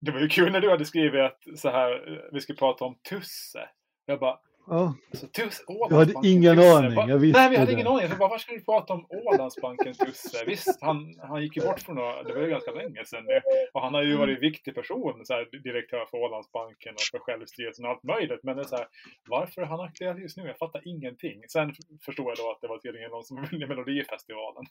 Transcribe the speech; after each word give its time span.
Det 0.00 0.10
var 0.10 0.20
ju 0.20 0.28
kul 0.28 0.52
när 0.52 0.60
du 0.60 0.70
hade 0.70 0.84
skrivit 0.84 1.20
att 1.20 1.58
så 1.58 1.70
här, 1.70 2.12
eh, 2.12 2.18
vi 2.32 2.40
ska 2.40 2.54
prata 2.54 2.84
om 2.84 2.94
Tusse. 3.10 3.68
Jag 4.06 4.20
bara, 4.20 4.38
Ja, 4.66 4.94
alltså, 5.10 5.26
Tusse, 5.26 5.62
jag 5.66 5.96
hade 5.96 6.14
ingen 6.24 6.56
Tusse. 6.56 6.76
aning. 6.76 6.94
Bara, 6.94 7.08
Jag 7.08 7.18
visste 7.18 7.40
Nej, 7.40 7.50
vi 7.50 7.56
hade 7.56 7.70
det. 7.70 7.74
ingen 7.74 7.86
aning. 7.86 8.08
Jag 8.08 8.18
bara, 8.18 8.28
varför 8.28 8.42
ska 8.42 8.52
vi 8.52 8.64
prata 8.64 8.92
om 8.92 9.06
Ålandsbanken 9.08 9.94
Tusse? 9.94 10.44
Visst, 10.46 10.78
han, 10.80 11.14
han 11.22 11.42
gick 11.42 11.56
ju 11.56 11.62
bort 11.62 11.80
för 11.80 11.92
några, 11.92 12.22
det 12.22 12.32
var 12.34 12.42
ju 12.42 12.48
ganska 12.50 12.70
länge 12.72 13.04
sedan 13.04 13.24
nu. 13.26 13.40
Och 13.72 13.80
han 13.82 13.94
har 13.94 14.02
ju 14.02 14.16
varit 14.16 14.34
en 14.36 14.40
viktig 14.40 14.74
person, 14.74 15.20
så 15.26 15.34
här, 15.34 15.62
direktör 15.62 16.06
för 16.10 16.18
Ålandsbanken 16.18 16.94
och 16.94 17.00
för 17.10 17.18
självstyrelsen 17.18 17.84
och 17.84 17.90
allt 17.90 18.02
möjligt. 18.02 18.40
Men 18.42 18.56
det 18.56 18.62
är 18.62 18.66
så 18.66 18.76
här, 18.76 18.86
varför 19.28 19.62
han 19.62 19.80
aktuell 19.80 20.18
just 20.18 20.36
nu? 20.36 20.46
Jag 20.46 20.58
fattar 20.58 20.82
ingenting. 20.88 21.42
Sen 21.48 21.74
förstod 22.04 22.26
jag 22.26 22.36
då 22.36 22.50
att 22.50 22.60
det 22.60 22.68
var 22.68 22.78
tydligen 22.78 23.10
någon 23.10 23.24
som 23.24 23.36
vunnit 23.50 23.68
Melodifestivalen. 23.68 24.64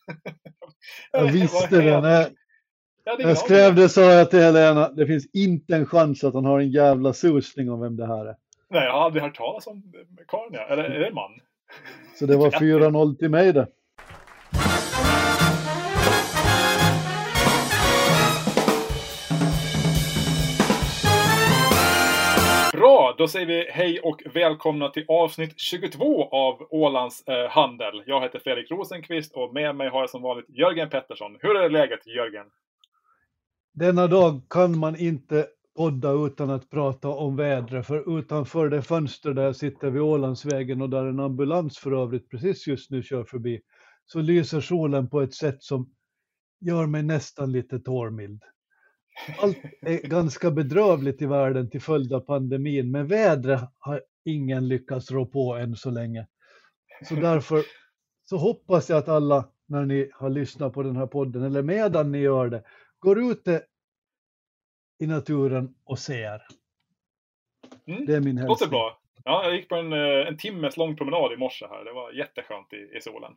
Jag 1.11 1.23
visste 1.32 1.82
det. 1.82 2.02
När 2.02 2.30
jag, 3.17 3.29
Jag 3.29 3.37
skrev 3.37 3.75
det 3.75 3.89
sa 3.89 4.01
jag 4.01 4.29
till 4.29 4.39
Helena, 4.39 4.89
det 4.89 5.05
finns 5.05 5.29
inte 5.33 5.75
en 5.75 5.85
chans 5.85 6.23
att 6.23 6.33
han 6.33 6.45
har 6.45 6.59
en 6.59 6.71
jävla 6.71 7.13
susning 7.13 7.71
om 7.71 7.79
vem 7.81 7.97
det 7.97 8.07
här 8.07 8.25
är. 8.25 8.36
Nej, 8.69 8.83
jag 8.86 8.91
har 8.93 9.00
aldrig 9.01 9.23
hört 9.23 9.36
talas 9.37 9.67
om 9.67 9.83
karln, 10.27 10.54
ja. 10.54 10.67
Eller 10.69 10.83
är 10.83 11.00
det 11.00 11.14
man? 11.14 11.31
Så 12.19 12.25
det 12.25 12.37
var 12.37 12.50
4-0 12.61 13.17
till 13.17 13.29
mig 13.29 13.53
det. 13.53 13.67
Bra, 22.73 23.15
då 23.17 23.28
säger 23.28 23.45
vi 23.45 23.67
hej 23.71 24.00
och 24.00 24.21
välkomna 24.33 24.89
till 24.89 25.05
avsnitt 25.07 25.59
22 25.59 26.29
av 26.31 26.67
Ålands 26.69 27.28
eh, 27.28 27.50
Handel. 27.50 28.03
Jag 28.05 28.21
heter 28.21 28.39
Fredrik 28.39 28.71
Rosenqvist 28.71 29.33
och 29.36 29.53
med 29.53 29.75
mig 29.75 29.89
har 29.89 30.00
jag 30.00 30.09
som 30.09 30.21
vanligt 30.21 30.45
Jörgen 30.50 30.89
Pettersson. 30.89 31.37
Hur 31.41 31.55
är 31.57 31.69
läget 31.69 32.08
Jörgen? 32.08 32.45
Denna 33.73 34.08
dag 34.08 34.41
kan 34.50 34.80
man 34.80 34.95
inte 34.95 35.47
podda 35.75 36.11
utan 36.11 36.50
att 36.50 36.69
prata 36.69 37.08
om 37.08 37.36
vädret, 37.36 37.86
för 37.88 38.19
utanför 38.19 38.70
det 38.70 38.81
fönster 38.81 39.34
där 39.34 39.44
jag 39.44 39.56
sitter 39.56 39.89
vid 39.89 40.02
Ålandsvägen 40.02 40.81
och 40.81 40.89
där 40.89 41.06
en 41.06 41.20
ambulans 41.20 41.78
för 41.78 42.03
övrigt 42.03 42.30
precis 42.30 42.67
just 42.67 42.92
nu 42.92 43.03
kör 43.03 43.23
förbi, 43.23 43.62
så 44.06 44.22
lyser 44.22 44.62
solen 44.62 45.09
på 45.09 45.22
ett 45.22 45.34
sätt 45.34 45.64
som 45.64 45.90
gör 46.62 46.86
mig 46.86 47.03
nästan 47.03 47.52
lite 47.52 47.80
tårmild. 47.80 48.44
Allt 49.42 49.58
är 49.81 50.08
ganska 50.08 50.52
bedrövligt 50.52 51.22
i 51.22 51.25
världen 51.25 51.70
till 51.70 51.81
följd 51.81 52.14
av 52.14 52.20
pandemin, 52.20 52.92
men 52.92 53.08
vädret 53.08 53.62
har 53.80 54.02
ingen 54.25 54.67
lyckats 54.67 55.12
rå 55.12 55.25
på 55.25 55.56
än 55.56 55.75
så 55.75 55.92
länge. 55.92 56.28
Så 57.09 57.16
därför 57.16 57.62
så 58.23 58.38
hoppas 58.38 58.90
jag 58.90 58.97
att 58.97 59.09
alla, 59.09 59.50
när 59.67 59.86
ni 59.86 60.09
har 60.14 60.30
lyssnat 60.30 60.73
på 60.73 60.84
den 60.84 60.95
här 60.95 61.08
podden, 61.08 61.44
eller 61.44 61.62
medan 61.62 62.12
ni 62.12 62.17
gör 62.17 62.50
det, 62.50 62.64
går 63.00 63.31
ute 63.31 63.61
i 65.03 65.08
naturen 65.08 65.75
och 65.86 66.00
ser. 66.00 66.42
Mm, 67.88 68.06
Det 68.06 68.16
är 68.16 68.19
min 68.19 68.36
Låter 68.36 68.47
hälsning. 68.50 68.69
bra. 68.69 69.00
Ja, 69.23 69.44
jag 69.44 69.56
gick 69.56 69.69
på 69.69 69.75
en, 69.75 69.94
eh, 69.94 70.28
en 70.28 70.38
timmes 70.38 70.78
lång 70.78 70.95
promenad 70.97 71.33
i 71.33 71.38
morse 71.38 71.66
här. 71.69 71.83
Det 71.86 71.94
var 71.94 72.11
jätteskönt 72.11 72.73
i, 72.73 72.97
i 72.97 73.02
solen. 73.02 73.36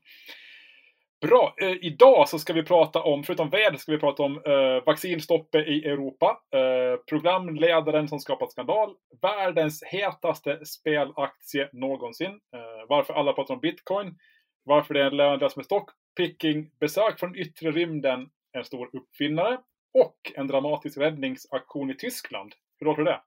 Bra. 1.20 1.54
Eh, 1.62 1.70
idag 1.82 2.28
så 2.28 2.38
ska 2.38 2.52
vi 2.52 2.62
prata 2.62 3.02
om, 3.02 3.24
förutom 3.24 3.50
väder, 3.50 3.76
ska 3.76 3.92
vi 3.92 3.98
prata 3.98 4.22
om 4.22 4.42
eh, 4.46 4.84
vaccinstoppet 4.86 5.68
i 5.68 5.84
Europa. 5.84 6.42
Eh, 6.50 6.96
programledaren 7.08 8.08
som 8.08 8.20
skapat 8.20 8.52
skandal. 8.52 8.94
Världens 9.22 9.82
hetaste 9.82 10.64
spelaktie 10.66 11.68
någonsin. 11.72 12.30
Eh, 12.54 12.86
varför 12.88 13.14
alla 13.14 13.32
pratar 13.32 13.54
om 13.54 13.60
bitcoin. 13.60 14.18
Varför 14.64 14.94
det 14.94 15.00
är 15.00 15.06
en 15.06 15.16
lönlös 15.16 15.56
med 15.56 15.64
stockpicking. 15.64 16.70
Besök 16.80 17.18
från 17.20 17.36
yttre 17.36 17.70
rymden. 17.70 18.30
En 18.52 18.64
stor 18.64 18.90
uppfinnare. 18.92 19.58
Och 19.94 20.32
en 20.34 20.46
dramatisk 20.46 20.98
räddningsaktion 20.98 21.90
i 21.90 21.94
Tyskland. 21.94 22.52
Hur 22.78 22.86
låter 22.86 23.04
det? 23.04 23.20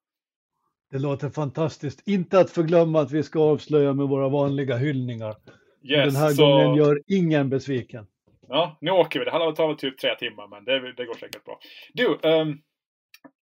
Det 0.91 0.99
låter 0.99 1.29
fantastiskt. 1.29 2.07
Inte 2.07 2.39
att 2.39 2.51
förglömma 2.51 3.01
att 3.01 3.11
vi 3.11 3.23
ska 3.23 3.39
avslöja 3.39 3.93
med 3.93 4.07
våra 4.07 4.29
vanliga 4.29 4.77
hyllningar. 4.77 5.35
Yes, 5.83 6.13
Den 6.13 6.21
här 6.23 6.29
så... 6.29 6.45
gången 6.45 6.75
gör 6.75 7.01
ingen 7.07 7.49
besviken. 7.49 8.07
Ja, 8.47 8.77
nu 8.81 8.91
åker 8.91 9.19
vi. 9.19 9.25
Det 9.25 9.31
här 9.31 9.51
tar 9.51 9.67
väl 9.67 9.77
typ 9.77 9.97
tre 9.97 10.15
timmar, 10.15 10.47
men 10.47 10.65
det, 10.65 10.93
det 10.93 11.05
går 11.05 11.13
säkert 11.13 11.43
bra. 11.43 11.59
Du, 11.93 12.19
ehm, 12.23 12.57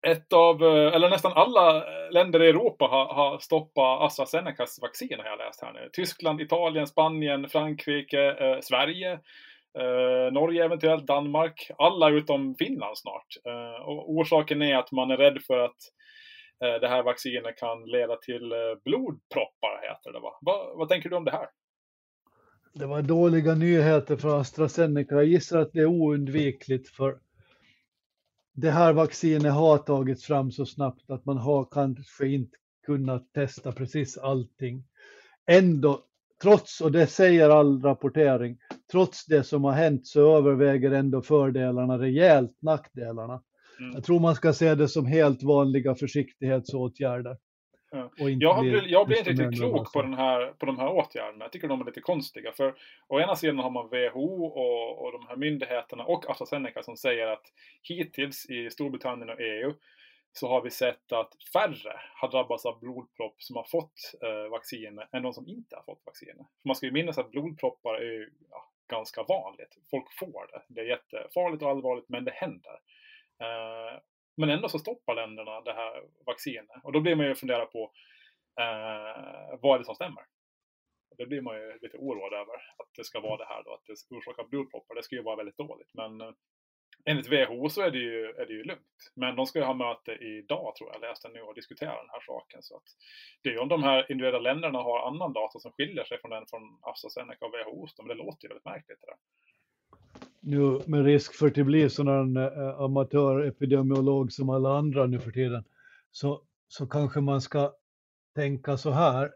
ett 0.08 0.34
av, 0.34 0.64
eh, 0.64 0.96
eller 0.96 1.10
nästan 1.10 1.32
alla 1.36 1.84
länder 2.10 2.44
i 2.44 2.50
Europa 2.50 2.86
har, 2.86 3.14
har 3.14 3.40
stoppat 3.40 4.02
AstraZenecas 4.02 4.80
vaccin 4.82 5.18
har 5.18 5.26
jag 5.26 5.38
läst 5.38 5.62
här 5.62 5.74
nu. 5.74 5.90
Tyskland, 5.94 6.42
Italien, 6.42 6.88
Spanien, 6.88 7.50
Frankrike, 7.50 8.32
eh, 8.32 8.60
Sverige, 8.62 9.20
eh, 9.80 10.34
Norge 10.34 10.66
eventuellt, 10.66 11.08
Danmark. 11.08 11.72
Alla 11.78 12.10
utom 12.10 12.56
Finland 12.56 12.98
snart. 12.98 13.28
Eh, 13.46 13.88
och 13.88 14.12
orsaken 14.12 14.62
är 14.62 14.76
att 14.76 14.92
man 14.92 15.12
är 15.12 15.18
rädd 15.18 15.42
för 15.48 15.60
att 15.60 15.78
eh, 16.64 16.82
det 16.82 16.88
här 16.88 17.04
vaccinet 17.04 17.58
kan 17.58 17.86
leda 17.86 18.16
till 18.16 18.52
eh, 18.52 18.58
blodproppar, 18.86 19.82
heter 19.90 20.14
det 20.14 20.20
va? 20.20 20.40
Va? 20.42 20.74
Vad 20.76 20.90
tänker 20.90 21.10
du 21.10 21.16
om 21.16 21.26
det 21.26 21.32
här? 21.32 21.48
Det 22.74 22.86
var 22.86 23.02
dåliga 23.02 23.56
nyheter 23.56 24.16
för 24.16 24.40
AstraZeneca. 24.40 25.16
Jag 25.16 25.26
gissar 25.26 25.60
att 25.60 25.74
det 25.74 25.80
är 25.80 25.86
oundvikligt 25.86 26.90
för 26.90 27.20
det 28.56 28.72
här 28.72 28.94
vaccinet 28.94 29.54
har 29.54 29.78
tagits 29.78 30.26
fram 30.26 30.52
så 30.52 30.66
snabbt 30.66 31.10
att 31.10 31.26
man 31.26 31.38
har 31.38 31.68
kanske 31.72 32.28
inte 32.28 32.58
kunnat 32.86 33.34
testa 33.34 33.72
precis 33.72 34.18
allting. 34.18 34.84
Ändå, 35.46 36.02
trots, 36.44 36.82
och 36.82 36.92
det 36.92 37.08
säger 37.08 37.50
all 37.50 37.82
rapportering, 37.82 38.58
trots 38.92 39.26
det 39.26 39.44
som 39.44 39.64
har 39.64 39.72
hänt 39.72 40.08
så 40.08 40.38
överväger 40.38 40.92
ändå 40.92 41.22
fördelarna 41.22 41.98
rejält 41.98 42.58
nackdelarna. 42.62 43.42
Mm. 43.80 43.94
Jag 43.94 44.04
tror 44.04 44.20
man 44.20 44.36
ska 44.36 44.54
se 44.54 44.76
det 44.76 44.88
som 44.88 45.06
helt 45.06 45.44
vanliga 45.44 45.96
försiktighetsåtgärder. 45.96 47.38
Ja. 47.92 48.10
Jag, 48.18 48.62
bli 48.62 48.72
blir, 48.72 48.88
jag 48.88 49.08
blir 49.08 49.18
inte 49.18 49.30
riktigt 49.30 49.60
klok 49.60 49.94
på, 49.94 50.02
den 50.02 50.14
här, 50.14 50.54
på 50.58 50.66
de 50.66 50.80
här 50.80 50.90
åtgärderna. 50.90 51.46
Jag 51.46 51.52
tycker 51.52 51.68
de 51.68 51.82
är 51.82 51.86
lite 51.86 52.02
konstiga. 52.02 52.52
För 52.52 52.74
å 53.08 53.20
ena 53.20 53.36
sidan 53.36 53.60
har 53.60 53.70
man 53.70 53.88
WHO 53.88 54.46
och, 54.46 55.06
och 55.06 55.12
de 55.12 55.28
här 55.28 55.36
myndigheterna 55.36 56.04
och 56.04 56.30
AstraZeneca 56.30 56.84
som 56.84 56.98
säger 56.98 57.28
att 57.28 57.44
hittills 57.84 58.46
i 58.50 58.70
Storbritannien 58.70 59.30
och 59.30 59.42
EU 59.42 59.74
så 60.34 60.48
har 60.48 60.62
vi 60.62 60.70
sett 60.70 61.12
att 61.12 61.34
färre 61.54 62.02
har 62.16 62.32
drabbats 62.32 62.66
av 62.66 62.80
blodpropp 62.80 63.36
som 63.38 63.56
har 63.56 63.64
fått 63.64 64.14
eh, 64.24 64.52
vaccinet 64.52 65.10
än 65.14 65.24
de 65.24 65.34
som 65.34 65.48
inte 65.48 65.76
har 65.76 65.84
fått 65.84 66.02
vaccinet. 66.06 66.48
För 66.62 66.68
man 66.68 66.76
ska 66.76 66.86
ju 66.86 66.92
minnas 66.92 67.18
att 67.18 67.32
blodproppar 67.32 67.94
är 67.94 68.12
ju, 68.12 68.32
ja, 68.50 68.72
ganska 68.88 69.24
vanligt. 69.24 69.78
Folk 69.90 70.14
får 70.20 70.48
det. 70.52 70.62
Det 70.68 70.82
är 70.82 70.86
jättefarligt 70.86 71.64
och 71.64 71.70
allvarligt, 71.70 72.10
men 72.10 72.26
det 72.26 72.32
händer. 72.32 72.74
Eh, 73.40 74.00
men 74.38 74.50
ändå 74.50 74.70
så 74.70 74.80
stoppar 74.80 75.16
länderna 75.16 75.62
det 75.62 75.74
här 75.74 76.04
vaccinet. 76.26 76.84
Och 76.84 76.92
då 76.92 77.00
blir 77.00 77.16
man 77.16 77.26
ju 77.26 77.36
fundera 77.36 77.66
på 77.66 77.92
eh, 78.60 79.60
vad 79.62 79.76
är 79.76 79.80
det 79.80 79.86
som 79.86 79.96
stämmer? 79.96 80.24
Det 81.18 81.26
blir 81.26 81.42
man 81.42 81.56
ju 81.56 81.80
lite 81.82 81.98
oroad 81.98 82.34
över. 82.34 82.56
Att 82.78 82.90
det 82.96 83.04
ska 83.04 83.20
vara 83.20 83.38
det 83.38 83.46
här 83.46 83.64
då, 83.64 83.74
att 83.74 83.86
det 83.86 84.16
orsakar 84.16 84.44
blodproppar. 84.44 84.96
Det 84.96 85.04
ska 85.04 85.16
ju 85.16 85.22
vara 85.22 85.36
väldigt 85.36 85.58
dåligt. 85.58 85.90
Men 85.94 86.22
eh, 86.22 86.32
enligt 87.06 87.32
WHO 87.32 87.70
så 87.70 87.82
är 87.82 87.92
det, 87.92 87.98
ju, 87.98 88.26
är 88.26 88.46
det 88.46 88.54
ju 88.54 88.64
lugnt. 88.64 89.12
Men 89.16 89.36
de 89.36 89.46
ska 89.46 89.60
ju 89.60 89.66
ha 89.66 89.74
möte 89.74 90.12
idag 90.12 90.76
tror 90.76 90.90
jag, 90.92 91.02
läste 91.02 91.30
nu 91.30 91.42
och 91.42 91.56
diskutera 91.56 91.90
den 91.90 92.10
här 92.10 92.22
saken. 92.26 92.64
Så 92.64 92.76
att 92.76 92.84
det 93.42 93.50
är 93.50 93.54
ju 93.54 93.60
om 93.60 93.70
de 93.70 93.84
här 93.84 94.12
individuella 94.12 94.40
länderna 94.40 94.80
har 94.80 95.08
annan 95.08 95.34
data 95.34 95.60
som 95.60 95.72
skiljer 95.72 96.04
sig 96.04 96.22
från 96.22 96.32
den 96.32 96.46
från 96.50 96.80
AstraZeneca 96.82 97.46
och 97.46 97.52
WHO. 97.52 97.88
Men 97.98 98.08
det 98.08 98.24
låter 98.24 98.44
ju 98.44 98.48
väldigt 98.48 98.66
märkligt 98.66 98.98
det 99.02 99.08
där. 99.08 99.18
nu 100.40 100.82
med 100.86 101.06
risk 101.06 101.36
för 101.36 101.48
att 101.48 101.66
bli 101.66 101.90
sån 101.90 102.08
här 102.08 102.38
eh, 102.38 102.80
amatörepidemiolog 102.80 104.32
som 104.32 104.50
alla 104.50 104.78
andra 104.78 105.06
nu 105.06 105.20
för 105.20 105.32
tiden, 105.32 105.64
så, 106.12 106.42
så 106.68 106.88
kanske 106.88 107.22
man 107.22 107.42
ska 107.42 107.74
tänka 108.36 108.78
så 108.78 108.92
här. 108.92 109.32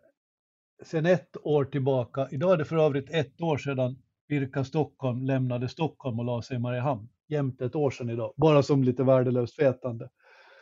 Sen 0.83 1.05
ett 1.05 1.37
år 1.43 1.65
tillbaka, 1.65 2.27
idag 2.31 2.53
är 2.53 2.57
det 2.57 2.65
för 2.65 2.77
övrigt 2.77 3.09
ett 3.09 3.41
år 3.41 3.57
sedan 3.57 4.03
Birka 4.27 4.63
Stockholm 4.63 5.25
lämnade 5.25 5.67
Stockholm 5.69 6.19
och 6.19 6.25
la 6.25 6.41
sig 6.41 6.55
i 6.57 6.59
Mariehamn. 6.59 7.09
Jämte 7.27 7.65
ett 7.65 7.75
år 7.75 7.91
sedan 7.91 8.09
idag, 8.09 8.33
bara 8.37 8.63
som 8.63 8.83
lite 8.83 9.03
värdelöst 9.03 9.59
vetande. 9.59 10.09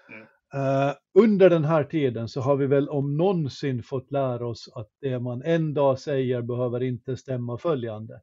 Mm. 0.09 0.28
Eh, 0.53 0.94
under 1.20 1.50
den 1.50 1.66
här 1.66 1.84
tiden 1.84 2.28
så 2.29 2.41
har 2.41 2.56
vi 2.56 2.67
väl 2.67 2.90
om 2.90 3.17
någonsin 3.17 3.84
fått 3.84 4.12
lära 4.12 4.47
oss 4.47 4.70
att 4.76 4.90
det 5.02 5.20
man 5.20 5.41
en 5.41 5.73
dag 5.73 6.00
säger 6.00 6.41
behöver 6.41 6.84
inte 6.84 7.17
stämma 7.17 7.58
följande 7.58 8.22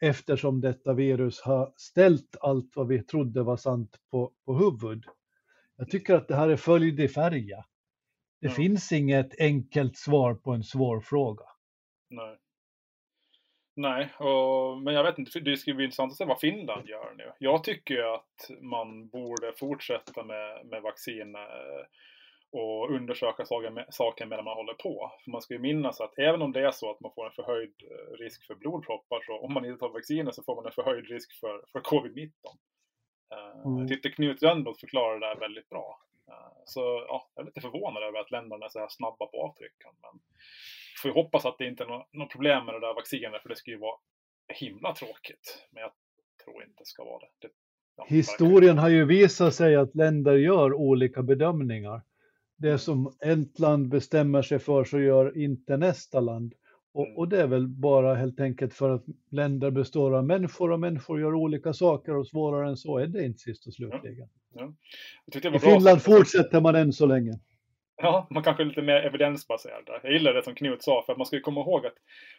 eftersom 0.00 0.60
detta 0.60 0.94
virus 0.94 1.40
har 1.40 1.72
ställt 1.76 2.36
allt 2.40 2.72
vad 2.76 2.88
vi 2.88 3.02
trodde 3.02 3.42
var 3.42 3.56
sant 3.56 3.96
på, 4.10 4.32
på 4.46 4.54
huvud. 4.54 5.04
Jag 5.76 5.90
tycker 5.90 6.14
att 6.14 6.28
det 6.28 6.36
här 6.36 6.48
är 6.48 6.56
följd 6.56 7.00
i 7.00 7.08
färja. 7.08 7.64
Det 8.40 8.48
Ja. 8.48 8.50
finns 8.54 8.92
inget 8.92 9.40
enkelt 9.40 9.96
svar 9.96 10.34
på 10.34 10.52
en 10.52 10.64
svår 10.64 11.00
fråga. 11.00 11.44
Nej. 12.10 12.38
Nej, 13.80 14.12
och, 14.18 14.78
men 14.78 14.94
jag 14.94 15.04
vet 15.04 15.18
inte, 15.18 15.40
det 15.40 15.56
ska 15.56 15.74
bli 15.74 15.84
intressant 15.84 16.12
att 16.12 16.16
se 16.18 16.24
vad 16.24 16.40
Finland 16.40 16.88
gör 16.88 17.14
nu. 17.16 17.32
Jag 17.38 17.64
tycker 17.64 17.94
ju 17.94 18.02
att 18.02 18.50
man 18.60 19.08
borde 19.08 19.52
fortsätta 19.52 20.24
med, 20.24 20.66
med 20.66 20.82
vaccin 20.82 21.34
eh, 21.34 21.84
och 22.50 22.90
undersöka 22.90 23.44
saker, 23.44 23.70
med, 23.70 23.86
saker 23.90 24.26
medan 24.26 24.44
man 24.44 24.56
håller 24.56 24.74
på. 24.74 25.12
För 25.24 25.30
man 25.30 25.42
ska 25.42 25.54
ju 25.54 25.60
minnas 25.60 26.00
att 26.00 26.18
även 26.18 26.42
om 26.42 26.52
det 26.52 26.60
är 26.60 26.70
så 26.70 26.90
att 26.90 27.00
man 27.00 27.12
får 27.14 27.26
en 27.26 27.32
förhöjd 27.32 27.74
eh, 27.90 28.16
risk 28.16 28.46
för 28.46 28.54
blodproppar 28.54 29.20
så 29.26 29.38
om 29.38 29.52
man 29.52 29.64
inte 29.64 29.78
tar 29.78 29.88
vaccinet 29.88 30.34
så 30.34 30.42
får 30.42 30.56
man 30.56 30.66
en 30.66 30.72
förhöjd 30.72 31.06
risk 31.06 31.40
för, 31.40 31.64
för 31.72 31.80
covid-19. 31.80 32.30
Eh, 33.32 33.48
Mm. 33.64 33.78
Jag 33.78 33.88
tyckte 33.88 34.10
Knut 34.10 34.42
Rönnroth 34.42 34.80
förklarade 34.80 35.20
det 35.20 35.26
där 35.26 35.40
väldigt 35.40 35.68
bra. 35.68 35.98
Så 36.64 37.04
ja, 37.08 37.28
jag 37.34 37.42
är 37.42 37.46
lite 37.46 37.60
förvånad 37.60 38.02
över 38.02 38.18
att 38.18 38.30
länderna 38.30 38.66
är 38.66 38.70
så 38.70 38.78
här 38.78 38.88
snabba 38.88 39.26
på 39.26 39.42
avtrycken. 39.42 39.90
Men 40.02 40.20
får 41.02 41.08
ju 41.08 41.14
hoppas 41.14 41.44
att 41.44 41.58
det 41.58 41.66
inte 41.66 41.84
är 41.84 42.18
något 42.18 42.32
problem 42.32 42.64
med 42.66 42.74
det 42.74 42.80
där 42.80 42.94
vaccinet, 42.94 43.42
för 43.42 43.48
det 43.48 43.56
skulle 43.56 43.76
ju 43.76 43.80
vara 43.80 43.96
himla 44.48 44.94
tråkigt. 44.94 45.66
Men 45.70 45.80
jag 45.82 45.92
tror 46.44 46.62
inte 46.62 46.74
det 46.78 46.86
ska 46.86 47.04
vara 47.04 47.18
det. 47.18 47.46
det 47.46 47.52
ja, 47.96 48.06
Historien 48.08 48.78
har 48.78 48.88
ju 48.88 49.04
visat 49.04 49.54
sig 49.54 49.76
att 49.76 49.94
länder 49.94 50.34
gör 50.34 50.74
olika 50.74 51.22
bedömningar. 51.22 52.02
Det 52.56 52.78
som 52.78 53.16
ett 53.20 53.58
land 53.58 53.88
bestämmer 53.88 54.42
sig 54.42 54.58
för 54.58 54.84
så 54.84 55.00
gör 55.00 55.38
inte 55.38 55.76
nästa 55.76 56.20
land. 56.20 56.54
Och, 56.92 57.06
mm. 57.06 57.18
och, 57.18 57.28
det 57.28 57.42
är 57.42 57.46
väl 57.46 57.68
bara 57.68 58.14
helt 58.14 58.40
enkelt 58.40 58.74
för 58.74 58.90
att 58.90 59.04
länder 59.30 59.70
består 59.70 60.16
av 60.16 60.24
människor 60.24 60.70
och 60.70 60.80
människor 60.80 61.20
gör 61.20 61.34
olika 61.34 61.72
saker 61.72 62.16
och 62.16 62.26
svårare 62.26 62.68
än 62.68 62.76
så 62.76 62.98
är 62.98 63.06
det 63.06 63.24
inte 63.24 63.38
sist 63.38 63.66
och 63.66 63.74
slutligen. 63.74 64.28
Ja. 64.54 64.74
Ja. 65.42 65.56
I 65.56 65.58
Finland 65.58 66.02
fortsätter 66.02 66.60
man 66.60 66.74
än 66.74 66.92
så 66.92 67.06
länge. 67.06 67.40
Ja, 68.02 68.26
man 68.30 68.42
kanske 68.42 68.62
är 68.62 68.64
lite 68.64 68.82
mer 68.82 69.06
evidensbaserad 69.06 69.86
där. 69.86 70.00
Jag 70.02 70.12
gillar 70.12 70.34
det 70.34 70.42
som 70.42 70.54
Knut 70.54 70.82
sa, 70.82 71.02
för 71.06 71.12
att 71.12 71.18
man 71.18 71.26
ska 71.26 71.36
ju 71.36 71.42
komma 71.42 71.60
ihåg 71.60 71.86
att 71.86 71.96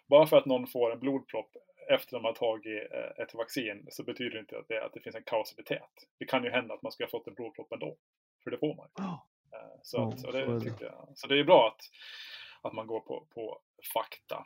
bara 0.10 0.28
för 0.28 0.38
att 0.38 0.46
någon 0.46 0.68
får 0.68 0.92
en 0.92 1.00
blodpropp 1.00 1.52
efter 1.90 2.16
att 2.16 2.22
man 2.22 2.30
har 2.30 2.34
tagit 2.34 2.92
eh, 2.92 3.24
ett 3.24 3.34
vaccin 3.34 3.86
så 3.90 4.04
betyder 4.04 4.32
det 4.32 4.40
inte 4.40 4.58
att 4.58 4.68
det, 4.68 4.86
att 4.86 4.94
det 4.94 5.02
finns 5.02 5.16
en 5.16 5.24
kausalitet. 5.24 5.90
Det 6.20 6.26
kan 6.26 6.44
ju 6.44 6.50
hända 6.50 6.74
att 6.74 6.82
man 6.82 6.92
skulle 6.92 7.08
ha 7.08 7.12
fått 7.12 7.28
en 7.28 7.34
blodpropp 7.34 7.72
ändå, 7.72 7.96
för 8.44 8.52
det 8.52 8.58
får 8.58 8.76
man 8.76 8.88
ju. 8.98 9.04
Så, 9.82 9.98
oh, 9.98 10.16
så, 10.16 10.32
det, 10.32 10.46
så, 10.46 10.52
det. 10.52 10.86
Jag, 10.86 11.08
så 11.16 11.28
det 11.28 11.40
är 11.40 11.44
bra 11.44 11.68
att, 11.68 11.82
att 12.68 12.74
man 12.74 12.88
går 12.88 13.00
på, 13.00 13.28
på 13.34 13.60
fakta. 13.94 14.46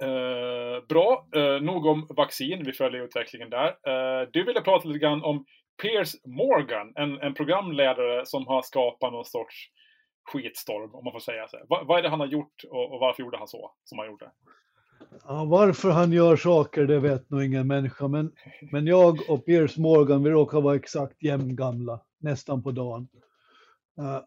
Eh, 0.00 0.84
bra, 0.88 1.26
eh, 1.34 1.60
nog 1.60 1.86
om 1.86 2.06
vaccin, 2.10 2.64
vi 2.64 2.72
följer 2.72 3.02
utvecklingen 3.02 3.50
där. 3.50 3.68
Eh, 3.68 4.28
du 4.32 4.44
ville 4.44 4.60
prata 4.60 4.88
lite 4.88 4.98
grann 4.98 5.22
om 5.22 5.44
Piers 5.82 6.14
Morgan, 6.24 6.92
en, 6.96 7.20
en 7.20 7.34
programledare 7.34 8.26
som 8.26 8.46
har 8.46 8.62
skapat 8.62 9.12
någon 9.12 9.24
sorts 9.24 9.70
skitstorm, 10.24 10.94
om 10.94 11.04
man 11.04 11.12
får 11.12 11.20
säga 11.20 11.48
så. 11.48 11.58
Va, 11.68 11.84
vad 11.86 11.98
är 11.98 12.02
det 12.02 12.08
han 12.08 12.20
har 12.20 12.26
gjort 12.26 12.64
och, 12.70 12.92
och, 12.92 13.00
varför 13.00 13.22
gjorde 13.22 13.38
han 13.38 13.48
så 13.48 13.72
som 13.84 13.98
han 13.98 14.06
gjorde? 14.06 14.30
Ja, 15.24 15.44
varför 15.44 15.90
han 15.90 16.12
gör 16.12 16.36
saker, 16.36 16.86
det 16.86 16.98
vet 16.98 17.30
nog 17.30 17.44
ingen 17.44 17.66
människa. 17.66 18.08
Men, 18.08 18.32
men 18.72 18.86
jag 18.86 19.30
och 19.30 19.46
Piers 19.46 19.76
Morgan, 19.76 20.22
vi 20.22 20.30
råkar 20.30 20.60
vara 20.60 20.76
exakt 20.76 21.22
jämngamla, 21.22 22.00
nästan 22.20 22.62
på 22.62 22.70
dagen. 22.70 23.08
Uh, 24.00 24.20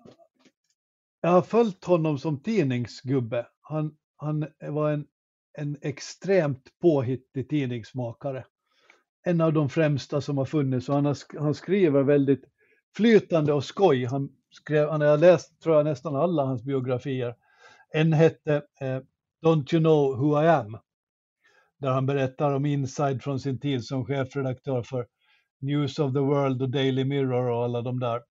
jag 1.22 1.30
har 1.30 1.42
följt 1.42 1.86
honom 1.86 2.18
som 2.18 2.40
tidningsgubbe. 2.40 3.48
Han, 3.62 3.96
han 4.16 4.48
var 4.60 4.92
en, 4.92 5.08
en 5.58 5.78
extremt 5.82 6.80
påhittig 6.82 7.50
tidningsmakare. 7.50 8.46
En 9.24 9.42
av 9.42 9.54
de 9.54 9.70
främsta 9.70 10.22
som 10.22 10.38
har 10.38 10.46
funnits 10.46 10.90
och 10.90 10.96
han, 10.96 11.06
har, 11.06 11.40
han 11.40 11.54
skriver 11.54 12.04
väldigt 12.04 12.44
flytande 12.96 13.54
och 13.54 13.64
skoj. 13.64 14.06
Han, 14.06 14.30
skrev, 14.56 14.90
han 14.90 15.02
har 15.02 15.18
läst 15.18 15.62
tror 15.62 15.76
jag 15.76 15.86
nästan 15.86 16.16
alla 16.16 16.46
hans 16.46 16.64
biografier. 16.64 17.36
En 17.94 18.14
hette 18.14 18.56
eh, 18.56 19.00
Don't 19.46 19.74
you 19.74 19.80
know 19.80 20.18
who 20.18 20.44
I 20.44 20.48
am? 20.48 20.78
Där 21.80 21.90
han 21.90 22.06
berättar 22.06 22.52
om 22.52 22.66
inside 22.66 23.24
från 23.24 23.40
sin 23.40 23.60
tid 23.60 23.86
som 23.86 24.06
chefredaktör 24.06 24.84
för 24.84 25.08
News 25.62 26.00
of 26.00 26.14
the 26.14 26.20
World 26.20 26.62
och 26.62 26.70
Daily 26.70 27.04
Mirror 27.06 27.50
och 27.50 27.64
alla 27.64 27.82
de 27.82 28.00
där. 28.00 28.22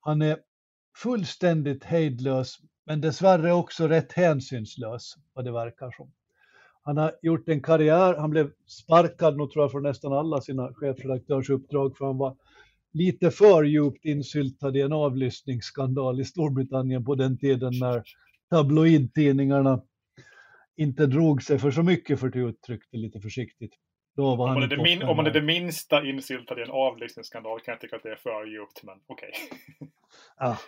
Han 0.00 0.22
är 0.22 0.38
fullständigt 0.96 1.84
hejdlös, 1.84 2.56
men 2.86 3.00
dessvärre 3.00 3.52
också 3.52 3.88
rätt 3.88 4.12
hänsynslös, 4.12 5.14
vad 5.32 5.44
det 5.44 5.52
verkar 5.52 5.90
som. 5.90 6.12
Han 6.82 6.96
har 6.96 7.12
gjort 7.22 7.48
en 7.48 7.62
karriär, 7.62 8.14
han 8.14 8.30
blev 8.30 8.50
sparkad 8.66 9.36
nog 9.36 9.52
tror 9.52 9.64
jag 9.64 9.70
från 9.70 9.82
nästan 9.82 10.12
alla 10.12 10.40
sina 10.40 10.74
chefredaktörsuppdrag 10.74 11.96
för 11.96 12.04
han 12.06 12.18
var 12.18 12.36
lite 12.92 13.30
för 13.30 13.64
djupt 13.64 14.04
insyltad 14.04 14.76
i 14.76 14.80
en 14.80 14.92
avlyssningsskandal 14.92 16.20
i 16.20 16.24
Storbritannien 16.24 17.04
på 17.04 17.14
den 17.14 17.38
tiden 17.38 17.72
när 17.80 18.02
tabloidtidningarna 18.50 19.82
inte 20.76 21.06
drog 21.06 21.42
sig 21.42 21.58
för 21.58 21.70
så 21.70 21.82
mycket 21.82 22.20
för 22.20 22.28
att 22.28 22.36
uttrycka 22.36 22.86
det 22.90 22.98
lite 22.98 23.20
försiktigt. 23.20 23.72
Då 24.16 24.36
var 24.36 24.48
om, 24.48 24.54
man 24.54 24.62
är 24.62 24.66
det 24.66 24.82
min, 24.82 25.02
om 25.02 25.16
man 25.16 25.26
är 25.26 25.30
det 25.30 25.42
minsta 25.42 26.04
insyltad 26.04 26.58
i 26.58 26.62
en 26.62 26.70
avlyssningsskandal 26.70 27.60
kan 27.60 27.72
jag 27.72 27.80
tycka 27.80 27.96
att 27.96 28.02
det 28.02 28.12
är 28.12 28.16
för 28.16 28.46
djupt, 28.46 28.82
men 28.82 28.94
okej. 29.06 29.30
Okay. 29.80 29.88
Ja, 30.38 30.58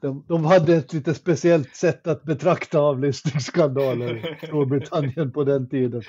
de, 0.00 0.24
de, 0.28 0.44
hade 0.44 0.76
ett 0.76 0.92
lite 0.92 1.14
speciellt 1.14 1.76
sätt 1.76 2.06
att 2.06 2.24
betrakta 2.24 2.78
avlyssningsskandaler 2.78 4.16
i 4.16 4.46
Storbritannien 4.46 5.32
på 5.32 5.44
den 5.44 5.68
tiden. 5.68 6.02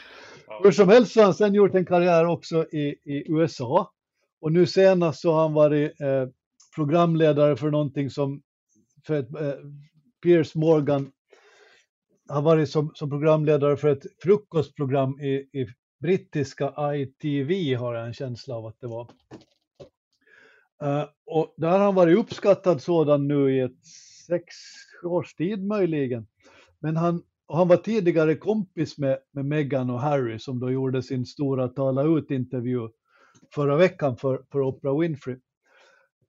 Ja. 0.48 0.62
Hur 0.64 0.72
som 0.72 0.90
helst 0.90 1.12
så 1.12 1.20
har 1.20 1.26
han 1.26 1.34
sen 1.34 1.54
gjort 1.54 1.76
en 1.76 1.86
karriär 1.86 2.26
också 2.26 2.66
i, 2.72 2.96
i 3.06 3.32
USA. 3.32 3.92
Och 4.44 4.52
nu 4.52 4.66
senast 4.66 5.22
så 5.22 5.34
har 5.34 5.42
han 5.42 5.54
varit 5.54 6.02
eh, 6.02 6.28
programledare 6.76 7.56
för 7.56 7.72
någonting 7.72 8.10
som 8.10 8.42
för 9.08 9.14
ett, 9.14 9.36
eh, 9.36 9.54
Piers 10.24 10.56
Morgan 10.56 11.12
har 12.30 12.42
varit 12.42 12.70
som, 12.70 12.92
som 12.96 13.10
programledare 13.10 13.78
för 13.78 13.88
ett 13.88 14.04
frukostprogram 14.24 15.20
i, 15.20 15.34
i 15.34 15.68
brittiska 16.02 16.74
ITV 16.96 17.76
har 17.76 17.96
jag 17.96 18.08
en 18.08 18.14
känsla 18.14 18.56
av 18.56 18.66
att 18.66 18.80
det 18.80 18.88
var. 18.88 19.12
Uh, 20.84 21.06
och 21.26 21.54
där 21.58 21.70
har 21.70 21.80
han 21.80 21.96
varit 21.96 22.18
uppskattad 22.18 22.82
sådan 22.82 23.28
nu 23.28 23.56
i 23.56 23.60
ett 23.60 23.86
sex 24.28 24.56
års 25.04 25.34
tid 25.34 25.64
möjligen. 25.64 26.28
Men 26.80 26.98
han, 26.98 27.24
han 27.48 27.68
var 27.68 27.78
tidigare 27.78 28.36
kompis 28.36 28.98
med, 28.98 29.18
med 29.32 29.46
Meghan 29.46 29.90
och 29.90 30.02
Harry 30.02 30.40
som 30.40 30.60
då 30.60 30.72
gjorde 30.72 31.04
sin 31.04 31.26
stora 31.26 31.68
tala 31.68 32.04
ut-intervju 32.04 32.90
förra 33.56 33.76
veckan 33.76 34.18
för, 34.18 34.46
för 34.52 34.62
Oprah 34.62 35.00
Winfrey. 35.00 35.36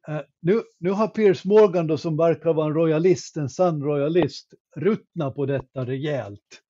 Uh, 0.08 0.20
nu, 0.40 0.62
nu 0.78 0.90
har 0.90 1.08
Piers 1.08 1.44
Morgan 1.44 1.86
då 1.86 1.98
som 1.98 2.16
verkar 2.16 2.54
vara 2.54 2.66
en 2.66 2.74
royalist, 2.74 3.36
en 3.36 3.48
sann 3.48 3.82
royalist, 3.82 4.54
ruttnat 4.76 5.34
på 5.34 5.46
detta 5.46 5.86
rejält 5.86 6.64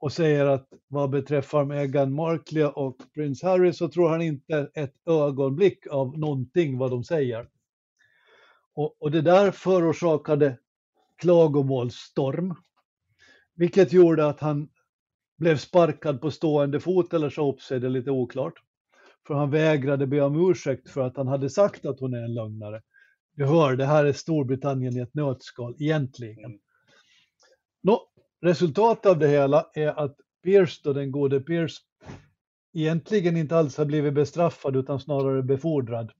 och 0.00 0.12
säger 0.12 0.46
att 0.46 0.68
vad 0.88 1.10
beträffar 1.10 1.64
Meghan 1.64 2.12
Markle 2.12 2.66
och 2.66 2.96
prins 3.14 3.42
Harry 3.42 3.72
så 3.72 3.88
tror 3.88 4.08
han 4.08 4.22
inte 4.22 4.70
ett 4.74 4.94
ögonblick 5.06 5.86
av 5.90 6.18
någonting 6.18 6.78
vad 6.78 6.90
de 6.90 7.04
säger. 7.04 7.48
Och, 8.74 9.02
och 9.02 9.10
det 9.10 9.22
där 9.22 9.50
förorsakade 9.50 10.58
klagomålsstorm, 11.16 12.54
vilket 13.54 13.92
gjorde 13.92 14.26
att 14.26 14.40
han 14.40 14.68
blev 15.38 15.56
sparkad 15.56 16.20
på 16.20 16.30
stående 16.30 16.80
fot 16.80 17.14
eller 17.14 17.30
sa 17.30 17.48
upp 17.52 17.60
sig, 17.60 17.80
det 17.80 17.86
är 17.86 17.90
lite 17.90 18.10
oklart. 18.10 18.54
För 19.28 19.34
han 19.34 19.50
vägrade 19.50 20.06
be 20.06 20.20
om 20.20 20.50
ursäkt 20.50 20.90
för 20.90 21.00
att 21.00 21.16
han 21.16 21.28
hade 21.28 21.50
sagt 21.50 21.86
att 21.86 22.00
hon 22.00 22.14
är 22.14 22.22
en 22.22 22.34
lögnare. 22.34 22.82
Du 23.36 23.46
hör, 23.46 23.76
det 23.76 23.84
här 23.84 24.04
är 24.04 24.12
Storbritannien 24.12 24.96
i 24.96 25.00
ett 25.00 25.14
nötskal 25.14 25.76
egentligen. 25.78 26.44
Mm. 26.44 26.58
Nå, 27.82 28.08
resultatet 28.40 29.06
av 29.06 29.18
det 29.18 29.28
hela 29.28 29.70
är 29.74 29.88
att 29.88 30.16
Pierce, 30.44 30.80
då, 30.84 30.92
den 30.92 31.12
gode 31.12 31.40
Pierce, 31.40 31.80
egentligen 32.74 33.36
inte 33.36 33.56
alls 33.56 33.76
har 33.76 33.84
blivit 33.84 34.14
bestraffad 34.14 34.76
utan 34.76 35.00
snarare 35.00 35.42
befordrad. 35.42 36.12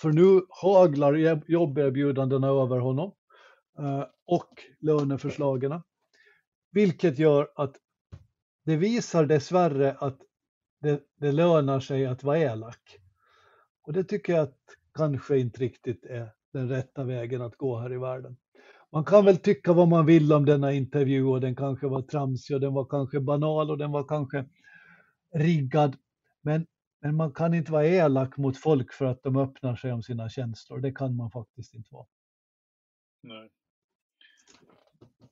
För 0.00 0.12
nu 0.12 0.40
haglar 0.48 1.42
jobberbjudandena 1.50 2.48
över 2.48 2.78
honom 2.78 3.12
eh, 3.78 4.04
och 4.26 4.50
löneförslagen. 4.80 5.82
Vilket 6.70 7.18
gör 7.18 7.48
att 7.54 7.76
det 8.64 8.76
visar 8.76 9.26
dessvärre 9.26 9.96
att 9.98 10.18
det, 10.78 11.00
det 11.16 11.32
lönar 11.32 11.80
sig 11.80 12.06
att 12.06 12.24
vara 12.24 12.38
elak. 12.38 12.98
Och 13.82 13.92
det 13.92 14.04
tycker 14.04 14.32
jag 14.32 14.42
att 14.42 14.58
kanske 14.94 15.38
inte 15.38 15.60
riktigt 15.60 16.04
är 16.04 16.32
den 16.52 16.68
rätta 16.68 17.04
vägen 17.04 17.42
att 17.42 17.56
gå 17.56 17.78
här 17.78 17.92
i 17.92 17.98
världen 17.98 18.36
man 18.90 19.04
kan 19.04 19.24
väl 19.24 19.36
tycka 19.36 19.72
vad 19.72 19.88
man 19.88 20.06
vill 20.06 20.32
om 20.32 20.44
denna 20.44 20.72
intervju 20.72 21.24
och 21.24 21.40
den 21.40 21.56
kanske 21.56 21.86
var 21.86 22.02
tramsig 22.02 22.54
och 22.54 22.60
den 22.60 22.74
var 22.74 22.84
kanske 22.84 23.20
banal 23.20 23.70
och 23.70 23.78
den 23.78 23.92
var 23.92 24.04
kanske 24.04 24.44
riggad. 25.34 25.96
Men, 26.42 26.66
men 27.00 27.16
man 27.16 27.32
kan 27.32 27.54
inte 27.54 27.72
vara 27.72 27.86
elak 27.86 28.36
mot 28.36 28.58
folk 28.58 28.92
för 28.92 29.04
att 29.04 29.22
de 29.22 29.36
öppnar 29.36 29.76
sig 29.76 29.92
om 29.92 30.02
sina 30.02 30.28
känslor. 30.28 30.78
Det 30.78 30.92
kan 30.92 31.16
man 31.16 31.30
faktiskt 31.30 31.74
inte 31.74 31.94
vara. 31.94 32.06
Nej. 33.22 33.50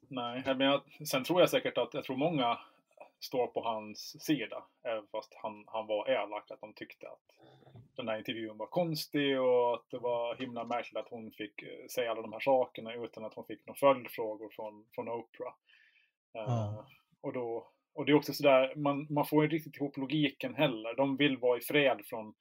Nej, 0.08 0.42
men 0.46 0.60
jag, 0.60 0.82
sen 1.08 1.24
tror 1.24 1.40
jag 1.40 1.50
säkert 1.50 1.78
att 1.78 1.94
jag 1.94 2.04
tror 2.04 2.16
många 2.16 2.58
står 3.20 3.46
på 3.46 3.60
hans 3.60 4.24
sida. 4.24 4.64
Även 4.84 5.06
fast 5.06 5.34
han, 5.42 5.64
han 5.66 5.86
var 5.86 6.10
elak, 6.10 6.50
att 6.50 6.60
de 6.60 6.72
tyckte 6.72 7.08
att 7.08 7.36
den 7.96 8.08
här 8.08 8.18
intervjun 8.18 8.56
var 8.56 8.66
konstig 8.66 9.40
och 9.40 9.74
att 9.74 9.90
det 9.90 9.98
var 9.98 10.36
himla 10.36 10.64
märkligt 10.64 10.96
att 10.96 11.10
hon 11.10 11.32
fick 11.32 11.62
eh, 11.62 11.86
säga 11.94 12.10
alla 12.10 12.22
de 12.22 12.32
här 12.32 12.40
sakerna 12.40 12.94
utan 12.94 13.24
att 13.24 13.34
hon 13.34 13.46
fick 13.46 13.66
några 13.66 13.78
följdfrågor 13.78 14.48
från, 14.56 14.86
från 14.94 15.08
Oprah. 15.08 15.54
Mm. 16.34 16.48
Uh, 16.48 16.84
och, 17.20 17.32
då, 17.32 17.70
och 17.94 18.04
det 18.04 18.12
är 18.12 18.16
också 18.16 18.32
sådär, 18.32 18.74
man, 18.76 19.06
man 19.10 19.26
får 19.26 19.44
inte 19.44 19.56
riktigt 19.56 19.76
ihop 19.76 19.96
logiken 19.96 20.54
heller. 20.54 20.96
De 20.96 21.16
vill 21.16 21.36
vara 21.36 21.58
i 21.58 21.60
fred 21.60 22.00
från, 22.04 22.34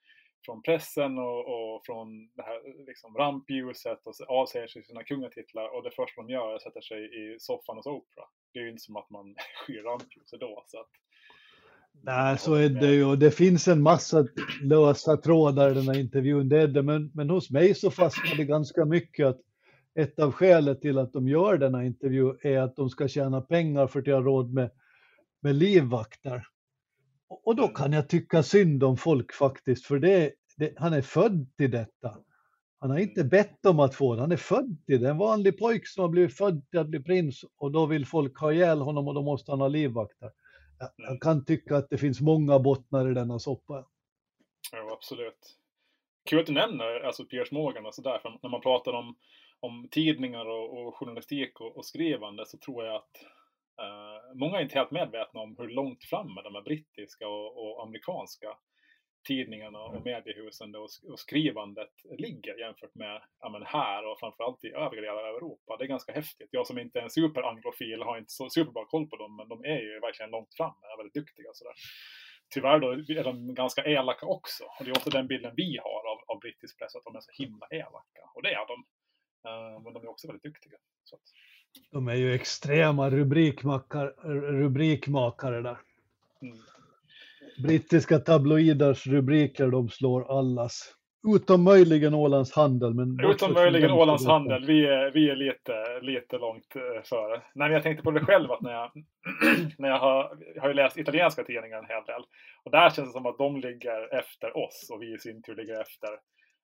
från 0.45 0.61
pressen 0.61 1.17
och, 1.17 1.39
och 1.39 1.85
från 1.85 2.29
det 2.33 2.43
här 2.43 2.85
liksom, 2.87 3.17
rampljuset 3.17 4.07
och 4.07 4.13
avsäger 4.27 4.67
sig 4.67 4.83
sina 4.83 5.03
kungatitlar 5.03 5.75
och 5.75 5.83
det 5.83 5.91
första 5.91 6.21
de 6.21 6.29
gör 6.29 6.51
är 6.51 6.55
att 6.55 6.61
sätta 6.61 6.81
sig 6.81 7.33
i 7.33 7.39
soffan 7.39 7.77
hos 7.77 7.85
Oprah. 7.85 8.27
Det 8.55 8.59
är 8.59 8.63
ju 8.63 8.69
inte 8.69 8.83
som 8.83 8.95
att 8.95 9.09
man 9.09 9.35
skyr 9.67 9.83
rampljuset 9.83 10.39
då. 10.39 10.63
Så 10.67 10.79
att, 10.79 10.89
Nej, 12.01 12.37
så 12.37 12.53
är 12.53 12.69
det 12.69 12.93
ju. 12.93 13.15
Det 13.15 13.31
finns 13.31 13.67
en 13.67 13.81
massa 13.81 14.27
lösa 14.61 15.17
trådar 15.17 15.71
i 15.71 15.73
den 15.73 15.87
här 15.87 15.99
intervjun, 15.99 16.49
det 16.49 16.61
är 16.61 16.67
det. 16.67 16.83
Men, 16.83 17.11
men 17.13 17.29
hos 17.29 17.49
mig 17.49 17.75
så 17.75 17.91
fastnar 17.91 18.37
det 18.37 18.43
ganska 18.45 18.85
mycket 18.85 19.27
att 19.27 19.41
ett 19.95 20.19
av 20.19 20.31
skälet 20.31 20.81
till 20.81 20.97
att 20.97 21.13
de 21.13 21.27
gör 21.27 21.57
denna 21.57 21.85
intervju 21.85 22.33
är 22.41 22.59
att 22.59 22.75
de 22.75 22.89
ska 22.89 23.07
tjäna 23.07 23.41
pengar 23.41 23.87
för 23.87 23.99
att 23.99 24.07
ha 24.07 24.21
råd 24.21 24.53
med, 24.53 24.71
med 25.41 25.55
livvakter. 25.55 26.47
Och 27.27 27.55
då 27.55 27.67
kan 27.67 27.93
jag 27.93 28.09
tycka 28.09 28.43
synd 28.43 28.83
om 28.83 28.97
folk 28.97 29.33
faktiskt, 29.33 29.85
för 29.85 29.99
det, 29.99 30.31
det, 30.57 30.73
han 30.77 30.93
är 30.93 31.01
född 31.01 31.57
till 31.57 31.71
detta. 31.71 32.17
Han 32.79 32.89
har 32.89 32.97
inte 32.97 33.23
bett 33.23 33.65
om 33.65 33.79
att 33.79 33.95
få 33.95 34.15
det, 34.15 34.21
han 34.21 34.31
är 34.31 34.37
född 34.37 34.77
till 34.85 35.01
det. 35.01 35.09
En 35.09 35.17
vanlig 35.17 35.59
pojk 35.59 35.87
som 35.87 36.01
har 36.01 36.09
blivit 36.09 36.37
född 36.37 36.69
till 36.69 36.79
att 36.79 36.87
bli 36.87 37.03
prins 37.03 37.45
och 37.57 37.71
då 37.71 37.85
vill 37.85 38.05
folk 38.05 38.37
ha 38.37 38.53
ihjäl 38.53 38.81
honom 38.81 39.07
och 39.07 39.13
då 39.13 39.21
måste 39.21 39.51
han 39.51 39.61
ha 39.61 39.67
livvakter. 39.67 40.31
Jag, 40.79 40.89
jag 40.97 41.21
kan 41.21 41.45
tycka 41.45 41.77
att 41.77 41.89
det 41.89 41.97
finns 41.97 42.21
många 42.21 42.59
bottnar 42.59 43.11
i 43.11 43.13
denna 43.13 43.39
soppa. 43.39 43.85
Ja, 44.71 44.93
absolut. 44.93 45.57
Kul 46.29 46.39
att 46.39 46.45
du 46.45 46.53
nämner 46.53 46.99
alltså 46.99 47.25
Piers 47.25 47.51
Morgan 47.51 47.85
och 47.85 47.95
sådär, 47.95 48.19
för 48.19 48.39
när 48.41 48.49
man 48.49 48.61
pratar 48.61 48.93
om, 48.93 49.15
om 49.59 49.87
tidningar 49.91 50.45
och, 50.45 50.87
och 50.87 50.95
journalistik 50.95 51.59
och, 51.61 51.77
och, 51.77 51.85
skrivande 51.85 52.45
så 52.45 52.57
tror 52.57 52.85
jag 52.85 52.95
att 52.95 53.11
uh, 53.81 54.37
många 54.39 54.57
är 54.57 54.63
inte 54.63 54.77
helt 54.77 54.91
medvetna 54.91 55.39
om 55.39 55.55
hur 55.57 55.67
långt 55.67 56.03
framme 56.03 56.41
de 56.43 56.55
här 56.55 56.61
brittiska 56.61 57.27
och, 57.27 57.57
och 57.57 57.83
amerikanska 57.83 58.47
tidningarna 59.25 59.79
och 59.79 60.05
mediehusen 60.05 60.75
och, 60.75 60.89
och 61.11 61.19
skrivandet 61.19 61.93
ligger 62.17 62.59
jämfört 62.59 62.95
med 62.95 63.21
ja, 63.39 63.49
men 63.49 63.63
här 63.65 64.11
och 64.11 64.19
framförallt 64.19 64.63
i 64.63 64.71
övriga 64.71 65.01
delar 65.01 65.29
av 65.29 65.35
Europa. 65.35 65.77
Det 65.77 65.85
är 65.85 65.87
ganska 65.87 66.13
häftigt. 66.13 66.49
Jag 66.51 66.67
som 66.67 66.79
inte 66.79 66.99
är 66.99 67.03
en 67.03 67.09
superanglofil 67.09 68.01
har 68.01 68.17
inte 68.17 68.31
så 68.31 68.49
superbra 68.49 68.85
koll 68.85 69.07
på 69.07 69.15
dem, 69.15 69.35
men 69.35 69.49
de 69.49 69.65
är 69.65 69.79
ju 69.79 69.99
verkligen 69.99 70.31
långt 70.31 70.53
framme, 70.57 70.85
är 70.93 70.97
väldigt 70.97 71.13
duktiga 71.13 71.49
sådär. 71.53 71.73
Tyvärr 72.53 72.79
då 72.79 72.91
är 72.91 73.23
de 73.23 73.53
ganska 73.53 73.83
elaka 73.85 74.25
också. 74.25 74.63
Och 74.63 74.85
det 74.85 74.91
är 74.91 74.97
ofta 74.97 75.09
den 75.09 75.27
bilden 75.27 75.53
vi 75.55 75.77
har 75.83 76.11
av, 76.11 76.17
av 76.27 76.39
brittisk 76.39 76.79
press, 76.79 76.95
att 76.95 77.03
de 77.03 77.15
är 77.15 77.21
så 77.21 77.31
himla 77.43 77.67
elaka. 77.71 78.23
Och 78.35 78.43
det 78.43 78.53
är 78.53 78.67
de. 78.67 78.85
Uh, 79.49 79.83
men 79.83 79.93
de 79.93 80.03
är 80.03 80.09
också 80.09 80.27
väldigt 80.27 80.43
duktiga. 80.43 80.77
Så. 81.03 81.17
De 81.91 82.07
är 82.07 82.15
ju 82.15 82.33
extrema 82.33 83.09
rubrikmakare, 83.09 84.09
rubrikmakare 84.63 85.61
där. 85.61 85.77
Mm. 86.41 86.57
Brittiska 87.63 88.19
tabloiders 88.19 89.07
rubriker, 89.07 89.67
de 89.67 89.89
slår 89.89 90.39
allas. 90.39 90.95
Utom 91.35 91.63
möjligen 91.63 92.13
Ålands 92.13 92.55
Handel. 92.55 92.93
Men 92.93 93.31
Utom 93.31 93.53
möjligen 93.53 93.91
Ålands 93.91 94.25
Handel. 94.25 94.65
Vi 94.65 94.85
är, 94.85 95.11
vi 95.11 95.29
är 95.29 95.35
lite, 95.35 95.99
lite 96.01 96.37
långt 96.37 96.75
eh, 96.75 97.03
före. 97.03 97.41
Nej, 97.55 97.71
jag 97.71 97.83
tänkte 97.83 98.03
på 98.03 98.11
det 98.11 98.25
själv 98.25 98.51
att 98.51 98.61
när 98.61 98.71
jag, 98.71 98.91
när 99.77 99.89
jag 99.89 99.99
har, 99.99 100.37
jag 100.55 100.61
har 100.61 100.73
läst 100.73 100.97
italienska 100.97 101.43
tidningar 101.43 101.77
en 101.77 101.85
hel 101.85 102.05
del. 102.05 102.23
Och 102.63 102.71
där 102.71 102.89
känns 102.89 103.09
det 103.09 103.13
som 103.13 103.25
att 103.25 103.37
de 103.37 103.57
ligger 103.57 104.15
efter 104.19 104.57
oss 104.57 104.89
och 104.91 105.01
vi 105.01 105.13
i 105.13 105.17
sin 105.17 105.41
tur 105.41 105.55
ligger 105.55 105.81
efter 105.81 106.09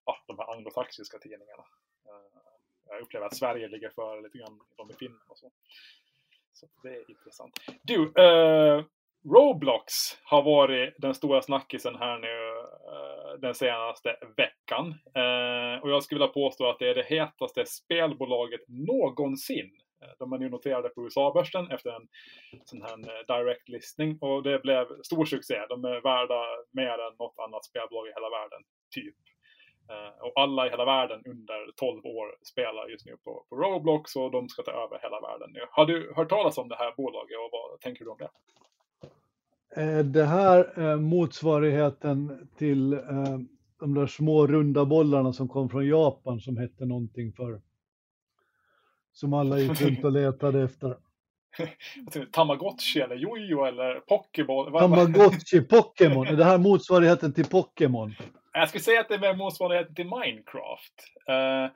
ja, 0.05 0.15
de 0.27 0.39
här 0.39 0.53
anglosaxiska 0.53 1.17
tidningarna. 1.17 1.65
Eh, 2.07 2.41
jag 2.89 3.01
upplever 3.01 3.25
att 3.25 3.37
Sverige 3.37 3.67
ligger 3.67 3.89
före 3.89 4.21
lite 4.21 4.37
grann 4.37 4.59
de 4.77 4.91
i 4.91 4.93
Finland 4.93 5.29
och 5.29 5.37
så. 5.37 5.51
Så 6.53 6.67
det 6.83 6.89
är 6.89 7.11
intressant. 7.11 7.53
Du, 7.83 8.13
eh, 8.23 8.85
Roblox 9.23 9.93
har 10.23 10.43
varit 10.43 10.95
den 10.97 11.13
stora 11.13 11.41
snackisen 11.41 11.95
här 11.95 12.19
nu 12.19 12.59
eh, 12.93 13.39
den 13.39 13.55
senaste 13.55 14.15
veckan. 14.37 14.87
Eh, 15.15 15.83
och 15.83 15.89
jag 15.89 16.03
skulle 16.03 16.19
vilja 16.19 16.33
påstå 16.33 16.69
att 16.69 16.79
det 16.79 16.89
är 16.89 16.95
det 16.95 17.05
hetaste 17.05 17.65
spelbolaget 17.65 18.61
någonsin. 18.67 19.71
Eh, 20.01 20.09
de 20.19 20.33
är 20.33 20.37
nu 20.37 20.49
noterade 20.49 20.89
på 20.89 21.03
USA-börsen 21.03 21.71
efter 21.71 21.89
en 21.91 22.07
sån 22.65 22.81
här 22.81 22.97
direct 23.27 23.69
listning 23.69 24.17
och 24.21 24.43
det 24.43 24.59
blev 24.59 24.85
stor 25.03 25.25
succé. 25.25 25.55
De 25.69 25.85
är 25.85 26.01
värda 26.01 26.41
mer 26.71 26.97
än 27.05 27.15
något 27.19 27.39
annat 27.39 27.65
spelbolag 27.65 28.07
i 28.07 28.13
hela 28.15 28.29
världen, 28.29 28.61
typ. 28.95 29.15
Och 30.21 30.33
alla 30.35 30.67
i 30.67 30.69
hela 30.69 30.85
världen 30.85 31.21
under 31.25 31.71
12 31.75 32.05
år 32.05 32.35
spelar 32.43 32.87
just 32.87 33.05
nu 33.05 33.17
på, 33.23 33.45
på 33.49 33.55
Roblox 33.55 34.15
och 34.15 34.31
de 34.31 34.49
ska 34.49 34.63
ta 34.63 34.71
över 34.71 34.99
hela 35.01 35.21
världen 35.21 35.49
nu. 35.53 35.61
Har 35.71 35.85
du 35.85 36.13
hört 36.15 36.29
talas 36.29 36.57
om 36.57 36.69
det 36.69 36.75
här 36.75 36.93
bolaget 36.97 37.37
och 37.37 37.49
vad 37.51 37.79
tänker 37.79 38.05
du 38.05 38.11
om 38.11 38.17
det? 38.17 38.29
Eh, 39.75 39.99
det 39.99 40.25
här 40.25 40.79
är 40.79 40.97
motsvarigheten 40.97 42.49
till 42.57 42.93
eh, 42.93 43.39
de 43.79 43.93
där 43.93 44.07
små 44.07 44.47
runda 44.47 44.85
bollarna 44.85 45.33
som 45.33 45.47
kom 45.47 45.69
från 45.69 45.87
Japan 45.87 46.39
som 46.39 46.57
hette 46.57 46.85
någonting 46.85 47.33
för 47.33 47.61
som 49.13 49.33
alla 49.33 49.59
gick 49.59 49.81
runt 49.81 50.03
och 50.03 50.11
letade 50.11 50.63
efter. 50.63 50.97
Tamagotchi 52.31 52.99
eller 52.99 53.15
Jojo 53.15 53.65
eller 53.65 53.99
Pokéball? 53.99 54.71
Tamagotchi, 54.71 55.61
Pokémon. 55.69 56.27
Är 56.27 56.35
det 56.35 56.43
här 56.43 56.57
motsvarigheten 56.57 57.33
till 57.33 57.45
Pokémon? 57.45 58.15
Jag 58.53 58.69
skulle 58.69 58.81
säga 58.81 59.01
att 59.01 59.09
det 59.09 59.15
är 59.15 59.19
mer 59.19 59.35
motsvarigheten 59.35 59.95
till 59.95 60.05
Minecraft. 60.05 60.93
Uh, 61.29 61.75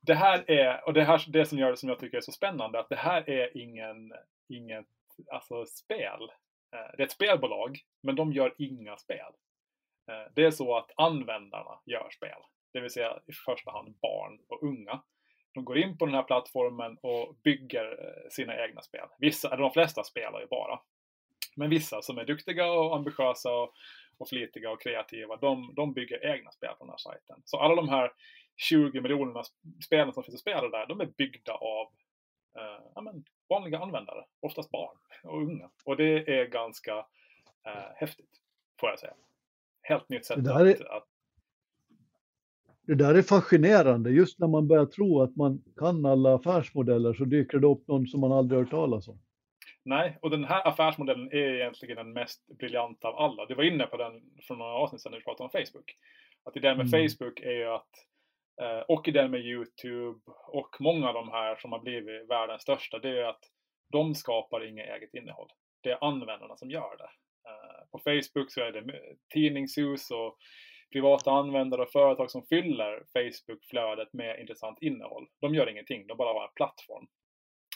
det 0.00 0.14
här 0.14 0.50
är, 0.50 0.86
och 0.86 0.92
det 0.92 1.04
här 1.04 1.24
det 1.28 1.46
som 1.46 1.58
gör 1.58 1.70
det 1.70 1.76
som 1.76 1.88
jag 1.88 1.98
tycker 1.98 2.16
är 2.16 2.20
så 2.20 2.32
spännande, 2.32 2.80
att 2.80 2.88
det 2.88 2.96
här 2.96 3.30
är 3.30 3.56
ingen, 3.56 4.12
inget 4.48 4.86
alltså, 5.32 5.66
spel. 5.66 6.28
Eh, 6.72 6.90
det 6.96 7.02
är 7.02 7.06
ett 7.06 7.12
spelbolag, 7.12 7.78
men 8.00 8.16
de 8.16 8.32
gör 8.32 8.54
inga 8.58 8.96
spel. 8.96 9.32
Eh, 10.10 10.32
det 10.34 10.44
är 10.44 10.50
så 10.50 10.76
att 10.76 10.90
användarna 10.96 11.80
gör 11.86 12.10
spel, 12.10 12.38
det 12.72 12.80
vill 12.80 12.90
säga 12.90 13.18
i 13.26 13.32
första 13.32 13.70
hand 13.70 13.94
barn 14.02 14.38
och 14.48 14.62
unga. 14.62 15.02
De 15.54 15.64
går 15.64 15.78
in 15.78 15.98
på 15.98 16.06
den 16.06 16.14
här 16.14 16.22
plattformen 16.22 16.98
och 17.02 17.36
bygger 17.44 17.84
eh, 17.84 18.30
sina 18.30 18.64
egna 18.64 18.82
spel. 18.82 19.06
Vissa, 19.18 19.48
eller 19.48 19.62
de 19.62 19.72
flesta 19.72 20.04
spelar 20.04 20.40
ju 20.40 20.46
bara. 20.46 20.80
Men 21.56 21.70
vissa 21.70 22.02
som 22.02 22.18
är 22.18 22.24
duktiga 22.24 22.72
och 22.72 22.96
ambitiösa 22.96 23.54
och, 23.54 23.74
och 24.18 24.28
flitiga 24.28 24.70
och 24.70 24.82
kreativa, 24.82 25.36
de, 25.36 25.74
de 25.74 25.92
bygger 25.92 26.26
egna 26.26 26.50
spel 26.50 26.74
på 26.78 26.84
den 26.84 26.90
här 26.90 26.96
sajten. 26.96 27.42
Så 27.44 27.58
alla 27.58 27.74
de 27.74 27.88
här 27.88 28.12
20 28.56 29.00
miljonerna 29.00 29.42
spelen 29.84 30.12
som 30.12 30.22
finns 30.22 30.34
att 30.34 30.40
spela 30.40 30.68
där, 30.68 30.86
de 30.86 31.00
är 31.00 31.06
byggda 31.06 31.52
av 31.52 31.86
eh, 32.58 32.84
ja, 32.94 33.00
men, 33.00 33.24
vanliga 33.54 33.78
användare, 33.78 34.24
oftast 34.40 34.70
barn 34.70 34.96
och 35.24 35.42
unga. 35.42 35.70
Och 35.84 35.96
det 35.96 36.38
är 36.38 36.46
ganska 36.46 36.96
eh, 37.66 37.90
häftigt, 37.94 38.30
får 38.80 38.88
jag 38.88 38.98
säga. 38.98 39.14
Helt 39.82 40.08
nytt 40.08 40.26
sätt 40.26 40.44
det 40.44 40.50
är, 40.50 40.96
att, 40.96 41.06
Det 42.86 42.94
där 42.94 43.14
är 43.14 43.22
fascinerande, 43.22 44.10
just 44.10 44.38
när 44.38 44.48
man 44.48 44.68
börjar 44.68 44.86
tro 44.86 45.22
att 45.22 45.36
man 45.36 45.62
kan 45.76 46.06
alla 46.06 46.34
affärsmodeller 46.34 47.14
så 47.14 47.24
dyker 47.24 47.58
det 47.58 47.66
upp 47.66 47.88
någon 47.88 48.06
som 48.06 48.20
man 48.20 48.32
aldrig 48.32 48.60
hört 48.60 48.70
talas 48.70 49.08
om. 49.08 49.18
Nej, 49.84 50.18
och 50.22 50.30
den 50.30 50.44
här 50.44 50.68
affärsmodellen 50.68 51.32
är 51.32 51.54
egentligen 51.54 51.96
den 51.96 52.12
mest 52.12 52.46
briljanta 52.58 53.08
av 53.08 53.16
alla. 53.16 53.46
Du 53.46 53.54
var 53.54 53.64
inne 53.64 53.86
på 53.86 53.96
den 53.96 54.22
för 54.48 54.54
några 54.54 54.72
avsnitt 54.72 55.00
sedan 55.00 55.12
när 55.12 55.18
vi 55.18 55.24
pratade 55.24 55.44
om 55.44 55.50
Facebook. 55.50 55.96
Att 56.44 56.56
idén 56.56 56.76
med 56.76 56.86
mm. 56.86 57.08
Facebook 57.08 57.40
är 57.40 57.52
ju 57.52 57.66
att 57.68 57.90
Eh, 58.62 58.80
och 58.88 59.08
idén 59.08 59.30
med 59.30 59.40
YouTube 59.40 60.20
och 60.48 60.76
många 60.80 61.08
av 61.08 61.14
de 61.14 61.28
här 61.30 61.56
som 61.56 61.72
har 61.72 61.78
blivit 61.78 62.30
världens 62.30 62.62
största, 62.62 62.98
det 62.98 63.20
är 63.20 63.24
att 63.24 63.44
de 63.92 64.14
skapar 64.14 64.68
inget 64.68 64.88
eget 64.88 65.14
innehåll. 65.14 65.48
Det 65.82 65.90
är 65.90 66.04
användarna 66.04 66.56
som 66.56 66.70
gör 66.70 66.96
det. 66.96 67.10
Eh, 67.50 67.82
på 67.90 67.98
Facebook 67.98 68.52
så 68.52 68.60
är 68.60 68.72
det 68.72 69.00
tidningshus 69.34 70.10
och 70.10 70.36
privata 70.92 71.30
användare 71.30 71.82
och 71.82 71.92
företag 71.92 72.30
som 72.30 72.46
fyller 72.46 73.04
Facebook-flödet 73.12 74.12
med 74.12 74.40
intressant 74.40 74.78
innehåll. 74.82 75.28
De 75.40 75.54
gör 75.54 75.70
ingenting, 75.70 76.06
de 76.06 76.16
bara 76.16 76.32
har 76.32 76.44
en 76.44 76.54
plattform. 76.54 77.06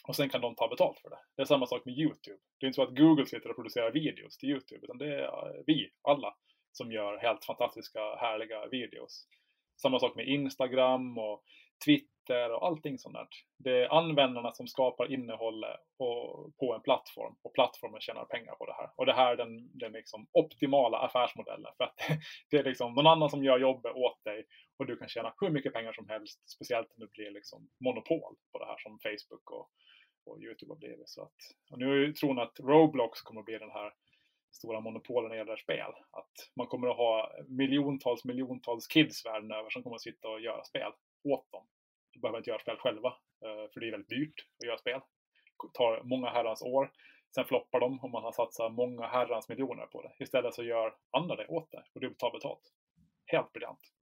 Och 0.08 0.16
sen 0.16 0.28
kan 0.28 0.40
de 0.40 0.54
ta 0.54 0.68
betalt 0.68 0.98
för 0.98 1.10
det. 1.10 1.18
Det 1.36 1.42
är 1.42 1.46
samma 1.46 1.66
sak 1.66 1.84
med 1.84 1.98
YouTube. 1.98 2.38
Det 2.58 2.66
är 2.66 2.68
inte 2.68 2.76
så 2.76 2.82
att 2.82 2.96
Google 2.96 3.26
sitter 3.26 3.50
och 3.50 3.56
producerar 3.56 3.90
videos 3.90 4.38
till 4.38 4.48
YouTube, 4.48 4.80
utan 4.82 4.98
det 4.98 5.14
är 5.14 5.22
eh, 5.22 5.62
vi, 5.66 5.90
alla, 6.02 6.34
som 6.72 6.92
gör 6.92 7.18
helt 7.18 7.44
fantastiska, 7.44 8.00
härliga 8.00 8.66
videos. 8.66 9.26
Samma 9.82 9.98
sak 9.98 10.16
med 10.16 10.28
Instagram 10.28 11.18
och 11.18 11.42
Twitter 11.84 12.50
och 12.52 12.66
allting 12.66 12.98
sånt 12.98 13.14
där. 13.14 13.28
Det 13.58 13.82
är 13.82 13.98
användarna 13.98 14.52
som 14.52 14.66
skapar 14.66 15.12
innehållet 15.12 15.80
på 16.58 16.74
en 16.74 16.82
plattform 16.82 17.34
och 17.42 17.54
plattformen 17.54 18.00
tjänar 18.00 18.24
pengar 18.24 18.54
på 18.54 18.66
det 18.66 18.72
här. 18.72 18.90
Och 18.96 19.06
det 19.06 19.12
här 19.12 19.32
är 19.32 19.36
den, 19.36 19.78
den 19.78 19.92
liksom 19.92 20.26
optimala 20.32 20.98
affärsmodellen 20.98 21.72
för 21.76 21.84
att 21.84 21.96
det 22.50 22.56
är 22.56 22.64
liksom 22.64 22.94
någon 22.94 23.06
annan 23.06 23.30
som 23.30 23.44
gör 23.44 23.58
jobbet 23.58 23.92
åt 23.94 24.24
dig 24.24 24.46
och 24.78 24.86
du 24.86 24.96
kan 24.96 25.08
tjäna 25.08 25.34
hur 25.40 25.50
mycket 25.50 25.72
pengar 25.72 25.92
som 25.92 26.08
helst, 26.08 26.50
speciellt 26.50 26.88
om 26.90 27.00
det 27.00 27.12
blir 27.12 27.30
liksom 27.30 27.68
monopol 27.80 28.34
på 28.52 28.58
det 28.58 28.66
här 28.66 28.78
som 28.78 28.98
Facebook 28.98 29.50
och, 29.50 29.70
och 30.26 30.42
Youtube 30.42 30.72
har 30.72 30.78
blivit. 30.78 31.08
Så 31.08 31.22
att, 31.22 31.36
och 31.70 31.78
nu 31.78 32.12
tror 32.12 32.36
jag 32.36 32.46
att 32.46 32.60
Roblox 32.60 33.22
kommer 33.22 33.40
att 33.40 33.46
bli 33.46 33.58
den 33.58 33.70
här 33.70 33.92
stora 34.56 34.80
monopolen 34.80 35.28
när 35.28 35.36
det 35.36 35.42
gäller 35.42 35.56
spel. 35.56 35.92
Att 36.10 36.34
man 36.56 36.66
kommer 36.66 36.88
att 36.88 36.96
ha 36.96 37.32
miljontals, 37.48 38.24
miljontals 38.24 38.86
kids 38.86 39.26
världen 39.26 39.50
över 39.52 39.70
som 39.70 39.82
kommer 39.82 39.96
att 39.96 40.02
sitta 40.02 40.28
och 40.28 40.40
göra 40.40 40.64
spel 40.64 40.92
åt 41.24 41.52
dem. 41.52 41.66
De 42.12 42.20
behöver 42.20 42.38
inte 42.38 42.50
göra 42.50 42.60
spel 42.60 42.76
själva, 42.78 43.08
eh, 43.44 43.70
för 43.72 43.80
det 43.80 43.86
är 43.86 43.90
väldigt 43.90 44.08
dyrt 44.08 44.46
att 44.58 44.66
göra 44.66 44.78
spel. 44.78 45.00
Det 45.62 45.78
tar 45.78 46.02
många 46.02 46.30
herrans 46.30 46.62
år. 46.62 46.92
Sen 47.34 47.44
floppar 47.44 47.80
de 47.80 48.00
och 48.02 48.10
man 48.10 48.22
har 48.22 48.32
satsat 48.32 48.72
många 48.72 49.06
herrans 49.06 49.48
miljoner 49.48 49.86
på 49.86 50.02
det. 50.02 50.24
Istället 50.24 50.54
så 50.54 50.62
gör 50.62 50.94
andra 51.10 51.36
det 51.36 51.46
åt 51.46 51.70
det 51.70 51.84
och 51.94 52.00
du 52.00 52.14
tar 52.14 52.32
betalt. 52.32 52.72
Helt 53.26 53.52
briljant. 53.52 53.95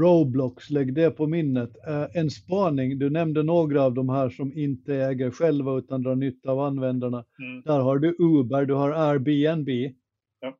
Roblox, 0.00 0.70
lägg 0.70 0.94
det 0.94 1.10
på 1.10 1.26
minnet. 1.26 1.70
Eh, 1.88 2.16
en 2.16 2.30
spaning, 2.30 2.98
du 2.98 3.10
nämnde 3.10 3.42
några 3.42 3.82
av 3.82 3.94
de 3.94 4.08
här 4.08 4.30
som 4.30 4.52
inte 4.58 4.94
äger 4.94 5.30
själva 5.30 5.78
utan 5.78 6.02
drar 6.02 6.14
nytta 6.14 6.50
av 6.50 6.60
användarna. 6.60 7.24
Mm. 7.38 7.62
Där 7.62 7.80
har 7.80 7.98
du 7.98 8.16
Uber, 8.18 8.64
du 8.64 8.74
har 8.74 8.90
Airbnb. 8.90 9.94
Ja. 10.40 10.56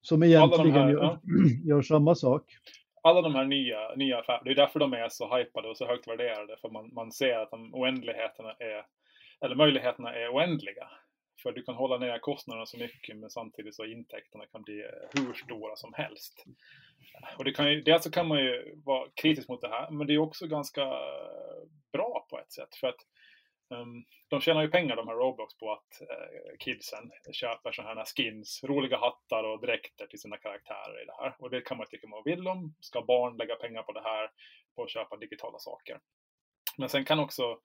Som 0.00 0.22
egentligen 0.22 0.72
här, 0.72 0.90
gör, 0.90 1.02
ja. 1.02 1.20
gör, 1.64 1.82
samma 1.82 2.14
sak. 2.14 2.42
alla 3.02 3.22
de 3.22 3.34
här 3.34 3.44
nya, 3.44 3.94
nya 3.96 4.18
affärerna, 4.18 4.42
det 4.44 4.50
är 4.50 4.54
därför 4.54 4.80
de 4.80 4.92
är 4.92 5.08
så 5.08 5.36
hypade 5.36 5.68
och 5.68 5.76
så 5.76 5.86
högt 5.86 6.08
värderade. 6.08 6.56
För 6.60 6.70
man, 6.70 6.94
man 6.94 7.12
ser 7.12 7.38
att 7.38 7.50
de 7.50 7.74
oändligheterna 7.74 8.52
är, 8.52 8.84
eller 9.46 9.54
möjligheterna 9.54 10.14
är 10.14 10.34
oändliga. 10.34 10.88
För 11.42 11.52
du 11.52 11.62
kan 11.62 11.74
hålla 11.74 11.98
ner 11.98 12.18
kostnaderna 12.18 12.66
så 12.66 12.78
mycket 12.78 13.16
men 13.16 13.30
samtidigt 13.30 13.74
så 13.74 13.84
intäkterna 13.84 14.46
kan 14.46 14.62
bli 14.62 14.80
eh, 14.80 15.08
hur 15.12 15.34
stora 15.34 15.76
som 15.76 15.94
helst. 15.94 16.44
Och 17.38 17.44
det 17.44 17.52
kan 17.52 17.72
ju, 17.72 17.82
dels 17.82 18.04
så 18.04 18.10
kan 18.10 18.28
man 18.28 18.38
ju 18.38 18.80
vara 18.84 19.08
kritisk 19.14 19.48
mot 19.48 19.60
det 19.60 19.68
här, 19.68 19.90
men 19.90 20.06
det 20.06 20.14
är 20.14 20.18
också 20.18 20.46
ganska 20.46 20.82
eh, 20.82 21.62
bra 21.92 22.26
på 22.30 22.38
ett 22.38 22.52
sätt. 22.52 22.76
För 22.80 22.86
att 22.86 23.00
um, 23.68 24.04
de 24.28 24.40
tjänar 24.40 24.62
ju 24.62 24.70
pengar 24.70 24.96
de 24.96 25.08
här 25.08 25.14
Roblox 25.14 25.56
på 25.56 25.72
att 25.72 26.00
uh, 26.02 26.56
kidsen 26.58 27.10
köper 27.32 27.72
sådana 27.72 27.94
här 27.94 28.06
skins, 28.16 28.64
roliga 28.64 28.96
hattar 28.96 29.44
och 29.44 29.60
dräkter 29.60 30.06
till 30.06 30.20
sina 30.20 30.36
karaktärer 30.36 31.02
i 31.02 31.04
det 31.04 31.16
här. 31.22 31.34
Och 31.38 31.50
det 31.50 31.60
kan 31.60 31.76
man 31.76 31.86
tycka 31.86 32.06
man 32.06 32.22
vill 32.24 32.48
om. 32.48 32.74
Ska 32.80 33.02
barn 33.02 33.36
lägga 33.36 33.54
pengar 33.54 33.82
på 33.82 33.92
det 33.92 34.02
här, 34.02 34.30
på 34.76 34.82
att 34.82 34.90
köpa 34.90 35.16
digitala 35.16 35.58
saker? 35.58 36.00
Men 36.78 36.88
sen 36.88 37.04
kan 37.04 37.18
också 37.18 37.58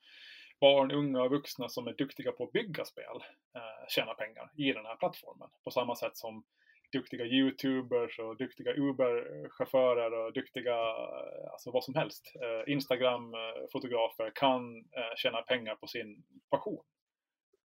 barn, 0.61 0.91
unga 0.91 1.21
och 1.21 1.31
vuxna 1.31 1.69
som 1.69 1.87
är 1.87 1.93
duktiga 1.93 2.31
på 2.31 2.43
att 2.43 2.51
bygga 2.51 2.85
spel 2.85 3.23
eh, 3.55 3.87
tjäna 3.87 4.13
pengar 4.13 4.51
i 4.57 4.73
den 4.73 4.85
här 4.85 4.95
plattformen. 4.95 5.49
På 5.63 5.71
samma 5.71 5.95
sätt 5.95 6.17
som 6.17 6.43
duktiga 6.91 7.25
YouTubers 7.25 8.19
och 8.19 8.37
duktiga 8.37 8.73
Uber-chaufförer 8.73 10.11
och 10.11 10.33
duktiga, 10.33 10.75
eh, 10.75 11.51
alltså 11.51 11.71
vad 11.71 11.83
som 11.83 11.95
helst, 11.95 12.33
eh, 12.35 12.73
Instagram-fotografer 12.73 14.25
eh, 14.25 14.31
kan 14.35 14.77
eh, 14.77 15.15
tjäna 15.17 15.41
pengar 15.41 15.75
på 15.75 15.87
sin 15.87 16.23
passion. 16.49 16.83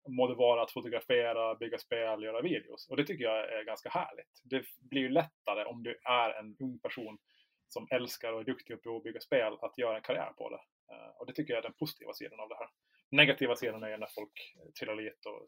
Må 0.08 0.28
det 0.28 0.36
vara 0.36 0.64
att 0.64 0.72
fotografera, 0.72 1.56
bygga 1.56 1.78
spel, 1.78 2.24
göra 2.24 2.42
videos. 2.42 2.90
Och 2.90 2.98
det 2.98 3.06
tycker 3.06 3.24
jag 3.24 3.54
är 3.54 3.64
ganska 3.64 3.90
härligt. 3.90 4.42
Det 4.44 4.64
blir 4.90 5.02
ju 5.02 5.10
lättare 5.10 5.66
om 5.66 5.84
du 5.84 6.00
är 6.04 6.40
en 6.40 6.56
ung 6.60 6.80
person 6.80 7.18
som 7.68 7.88
älskar 7.92 8.34
och 8.34 8.40
är 8.40 8.44
duktig 8.44 8.84
på 8.84 8.98
att 8.98 9.04
bygga 9.04 9.20
spel 9.20 9.54
att 9.62 9.78
göra 9.78 9.96
en 9.96 10.04
karriär 10.04 10.32
på 10.38 10.50
det. 10.50 10.60
Och 11.20 11.28
det 11.28 11.34
tycker 11.34 11.54
jag 11.54 11.58
är 11.58 11.70
den 11.70 11.80
positiva 11.80 12.14
sidan 12.14 12.40
av 12.40 12.50
det 12.50 12.56
här. 12.56 12.68
Negativa 13.12 13.56
sidan 13.56 13.84
är 13.84 13.98
när 13.98 14.08
folk 14.16 14.56
trillar 14.80 14.96
dit 14.96 15.26
och 15.26 15.40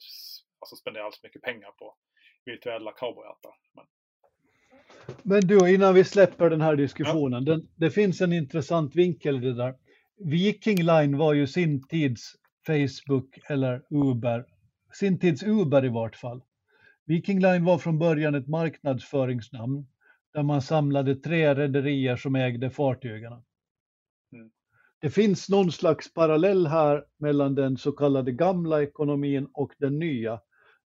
alltså 0.59 0.75
spenderar 0.75 1.03
alldeles 1.03 1.23
mycket 1.23 1.41
pengar 1.41 1.71
på 1.71 1.95
virtuella 2.45 2.91
cowboyhattar. 2.91 3.53
Men... 3.75 3.85
Men 5.23 5.41
du, 5.41 5.73
innan 5.73 5.93
vi 5.93 6.03
släpper 6.03 6.49
den 6.49 6.61
här 6.61 6.75
diskussionen, 6.75 7.45
ja. 7.45 7.53
den, 7.53 7.67
det 7.75 7.91
finns 7.91 8.21
en 8.21 8.33
intressant 8.33 8.95
vinkel 8.95 9.35
i 9.35 9.39
det 9.39 9.53
där. 9.53 9.75
Viking 10.17 10.77
Line 10.77 11.17
var 11.17 11.33
ju 11.33 11.47
sin 11.47 11.87
tids 11.87 12.35
Facebook 12.67 13.39
eller 13.49 13.81
Uber, 13.89 14.45
sin 14.93 15.19
tids 15.19 15.43
Uber 15.43 15.85
i 15.85 15.89
vart 15.89 16.15
fall. 16.15 16.41
Viking 17.05 17.39
Line 17.39 17.65
var 17.65 17.77
från 17.77 17.99
början 17.99 18.35
ett 18.35 18.47
marknadsföringsnamn 18.47 19.87
där 20.33 20.43
man 20.43 20.61
samlade 20.61 21.15
tre 21.15 21.55
rederier 21.55 22.15
som 22.15 22.35
ägde 22.35 22.69
fartygen. 22.69 23.33
Det 25.01 25.09
finns 25.09 25.49
någon 25.49 25.71
slags 25.71 26.13
parallell 26.13 26.67
här 26.67 27.05
mellan 27.17 27.55
den 27.55 27.77
så 27.77 27.91
kallade 27.91 28.31
gamla 28.31 28.83
ekonomin 28.83 29.47
och 29.53 29.73
den 29.79 29.99
nya, 29.99 30.41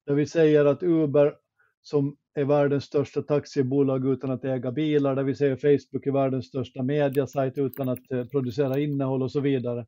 där 0.06 0.13
vi 0.13 0.25
säger 0.25 0.66
att 0.66 0.84
Uber 0.84 1.36
som 1.82 2.18
är 2.34 2.46
världens 2.46 2.84
största 2.84 3.22
taxibolag 3.22 4.08
utan 4.08 4.32
att 4.32 4.46
äga 4.46 4.72
bilar, 4.72 5.16
där 5.16 5.24
vi 5.24 5.36
säger 5.36 5.56
Facebook 5.56 6.08
är 6.08 6.12
världens 6.12 6.48
största 6.48 6.84
mediasajt 6.84 7.58
utan 7.58 7.89
att 7.89 8.12
eh, 8.12 8.25
producera 8.25 8.80
innehåll 8.80 9.24
och 9.24 9.32
så 9.32 9.39
vidare. 9.39 9.86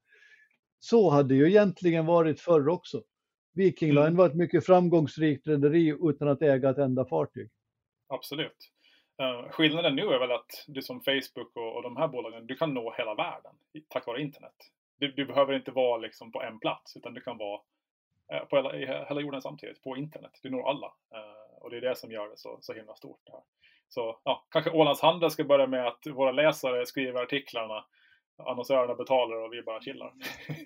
Så 0.79 1.09
hade 1.09 1.35
ju 1.35 1.49
egentligen 1.49 2.05
varit 2.05 2.39
förr 2.39 2.67
också. 2.67 3.03
Viking 3.53 3.89
Line 3.89 4.03
mm. 4.03 4.15
var 4.15 4.27
ett 4.27 4.35
mycket 4.35 4.65
framgångsrikt 4.65 5.47
rederi 5.47 5.97
utan 6.01 6.27
att 6.27 6.41
äga 6.41 6.69
ett 6.69 6.77
enda 6.77 7.05
fartyg. 7.05 7.49
Absolut. 8.07 8.57
Uh, 9.21 9.49
skillnaden 9.49 9.95
nu 9.95 10.01
är 10.01 10.19
väl 10.19 10.31
att 10.31 10.65
du 10.67 10.81
som 10.81 11.01
Facebook 11.01 11.55
och, 11.55 11.75
och 11.75 11.83
de 11.83 11.97
här 11.97 12.07
bolagen, 12.07 12.47
du 12.47 12.55
kan 12.55 12.73
nå 12.73 12.93
hela 12.97 13.15
världen 13.15 13.51
tack 13.89 14.07
vare 14.07 14.21
internet. 14.21 14.71
Du, 14.97 15.11
du 15.11 15.25
behöver 15.25 15.53
inte 15.53 15.71
vara 15.71 15.97
liksom 15.97 16.31
på 16.31 16.41
en 16.41 16.59
plats 16.59 16.97
utan 16.97 17.13
du 17.13 17.21
kan 17.21 17.37
vara 17.37 17.61
uh, 18.33 18.45
på 18.45 18.55
hela, 18.55 18.73
hela 19.05 19.21
jorden 19.21 19.41
samtidigt, 19.41 19.83
på 19.83 19.97
internet. 19.97 20.39
Du 20.43 20.49
når 20.49 20.69
alla. 20.69 20.87
Uh, 20.87 21.57
och 21.61 21.69
det 21.69 21.77
är 21.77 21.81
det 21.81 21.95
som 21.95 22.11
gör 22.11 22.29
det 22.29 22.37
så, 22.37 22.57
så 22.61 22.73
himla 22.73 22.95
stort. 22.95 23.29
Här. 23.31 23.41
Så 23.89 24.19
ja, 24.23 24.45
kanske 24.49 24.71
Ålands 24.71 25.01
Handel 25.01 25.31
ska 25.31 25.43
börja 25.43 25.67
med 25.67 25.87
att 25.87 26.07
våra 26.07 26.31
läsare 26.31 26.85
skriver 26.85 27.21
artiklarna, 27.21 27.85
annonsörerna 28.47 28.95
betalar 28.95 29.45
och 29.45 29.53
vi 29.53 29.61
bara 29.61 29.81
chillar. 29.81 30.13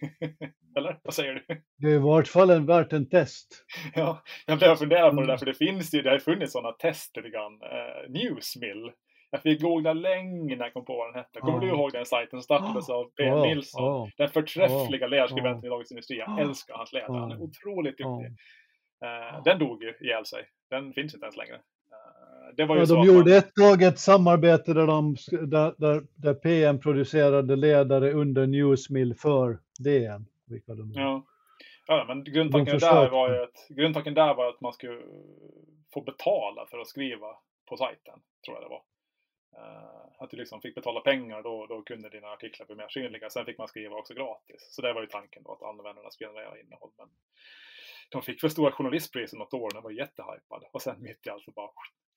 Eller 0.77 0.99
vad 1.03 1.13
säger 1.13 1.33
du? 1.33 1.61
Det 1.77 1.87
är 1.87 1.95
i 1.95 1.97
vart 1.97 2.27
fall 2.27 2.49
en, 2.49 2.65
värt 2.65 2.93
en 2.93 3.09
test. 3.09 3.65
ja, 3.95 4.23
jag 4.45 4.59
börjar 4.59 4.75
fundera 4.75 5.09
på 5.09 5.15
det 5.15 5.21
där, 5.21 5.23
mm. 5.23 5.37
för 5.37 5.45
det 5.45 5.53
finns 5.53 5.93
ju, 5.93 6.01
det 6.01 6.09
har 6.09 6.19
funnits 6.19 6.53
sådana 6.53 6.71
tester 6.71 7.21
lite 7.21 7.37
grann. 7.37 7.61
Eh, 7.61 8.09
Newsmill. 8.09 8.91
Jag 9.31 9.41
fick 9.41 9.61
googla 9.61 9.93
länge 9.93 10.55
när 10.55 10.65
jag 10.65 10.73
kom 10.73 10.85
på 10.85 10.97
vad 10.97 11.07
den 11.07 11.23
hette. 11.23 11.39
Kommer 11.39 11.57
oh. 11.57 11.61
du 11.61 11.67
ihåg 11.67 11.91
den 11.91 12.05
sajten? 12.05 12.41
Startades 12.41 12.89
av 12.89 13.11
B. 13.17 13.31
Oh. 13.31 13.41
Nilsson. 13.41 13.83
Oh. 13.83 14.09
Den 14.17 14.29
förträffliga 14.29 15.07
ledarskribenten 15.07 15.65
i 15.65 15.69
Dagens 15.69 15.91
Industri. 15.91 16.17
Jag 16.17 16.39
älskar 16.39 16.75
hans 16.75 16.93
ledare. 16.93 17.19
Han 17.19 17.31
är 17.31 17.41
otroligt 17.41 17.97
duktig. 17.97 18.27
Uh, 19.05 19.43
den 19.43 19.59
dog 19.59 19.83
ju 19.83 19.93
ihjäl 20.01 20.25
sig. 20.25 20.43
Den 20.69 20.93
finns 20.93 21.13
inte 21.13 21.25
ens 21.25 21.37
längre. 21.37 21.59
Det 22.53 22.65
var 22.65 22.75
ju 22.75 22.81
ja, 22.81 22.85
de 22.85 23.05
gjorde 23.05 23.29
man... 23.29 23.37
ett 23.37 23.55
tag 23.55 23.83
ett 23.83 23.99
samarbete 23.99 24.73
där, 24.73 24.87
de, 24.87 25.15
där, 25.31 25.75
där, 25.77 26.03
där 26.15 26.33
PM 26.33 26.79
producerade 26.79 27.55
ledare 27.55 28.11
under 28.11 28.47
Newsmill 28.47 29.15
för 29.15 29.59
DN. 29.79 30.25
Vilka 30.45 30.75
de 30.75 30.91
ja. 30.95 31.25
ja, 31.87 32.05
men 32.07 32.23
grundtanken 32.23 32.79
där, 32.79 33.09
var 33.09 33.29
ju 33.29 33.43
att, 33.43 33.67
grundtanken 33.69 34.13
där 34.13 34.33
var 34.33 34.49
att 34.49 34.61
man 34.61 34.73
skulle 34.73 35.01
få 35.93 36.01
betala 36.01 36.65
för 36.65 36.79
att 36.79 36.87
skriva 36.87 37.27
på 37.69 37.77
sajten, 37.77 38.19
tror 38.45 38.57
jag 38.57 38.63
det 38.63 38.69
var. 38.69 38.83
Uh, 39.57 40.05
att 40.19 40.29
du 40.29 40.37
liksom 40.37 40.61
fick 40.61 40.75
betala 40.75 40.99
pengar, 40.99 41.43
då, 41.43 41.65
då 41.65 41.81
kunde 41.81 42.09
dina 42.09 42.27
artiklar 42.27 42.65
bli 42.65 42.75
mer 42.75 42.87
synliga. 42.89 43.29
Sen 43.29 43.45
fick 43.45 43.57
man 43.57 43.67
skriva 43.67 43.95
också 43.95 44.13
gratis. 44.13 44.67
Så 44.71 44.81
det 44.81 44.93
var 44.93 45.01
ju 45.01 45.07
tanken 45.07 45.43
då, 45.43 45.51
att 45.51 45.63
användarna 45.63 46.11
skulle 46.11 46.29
generera 46.29 46.59
innehåll. 46.59 46.91
Men 46.97 47.07
de 48.09 48.21
fick 48.21 48.43
väl 48.43 48.51
stora 48.51 48.71
journalistpriset 48.71 49.39
något 49.39 49.53
år, 49.53 49.69
den 49.73 49.83
var 49.83 49.91
jättehypad. 49.91 50.63
Och 50.71 50.81
sen 50.81 51.01
mitt 51.01 51.27
i 51.27 51.29
allt 51.29 51.43
så 51.43 51.51
bara 51.51 51.69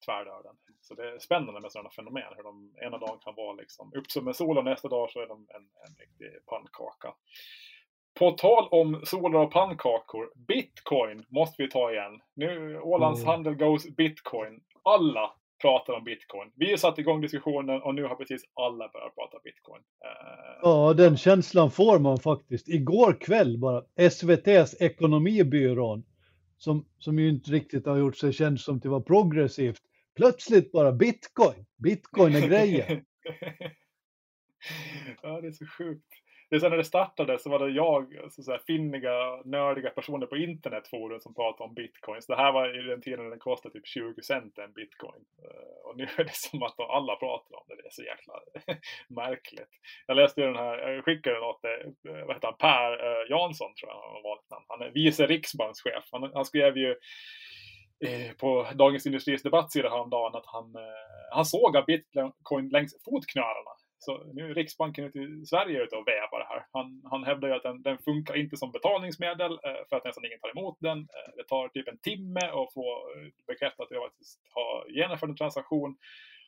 tvärdör 0.04 0.42
Så 0.80 0.94
det 0.94 1.08
är 1.08 1.18
spännande 1.18 1.60
med 1.60 1.72
sådana 1.72 1.90
fenomen, 1.90 2.32
hur 2.36 2.42
de 2.42 2.72
ena 2.86 2.98
dagen 2.98 3.18
kan 3.24 3.34
vara 3.34 3.52
liksom 3.52 3.92
upp 3.96 4.10
som 4.10 4.28
en 4.28 4.34
sol 4.34 4.58
och 4.58 4.64
nästa 4.64 4.88
dag 4.88 5.10
så 5.10 5.20
är 5.20 5.26
de 5.26 5.46
en, 5.56 5.62
en 5.86 5.94
riktig 5.98 6.46
pannkaka. 6.46 7.14
På 8.18 8.30
tal 8.30 8.68
om 8.70 9.00
solar 9.04 9.40
och 9.40 9.52
pannkakor, 9.52 10.32
bitcoin 10.48 11.24
måste 11.28 11.62
vi 11.62 11.70
ta 11.70 11.92
igen. 11.92 12.20
Nu 12.34 12.80
Ålands 12.80 13.20
mm. 13.20 13.28
handel 13.28 13.54
goes 13.54 13.96
bitcoin. 13.96 14.60
Alla 14.82 15.32
pratar 15.62 15.92
om 15.92 16.04
bitcoin. 16.04 16.50
Vi 16.54 16.70
har 16.70 16.76
satt 16.76 16.98
igång 16.98 17.20
diskussionen 17.20 17.82
och 17.82 17.94
nu 17.94 18.04
har 18.04 18.14
precis 18.14 18.42
alla 18.54 18.88
börjat 18.88 19.14
prata 19.14 19.38
bitcoin. 19.44 19.82
Uh... 20.04 20.58
Ja, 20.62 20.94
den 20.94 21.16
känslan 21.16 21.70
får 21.70 21.98
man 21.98 22.18
faktiskt. 22.18 22.68
Igår 22.68 23.16
kväll 23.20 23.58
bara, 23.58 23.82
SVTs 23.96 24.80
ekonomibyrån, 24.80 26.04
som, 26.58 26.86
som 26.98 27.18
ju 27.18 27.28
inte 27.28 27.50
riktigt 27.50 27.86
har 27.86 27.96
gjort 27.96 28.16
sig 28.16 28.32
känd 28.32 28.60
som 28.60 28.80
till 28.80 28.88
att 28.88 28.92
vara 28.92 29.02
progressivt, 29.02 29.80
plötsligt 30.16 30.72
bara 30.72 30.92
bitcoin. 30.92 31.66
Bitcoin 31.76 32.34
är 32.34 32.48
grejen. 32.48 32.86
ja, 35.22 35.40
det 35.40 35.46
är 35.46 35.52
så 35.52 35.66
sjukt 35.66 36.14
det 36.50 36.56
är 36.56 36.60
så 36.60 36.68
när 36.68 36.76
det 36.76 36.84
startade 36.84 37.38
så 37.38 37.50
var 37.50 37.58
det 37.58 37.70
jag, 37.70 38.32
så, 38.32 38.42
så 38.42 38.50
här, 38.50 38.60
finniga, 38.66 39.42
nördiga 39.44 39.90
personer 39.90 40.26
på 40.26 40.36
internetforum 40.36 41.20
som 41.20 41.34
pratade 41.34 41.68
om 41.68 41.74
bitcoins. 41.74 42.26
Det 42.26 42.36
här 42.36 42.52
var 42.52 42.80
i 42.80 42.82
den 42.82 43.00
tiden 43.00 43.22
när 43.22 43.30
den 43.30 43.38
kostade 43.38 43.72
typ 43.72 43.86
20 43.86 44.22
cent 44.22 44.58
en 44.58 44.72
bitcoin. 44.72 45.24
Eh, 45.44 45.88
och 45.88 45.96
nu 45.96 46.08
är 46.16 46.24
det 46.24 46.34
som 46.34 46.62
att 46.62 46.80
alla 46.80 47.16
pratar 47.16 47.56
om 47.56 47.64
det. 47.68 47.76
Det 47.76 47.86
är 47.86 47.90
så 47.90 48.02
jäkla 48.02 48.34
märkligt. 49.08 49.72
Jag 50.06 50.16
läste 50.16 50.40
ju 50.40 50.46
den 50.46 50.56
här, 50.56 50.78
jag 50.78 51.04
skickade 51.04 51.36
den 51.36 51.44
åt 51.44 51.64
eh, 51.64 52.26
vad 52.26 52.36
heter 52.36 52.48
han, 52.48 52.56
Per 52.56 52.92
eh, 53.06 53.30
Jansson 53.30 53.74
tror 53.74 53.90
jag 53.90 54.00
han 54.00 54.14
har 54.14 54.22
valt 54.22 54.50
namn. 54.50 54.64
Han 54.68 54.82
är 54.82 54.90
vice 54.90 55.26
riksbankschef. 55.26 56.08
Han, 56.12 56.30
han 56.34 56.44
skrev 56.44 56.76
ju 56.76 56.96
på 58.40 58.66
Dagens 58.74 59.06
Industris 59.06 59.42
debattsida 59.42 59.88
häromdagen 59.88 60.34
att 60.34 60.46
han, 60.46 60.76
han 61.30 61.44
såg 61.44 61.84
bitcoin 61.86 62.68
längs 62.68 63.04
fotknölarna 63.04 63.70
så 63.98 64.24
nu 64.32 64.50
är 64.50 64.54
Riksbanken 64.54 65.04
ute 65.04 65.18
i 65.18 65.46
Sverige 65.46 65.82
ute 65.84 65.96
och 65.96 66.08
vävar 66.08 66.38
det 66.38 66.48
här. 66.48 66.66
Han, 66.72 67.02
han 67.04 67.24
hävdar 67.24 67.48
ju 67.48 67.54
att 67.54 67.62
den, 67.62 67.82
den 67.82 67.98
funkar 67.98 68.36
inte 68.36 68.56
som 68.56 68.72
betalningsmedel 68.72 69.52
eh, 69.52 69.82
för 69.88 69.96
att 69.96 70.04
nästan 70.04 70.24
ingen 70.24 70.40
tar 70.40 70.50
emot 70.58 70.76
den. 70.80 70.98
Eh, 70.98 71.30
det 71.36 71.44
tar 71.44 71.68
typ 71.68 71.88
en 71.88 71.98
timme 71.98 72.40
att 72.40 72.72
få 72.74 72.86
eh, 73.14 73.28
bekräftat 73.46 73.86
att 73.86 73.90
jag 73.90 74.04
faktiskt 74.04 74.40
har 74.50 74.88
genomfört 74.88 75.28
en 75.30 75.36
transaktion. 75.36 75.96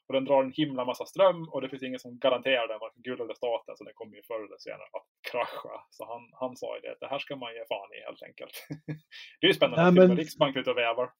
Och 0.06 0.14
den 0.14 0.24
drar 0.24 0.42
en 0.42 0.52
himla 0.52 0.84
massa 0.84 1.06
ström 1.06 1.48
och 1.48 1.60
det 1.60 1.68
finns 1.68 1.82
ingen 1.82 2.00
som 2.00 2.18
garanterar 2.18 2.68
den, 2.68 2.78
varken 2.80 3.02
Gud 3.02 3.20
eller 3.20 3.34
staten, 3.34 3.76
så 3.76 3.84
den 3.84 3.94
kommer 3.94 4.16
ju 4.16 4.22
förr 4.22 4.44
eller 4.46 4.58
senare 4.58 4.88
att 4.92 5.08
krascha. 5.30 5.74
Så 5.90 6.04
han, 6.12 6.22
han 6.32 6.56
sa 6.56 6.76
ju 6.76 6.80
det, 6.80 6.92
att 6.92 7.00
det 7.00 7.06
här 7.06 7.18
ska 7.18 7.36
man 7.36 7.54
ge 7.54 7.64
fan 7.68 7.90
i 7.96 8.04
helt 8.06 8.22
enkelt. 8.22 8.54
det 9.40 9.46
är 9.46 9.48
ju 9.48 9.54
spännande 9.54 9.82
ja, 9.84 9.90
men... 9.90 10.12
att 10.12 10.18
Riksbanken 10.18 10.60
ute 10.60 10.70
och 10.70 10.78
vävar. 10.78 11.10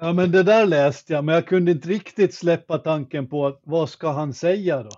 Ja 0.00 0.12
men 0.12 0.32
det 0.32 0.42
där 0.42 0.66
läste 0.66 1.12
jag, 1.12 1.24
men 1.24 1.34
jag 1.34 1.46
kunde 1.46 1.72
inte 1.72 1.88
riktigt 1.88 2.34
släppa 2.34 2.78
tanken 2.78 3.28
på 3.28 3.60
vad 3.62 3.88
ska 3.88 4.08
han 4.08 4.34
säga 4.34 4.82
då? 4.82 4.90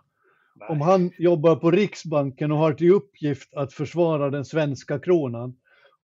Om 0.69 0.81
han 0.81 1.13
jobbar 1.19 1.57
på 1.57 1.71
Riksbanken 1.71 2.53
och 2.53 2.59
har 2.59 2.73
till 2.73 2.93
uppgift 2.93 3.55
att 3.55 3.73
försvara 3.73 4.31
den 4.31 4.45
svenska 4.45 4.99
kronan 4.99 5.55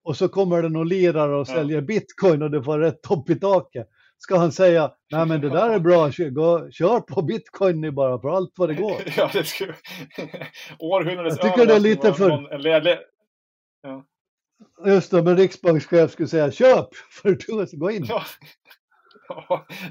och 0.06 0.16
så 0.16 0.28
kommer 0.28 0.62
det 0.62 0.68
någon 0.68 0.88
lirare 0.88 1.36
och 1.36 1.46
säljer 1.46 1.76
ja. 1.76 1.82
bitcoin 1.82 2.42
och 2.42 2.50
det 2.50 2.62
får 2.62 2.78
rätt 2.78 3.02
topp 3.02 3.30
i 3.30 3.34
taket. 3.34 3.88
ska 4.18 4.36
han 4.36 4.52
säga, 4.52 4.92
nej 5.12 5.26
men 5.26 5.40
det 5.40 5.48
där 5.48 5.70
är 5.70 5.78
bra, 5.78 6.10
kör, 6.10 6.30
gå, 6.30 6.70
kör 6.70 7.00
på 7.00 7.22
bitcoin 7.22 7.80
ni 7.80 7.90
bara 7.90 8.20
för 8.20 8.28
allt 8.28 8.52
vad 8.56 8.68
det 8.68 8.74
går. 8.74 8.96
ja, 9.16 9.30
det 9.32 9.44
skulle... 9.44 9.74
Århundradets 10.78 11.36
Jag 11.42 11.54
tycker 11.54 11.66
det 11.66 11.74
är 11.74 11.80
lite 11.80 12.14
för... 12.14 12.28
Någon, 12.28 12.46
ja. 13.82 14.04
Just 14.86 15.10
det, 15.10 15.22
men 15.22 15.36
riksbankschef 15.36 16.10
skulle 16.10 16.28
säga 16.28 16.50
köp, 16.50 16.94
för 16.94 17.30
du, 17.30 17.76
gå 17.78 17.90
in. 17.90 18.04
Ja. 18.08 18.22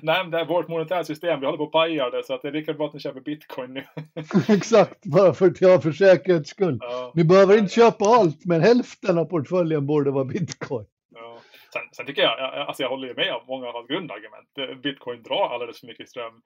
Nej, 0.02 0.24
men 0.24 0.32
det 0.32 0.40
är 0.40 0.46
vårt 0.46 0.68
monetära 0.68 1.04
system, 1.04 1.40
vi 1.40 1.46
håller 1.46 1.58
på 1.58 1.64
att 1.64 1.72
paja 1.72 2.10
det, 2.10 2.24
så 2.24 2.34
att 2.34 2.42
det 2.42 2.48
är 2.48 2.52
lika 2.52 2.74
bra 2.74 2.88
att 2.88 2.94
ni 2.94 3.00
köper 3.00 3.22
bitcoin 3.22 3.74
nu. 3.74 3.84
Exakt, 4.56 5.06
bara 5.06 5.34
för 5.34 5.48
att 5.48 5.62
jag 5.62 5.84
för 5.84 5.92
säkerhets 5.92 6.50
skull. 6.50 6.78
Ja. 6.82 7.12
Ni 7.16 7.24
behöver 7.24 7.58
inte 7.58 7.74
köpa 7.74 8.06
allt, 8.06 8.46
men 8.46 8.62
hälften 8.62 9.18
av 9.18 9.26
portföljen 9.26 9.86
borde 9.86 10.12
vara 10.12 10.26
bitcoin. 10.26 10.86
Ja. 11.16 11.38
Sen, 11.74 11.82
sen 11.92 12.06
tycker 12.06 12.22
jag, 12.22 12.40
alltså 12.40 12.84
jag 12.84 12.90
håller 12.90 13.08
ju 13.08 13.14
med 13.14 13.34
om 13.34 13.42
många 13.48 13.68
av 13.68 13.74
hans 13.74 13.88
grundargument. 13.88 14.82
Bitcoin 14.84 15.24
drar 15.24 15.50
alldeles 15.54 15.80
för 15.80 15.88
mycket 15.88 16.10
ström. 16.10 16.42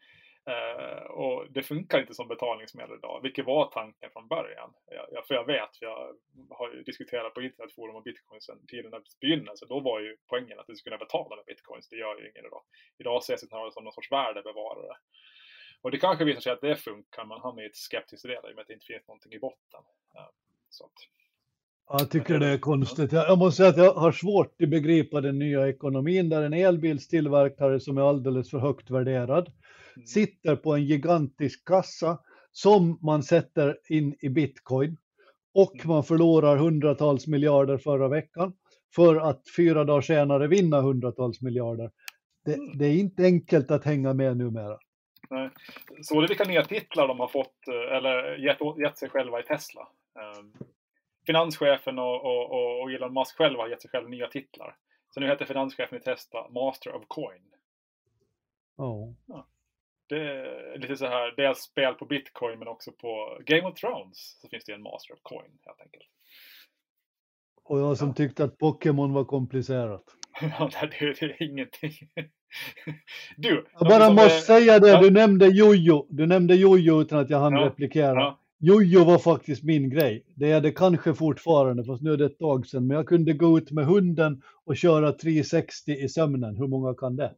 Uh, 0.50 1.04
och 1.22 1.52
det 1.52 1.64
funkar 1.64 2.00
inte 2.00 2.14
som 2.14 2.28
betalningsmedel 2.28 2.98
idag, 2.98 3.20
vilket 3.24 3.46
var 3.46 3.72
tanken 3.72 4.10
från 4.14 4.28
början. 4.28 4.70
Jag, 5.12 5.26
för 5.28 5.36
jag 5.36 5.46
vet, 5.46 5.78
för 5.78 5.86
jag 5.86 6.16
har 6.50 6.74
ju 6.74 6.84
diskuterat 6.84 7.34
på 7.34 7.42
internetforum 7.42 7.96
om 7.96 8.04
bitcoin 8.04 8.42
sedan 8.42 8.66
tidernas 8.68 9.20
begynnelse. 9.20 9.66
Då 9.70 9.80
var 9.80 10.00
ju 10.00 10.18
poängen 10.30 10.60
att 10.60 10.68
du 10.68 10.76
skulle 10.76 10.96
kunna 10.96 11.06
betala 11.06 11.36
med 11.36 11.46
bitcoins. 11.46 11.90
Det 11.90 11.96
gör 11.96 12.20
ju 12.20 12.30
ingen 12.30 12.46
idag. 12.46 12.64
Idag 12.98 13.18
ses 13.18 13.42
det 13.42 13.48
snarare 13.48 13.72
som 13.72 13.84
någon 13.84 13.94
sorts 13.94 14.12
värdebevarare. 14.12 14.96
Och 15.82 15.92
det 15.92 15.98
kanske 15.98 16.26
visar 16.26 16.42
sig 16.42 16.52
att 16.52 16.62
det 16.62 16.76
funkar, 16.76 17.26
man 17.26 17.42
hamnar 17.42 17.64
i 17.64 17.66
ett 17.66 17.78
skeptiskt 17.78 18.24
del 18.24 18.32
i 18.32 18.52
och 18.52 18.56
med 18.56 18.62
att 18.62 18.68
det 18.68 18.74
inte 18.74 18.86
finns 18.86 19.08
någonting 19.08 19.34
i 19.34 19.40
botten. 19.40 19.84
Uh, 20.16 20.30
så 20.70 20.90
jag 21.92 22.12
tycker 22.12 22.40
det 22.40 22.48
är 22.48 22.58
konstigt. 22.58 23.12
Jag 23.12 23.38
måste 23.38 23.58
säga 23.58 23.70
att 23.70 23.78
jag 23.78 23.94
har 23.94 24.12
svårt 24.12 24.62
att 24.62 24.70
begripa 24.70 25.22
den 25.22 25.40
nya 25.40 25.68
ekonomin 25.68 26.30
där 26.30 26.42
en 26.42 26.54
elbilstillverkare 26.54 27.80
som 27.80 27.98
är 27.98 28.02
alldeles 28.02 28.50
för 28.50 28.58
högt 28.58 28.90
värderad. 28.90 29.52
Sitter 30.06 30.56
på 30.56 30.74
en 30.76 30.86
gigantisk 30.86 31.68
kassa 31.68 32.20
som 32.52 33.00
man 33.02 33.24
sätter 33.24 33.78
in 33.90 34.16
i 34.20 34.30
bitcoin 34.30 34.98
och 35.54 35.76
Mm. 35.76 35.88
man 35.88 36.04
förlorar 36.04 36.58
hundratals 36.58 37.28
miljarder 37.28 37.78
förra 37.78 38.08
veckan 38.08 38.54
för 38.96 39.16
att 39.16 39.42
fyra 39.58 39.84
dagar 39.84 40.02
senare 40.02 40.48
vinna 40.48 40.82
hundratals 40.82 41.42
miljarder. 41.42 41.92
Det, 42.46 42.54
Mm. 42.54 42.78
det 42.78 42.86
är 42.86 42.96
inte 43.00 43.24
enkelt 43.24 43.72
att 43.72 43.84
hänga 43.86 44.14
med 44.14 44.38
numera. 44.38 44.78
Nej. 45.30 45.50
Så 46.02 46.22
det 46.22 46.26
är 46.26 46.28
vilka 46.28 46.44
nya 46.44 46.64
titlar 46.66 47.08
de 47.08 47.20
har 47.20 47.28
fått, 47.28 47.68
eh, 47.68 47.98
eller 47.98 48.36
gett, 48.38 48.58
gett 48.80 48.98
sig 48.98 49.10
själva 49.10 49.40
i 49.40 49.44
Tesla. 49.44 49.88
Um, 50.40 50.54
finanschefen 51.26 52.00
och, 52.00 52.26
och, 52.26 52.82
och 52.82 52.92
Elon 52.92 53.14
Musk 53.14 53.38
själva 53.38 53.64
har 53.64 53.70
gett 53.70 53.82
sig 53.82 53.92
själva 53.92 54.10
nya 54.10 54.28
titlar. 54.28 54.76
Så 55.14 55.20
nu 55.20 55.28
heter 55.28 55.46
finanschefen 55.46 55.98
i 55.98 56.02
Tesla 56.02 56.50
Master 56.50 56.96
of 56.96 57.04
Coin. 57.08 57.42
Ja. 58.78 59.14
Det 60.10 60.22
är 60.22 60.78
lite 60.80 60.96
så 60.98 61.06
här, 61.06 61.34
dels 61.38 61.58
spel 61.60 61.94
på 61.94 62.06
bitcoin 62.06 62.60
men 62.60 62.68
också 62.68 62.92
på 62.92 63.38
Game 63.46 63.62
of 63.68 63.74
Thrones 63.80 64.38
så 64.42 64.48
finns 64.50 64.64
det 64.66 64.74
en 64.74 64.82
Master 64.82 65.14
of 65.14 65.20
Coin 65.24 65.52
helt 65.66 65.82
enkelt. 65.82 66.04
Och 67.64 67.80
jag 67.80 67.98
som 67.98 68.08
Ja. 68.08 68.14
tyckte 68.14 68.44
att 68.44 68.58
Pokémon 68.58 69.14
var 69.14 69.26
komplicerat. 69.26 70.04
Ja, 70.42 70.70
det, 71.00 71.00
det 71.20 71.22
är 71.26 71.44
ingenting. 71.44 71.92
Du! 73.38 73.66
Jag 73.80 73.88
bara 73.90 74.10
måste 74.10 74.36
är- 74.36 74.40
säga 74.40 74.80
det, 74.80 74.90
ja. 74.90 75.02
du 75.02 75.12
nämnde 75.12 75.48
Jojo. 75.48 76.06
Du 76.10 76.26
nämnde 76.28 76.56
Jojo 76.56 77.02
utan 77.02 77.20
att 77.20 77.30
jag 77.30 77.40
hann 77.40 77.54
Ja, 77.54 77.66
replikera. 77.66 78.36
Jojo 78.60 79.04
var 79.04 79.18
faktiskt 79.18 79.64
min 79.64 79.90
grej. 79.90 80.24
Det 80.36 80.52
är 80.52 80.62
det 80.62 80.72
kanske 80.72 81.14
fortfarande, 81.14 81.84
fast 81.84 82.04
nu 82.04 82.14
är 82.14 82.18
det 82.18 82.26
ett 82.26 82.40
tag 82.40 82.68
sedan. 82.68 82.88
Men 82.88 82.98
jag 82.98 83.08
kunde 83.08 83.34
gå 83.34 83.58
ut 83.58 83.72
med 83.72 83.86
hunden 83.86 84.42
och 84.66 84.78
köra 84.78 85.12
360 85.12 85.92
i 85.92 86.10
sömnen. 86.10 86.56
Hur 86.56 86.68
många 86.68 86.94
kan 86.94 87.16
det? 87.16 87.36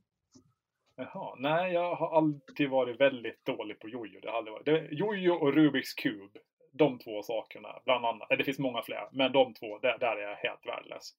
Jaha, 1.02 1.36
nej 1.38 1.74
jag 1.74 1.96
har 1.96 2.18
alltid 2.18 2.70
varit 2.70 3.00
väldigt 3.02 3.46
dålig 3.46 3.80
på 3.80 3.90
jojo. 3.90 4.20
Det 4.22 4.30
har 4.30 4.38
aldrig 4.38 4.54
varit. 4.54 4.66
Det, 4.66 4.88
jojo 4.92 5.34
och 5.34 5.54
Rubiks 5.54 5.94
kub. 5.94 6.38
De 6.74 7.00
två 7.00 7.24
sakerna, 7.24 7.70
bland 7.86 8.06
annat. 8.06 8.30
Det 8.30 8.44
finns 8.44 8.60
många 8.60 8.82
fler, 8.82 9.10
men 9.12 9.32
de 9.32 9.54
två, 9.54 9.80
där, 9.80 9.98
där 10.00 10.16
är 10.16 10.22
jag 10.22 10.36
helt 10.36 10.66
värdelös. 10.66 11.14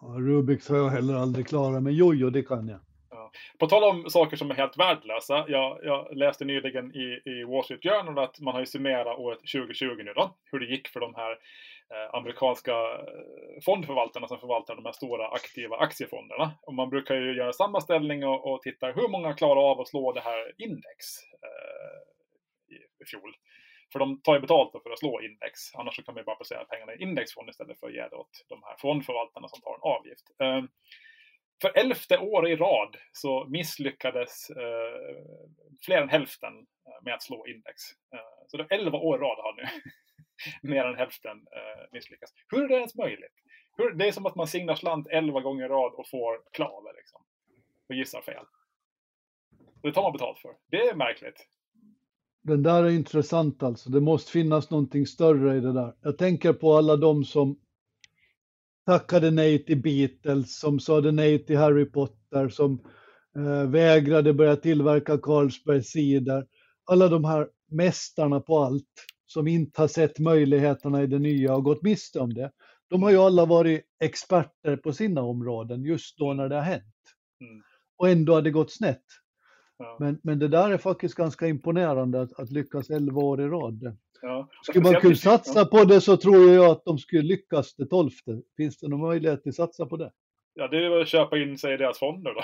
Ja, 0.00 0.08
Rubiks 0.08 0.68
har 0.68 0.76
jag 0.76 0.88
heller 0.88 1.14
aldrig 1.14 1.46
klarat, 1.46 1.82
men 1.82 1.94
Jojo 1.94 2.30
det 2.30 2.42
kan 2.42 2.68
jag. 2.68 2.80
På 3.58 3.66
tal 3.66 3.84
om 3.84 4.10
saker 4.10 4.36
som 4.36 4.50
är 4.50 4.54
helt 4.54 4.78
värdelösa. 4.78 5.44
Jag, 5.48 5.78
jag 5.84 6.16
läste 6.16 6.44
nyligen 6.44 6.96
i, 6.96 7.20
i 7.24 7.44
Wall 7.44 7.64
Street 7.64 7.82
Journal 7.82 8.18
att 8.18 8.40
man 8.40 8.54
har 8.54 8.60
ju 8.60 8.66
summerat 8.66 9.18
året 9.18 9.38
2020 9.38 10.02
nu 10.04 10.12
då. 10.12 10.36
Hur 10.50 10.60
det 10.60 10.66
gick 10.66 10.88
för 10.88 11.00
de 11.00 11.14
här 11.14 11.30
eh, 11.90 12.14
amerikanska 12.14 12.72
eh, 12.72 13.60
fondförvaltarna 13.64 14.28
som 14.28 14.38
förvaltar 14.38 14.76
de 14.76 14.84
här 14.84 14.92
stora 14.92 15.28
aktiva 15.28 15.76
aktiefonderna. 15.76 16.52
Och 16.62 16.74
man 16.74 16.90
brukar 16.90 17.14
ju 17.14 17.36
göra 17.36 17.52
sammanställning 17.52 18.26
och, 18.26 18.52
och 18.52 18.62
titta 18.62 18.86
hur 18.86 19.08
många 19.08 19.34
klarar 19.34 19.70
av 19.70 19.80
att 19.80 19.88
slå 19.88 20.12
det 20.12 20.20
här 20.20 20.52
index 20.58 20.98
eh, 21.42 22.74
i, 22.74 23.02
i 23.02 23.06
fjol. 23.06 23.34
För 23.92 23.98
de 23.98 24.20
tar 24.22 24.34
ju 24.34 24.40
betalt 24.40 24.82
för 24.82 24.90
att 24.90 24.98
slå 24.98 25.20
index. 25.20 25.74
Annars 25.74 25.96
så 25.96 26.02
kan 26.02 26.14
man 26.14 26.20
ju 26.20 26.24
bara 26.24 26.36
placera 26.36 26.64
pengarna 26.64 26.94
i 26.94 27.02
indexfond 27.02 27.48
istället 27.50 27.80
för 27.80 27.86
att 27.86 27.94
ge 27.94 28.08
det 28.08 28.16
åt 28.16 28.44
de 28.48 28.62
här 28.62 28.76
fondförvaltarna 28.78 29.48
som 29.48 29.60
tar 29.60 29.74
en 29.74 29.80
avgift. 29.96 30.26
Eh, 30.42 30.62
för 31.60 31.78
elfte 31.78 32.18
år 32.18 32.48
i 32.48 32.56
rad 32.56 32.96
så 33.12 33.46
misslyckades 33.48 34.50
eh, 34.50 35.16
fler 35.84 36.02
än 36.02 36.08
hälften 36.08 36.52
eh, 36.86 37.04
med 37.04 37.14
att 37.14 37.22
slå 37.22 37.46
index. 37.46 37.82
Eh, 38.14 38.46
så 38.46 38.56
det 38.56 38.66
är 38.70 38.78
11 38.78 38.98
år 38.98 39.16
i 39.16 39.20
rad 39.20 39.38
har 39.38 39.56
nu 39.56 39.68
mer 40.74 40.84
än 40.84 40.96
hälften 40.96 41.36
eh, 41.36 41.84
misslyckats. 41.92 42.32
Hur 42.48 42.64
är 42.64 42.68
det 42.68 42.74
ens 42.74 42.94
möjligt? 42.94 43.34
Hur, 43.76 43.90
det 43.90 44.08
är 44.08 44.12
som 44.12 44.26
att 44.26 44.34
man 44.34 44.46
signar 44.46 44.74
slant 44.74 45.06
11 45.10 45.40
gånger 45.40 45.64
i 45.64 45.68
rad 45.68 45.92
och 45.92 46.08
får 46.08 46.52
klaver 46.52 46.96
liksom. 46.96 47.20
Och 47.88 47.94
gissar 47.94 48.20
fel. 48.20 48.44
Det 49.82 49.92
tar 49.92 50.02
man 50.02 50.12
betalt 50.12 50.38
för. 50.38 50.56
Det 50.70 50.88
är 50.88 50.94
märkligt. 50.94 51.46
Den 52.42 52.62
där 52.62 52.84
är 52.84 52.90
intressant 52.90 53.62
alltså. 53.62 53.90
Det 53.90 54.00
måste 54.00 54.32
finnas 54.32 54.70
någonting 54.70 55.06
större 55.06 55.56
i 55.56 55.60
det 55.60 55.72
där. 55.72 55.94
Jag 56.02 56.18
tänker 56.18 56.52
på 56.52 56.72
alla 56.72 56.96
de 56.96 57.24
som 57.24 57.60
tackade 58.86 59.30
nej 59.30 59.64
till 59.64 59.82
Beatles, 59.82 60.58
som 60.58 60.80
sade 60.80 61.12
nej 61.12 61.46
till 61.46 61.56
Harry 61.56 61.84
Potter, 61.84 62.48
som 62.48 62.80
eh, 63.36 63.70
vägrade 63.70 64.34
börja 64.34 64.56
tillverka 64.56 65.18
Carlsberg 65.18 65.82
cider. 65.82 66.46
Alla 66.84 67.08
de 67.08 67.24
här 67.24 67.48
mästarna 67.70 68.40
på 68.40 68.58
allt 68.58 69.06
som 69.26 69.48
inte 69.48 69.80
har 69.80 69.88
sett 69.88 70.18
möjligheterna 70.18 71.02
i 71.02 71.06
det 71.06 71.18
nya 71.18 71.54
och 71.54 71.64
gått 71.64 71.82
miste 71.82 72.20
om 72.20 72.34
det. 72.34 72.50
De 72.90 73.02
har 73.02 73.10
ju 73.10 73.18
alla 73.18 73.46
varit 73.46 73.82
experter 74.00 74.76
på 74.76 74.92
sina 74.92 75.22
områden 75.22 75.84
just 75.84 76.18
då 76.18 76.32
när 76.32 76.48
det 76.48 76.54
har 76.54 76.62
hänt. 76.62 76.84
Mm. 77.40 77.62
Och 77.96 78.08
ändå 78.08 78.34
har 78.34 78.42
det 78.42 78.50
gått 78.50 78.72
snett. 78.72 79.04
Ja. 79.78 79.96
Men, 80.00 80.18
men 80.22 80.38
det 80.38 80.48
där 80.48 80.70
är 80.70 80.78
faktiskt 80.78 81.14
ganska 81.14 81.46
imponerande 81.46 82.20
att, 82.20 82.32
att 82.32 82.50
lyckas 82.50 82.90
11 82.90 83.20
år 83.20 83.40
i 83.40 83.44
rad. 83.44 83.96
Ja. 84.22 84.48
Skulle 84.62 84.84
man 84.84 85.00
kunna 85.00 85.14
satsa 85.14 85.64
på 85.64 85.84
det 85.84 86.00
så 86.00 86.16
tror 86.16 86.50
jag 86.50 86.66
att 86.66 86.84
de 86.84 86.98
skulle 86.98 87.22
lyckas 87.22 87.74
det 87.74 87.86
tolfte. 87.86 88.42
Finns 88.56 88.78
det 88.78 88.88
någon 88.88 89.00
möjlighet 89.00 89.46
att 89.46 89.54
satsa 89.54 89.86
på 89.86 89.96
det? 89.96 90.10
Ja, 90.54 90.68
det 90.68 90.84
är 90.84 90.90
väl 90.90 91.02
att 91.02 91.08
köpa 91.08 91.38
in 91.38 91.58
sig 91.58 91.74
i 91.74 91.76
deras 91.76 91.98
fonder 91.98 92.34
då. 92.34 92.42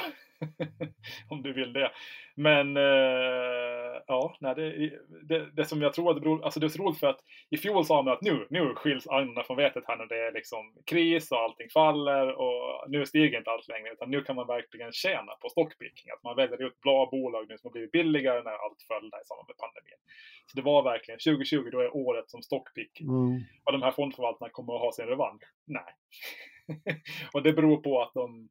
Om 1.34 1.42
du 1.42 1.52
vill 1.52 1.72
det. 1.72 1.90
Men 2.34 2.76
eh, 2.76 4.02
ja, 4.06 4.36
nej, 4.40 4.54
det, 4.54 4.90
det, 5.28 5.50
det 5.52 5.64
som 5.64 5.82
jag 5.82 5.92
tror 5.92 6.10
att 6.10 6.16
det 6.16 6.20
beror, 6.20 6.44
alltså 6.44 6.60
det 6.60 6.66
är 6.66 6.68
så 6.68 6.82
roligt 6.82 7.00
för 7.00 7.06
att 7.06 7.20
i 7.50 7.56
fjol 7.56 7.84
sa 7.84 8.02
man 8.02 8.12
att 8.12 8.22
nu, 8.22 8.46
nu 8.50 8.74
skiljs 8.74 9.08
agnarna 9.08 9.42
från 9.44 9.56
vetet 9.56 9.84
här 9.86 9.96
när 9.96 10.06
det 10.06 10.26
är 10.26 10.32
liksom 10.32 10.74
kris 10.86 11.32
och 11.32 11.38
allting 11.38 11.68
faller 11.70 12.32
och 12.38 12.90
nu 12.90 13.06
stiger 13.06 13.38
inte 13.38 13.50
allt 13.50 13.68
längre 13.68 13.92
utan 13.92 14.10
nu 14.10 14.22
kan 14.22 14.36
man 14.36 14.46
verkligen 14.46 14.92
tjäna 14.92 15.32
på 15.42 15.48
stockpicking. 15.48 16.10
Att 16.16 16.22
man 16.22 16.36
väljer 16.36 16.62
ut 16.62 16.80
bra 16.80 17.08
bolag 17.10 17.46
nu 17.48 17.58
som 17.58 17.68
har 17.68 17.72
blivit 17.72 17.92
billigare 17.92 18.42
när 18.42 18.52
allt 18.64 18.82
föll 18.88 19.10
där 19.10 19.20
i 19.22 19.24
samband 19.24 19.48
med 19.48 19.56
pandemin. 19.56 20.00
Så 20.46 20.56
det 20.56 20.62
var 20.62 20.82
verkligen 20.82 21.18
2020 21.18 21.68
då 21.72 21.80
är 21.80 21.96
året 21.96 22.30
som 22.30 22.42
stockpick 22.42 23.00
Mm. 23.00 23.40
och 23.64 23.72
de 23.72 23.82
här 23.82 23.90
fondförvaltarna 23.90 24.50
kommer 24.50 24.74
att 24.74 24.80
ha 24.80 24.92
sin 24.92 25.06
revansch? 25.06 25.42
Nej. 25.66 25.94
och 27.32 27.42
det 27.42 27.52
beror 27.52 27.76
på 27.76 28.02
att 28.02 28.14
de, 28.14 28.48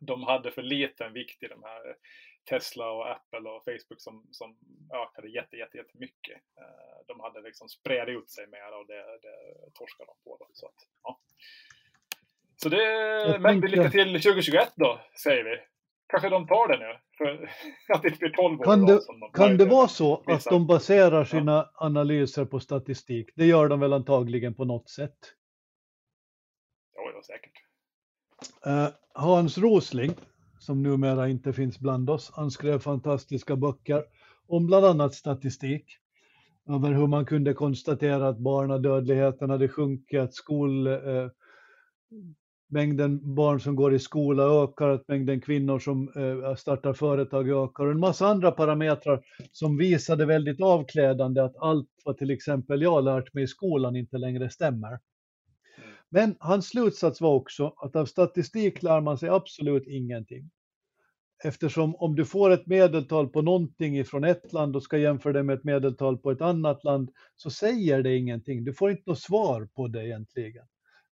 de 0.00 0.22
hade 0.22 0.50
för 0.50 0.62
liten 0.62 1.12
vikt 1.12 1.42
i 1.42 1.46
de 1.48 1.62
här 1.62 1.96
Tesla 2.50 2.90
och 2.90 3.10
Apple 3.10 3.50
och 3.50 3.64
Facebook 3.64 4.00
som, 4.00 4.26
som 4.30 4.56
ökade 4.94 5.28
jätte, 5.28 5.56
jätte, 5.56 5.76
jättemycket. 5.76 6.36
Eh, 6.60 7.06
De 7.06 7.20
hade 7.20 7.40
liksom 7.40 7.68
spred 7.68 8.08
ut 8.08 8.30
sig 8.30 8.46
mer 8.46 8.78
och 8.78 8.86
det, 8.86 9.02
det 9.22 9.70
torskade 9.74 10.06
de 10.10 10.30
på. 10.30 10.36
Då, 10.40 10.48
så 10.52 10.66
att, 10.66 10.74
ja. 11.02 11.20
så 12.56 12.68
det, 12.68 12.82
Jag 13.32 13.40
men 13.42 13.52
tänker- 13.60 13.68
lycka 13.68 13.90
till 13.90 14.12
2021 14.22 14.72
då, 14.76 15.00
säger 15.24 15.44
vi. 15.44 15.56
Kanske 16.10 16.28
de 16.28 16.46
tar 16.46 16.68
det 16.68 16.78
nu, 16.78 16.98
för 17.18 17.50
att 17.94 18.02
det 18.02 18.18
blir 18.18 18.28
12 18.30 18.60
år 18.60 18.64
Kan 18.64 18.86
det, 18.86 18.92
de 19.06 19.32
kan 19.34 19.56
det 19.56 19.64
vara 19.64 19.88
så 19.88 20.22
att 20.26 20.44
de 20.44 20.66
baserar 20.66 21.24
sina 21.24 21.70
analyser 21.74 22.44
på 22.44 22.60
statistik? 22.60 23.30
Det 23.36 23.46
gör 23.46 23.68
de 23.68 23.80
väl 23.80 23.92
antagligen 23.92 24.54
på 24.54 24.64
något 24.64 24.90
sätt 24.90 25.34
då 27.18 27.22
säkert. 27.22 27.52
Eh, 28.66 28.88
Hans 29.14 29.58
Rosling, 29.58 30.14
som 30.58 30.82
numera 30.82 31.28
inte 31.28 31.52
finns 31.52 31.78
bland 31.78 32.10
oss, 32.10 32.32
han 32.34 32.50
skrev 32.50 32.78
fantastiska 32.78 33.56
böcker 33.56 34.04
om 34.46 34.66
bland 34.66 34.86
annat 34.86 35.14
statistik. 35.14 35.84
Över 36.68 36.92
hur 36.92 37.06
man 37.06 37.26
kunde 37.26 37.54
konstatera 37.54 38.28
att 38.28 38.38
barnadödligheten 38.38 39.50
hade 39.50 39.68
sjunkit, 39.68 40.20
att 40.20 40.34
skol, 40.34 40.86
eh, 40.86 41.28
mängden 42.70 43.34
barn 43.34 43.60
som 43.60 43.76
går 43.76 43.94
i 43.94 43.98
skola 43.98 44.62
ökar, 44.62 44.88
att 44.88 45.08
mängden 45.08 45.40
kvinnor 45.40 45.78
som 45.78 46.08
eh, 46.16 46.54
startar 46.54 46.92
företag 46.92 47.48
ökar 47.48 47.84
och 47.84 47.92
en 47.92 48.00
massa 48.00 48.26
andra 48.26 48.50
parametrar 48.50 49.22
som 49.52 49.76
visade 49.76 50.26
väldigt 50.26 50.60
avklädande 50.60 51.40
att 51.40 51.56
allt 51.56 51.88
vad 52.04 52.18
till 52.18 52.30
exempel 52.30 52.82
jag 52.82 53.04
lärt 53.04 53.34
mig 53.34 53.44
i 53.44 53.46
skolan 53.46 53.96
inte 53.96 54.18
längre 54.18 54.50
stämmer. 54.50 54.98
Men 56.10 56.36
hans 56.38 56.68
slutsats 56.68 57.20
var 57.20 57.34
också 57.34 57.74
att 57.76 57.96
av 57.96 58.06
statistik 58.06 58.82
lär 58.82 59.00
man 59.00 59.18
sig 59.18 59.28
absolut 59.28 59.86
ingenting. 59.86 60.50
Eftersom 61.44 61.94
om 61.96 62.16
du 62.16 62.24
får 62.24 62.50
ett 62.50 62.66
medeltal 62.66 63.28
på 63.28 63.42
någonting 63.42 63.98
ifrån 63.98 64.24
ett 64.24 64.52
land 64.52 64.76
och 64.76 64.82
ska 64.82 64.98
jämföra 64.98 65.32
det 65.32 65.42
med 65.42 65.58
ett 65.58 65.64
medeltal 65.64 66.18
på 66.18 66.30
ett 66.30 66.40
annat 66.40 66.84
land 66.84 67.10
så 67.36 67.50
säger 67.50 68.02
det 68.02 68.16
ingenting. 68.16 68.64
Du 68.64 68.74
får 68.74 68.90
inte 68.90 69.02
något 69.06 69.20
svar 69.20 69.68
på 69.74 69.88
det 69.88 70.06
egentligen. 70.06 70.66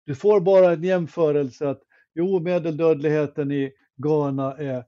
Du 0.05 0.15
får 0.15 0.41
bara 0.41 0.73
en 0.73 0.85
jämförelse 0.85 1.69
att 1.69 1.83
jo, 2.15 2.41
medeldödligheten 2.41 3.53
i 3.53 3.73
Ghana 3.97 4.57
är 4.57 4.85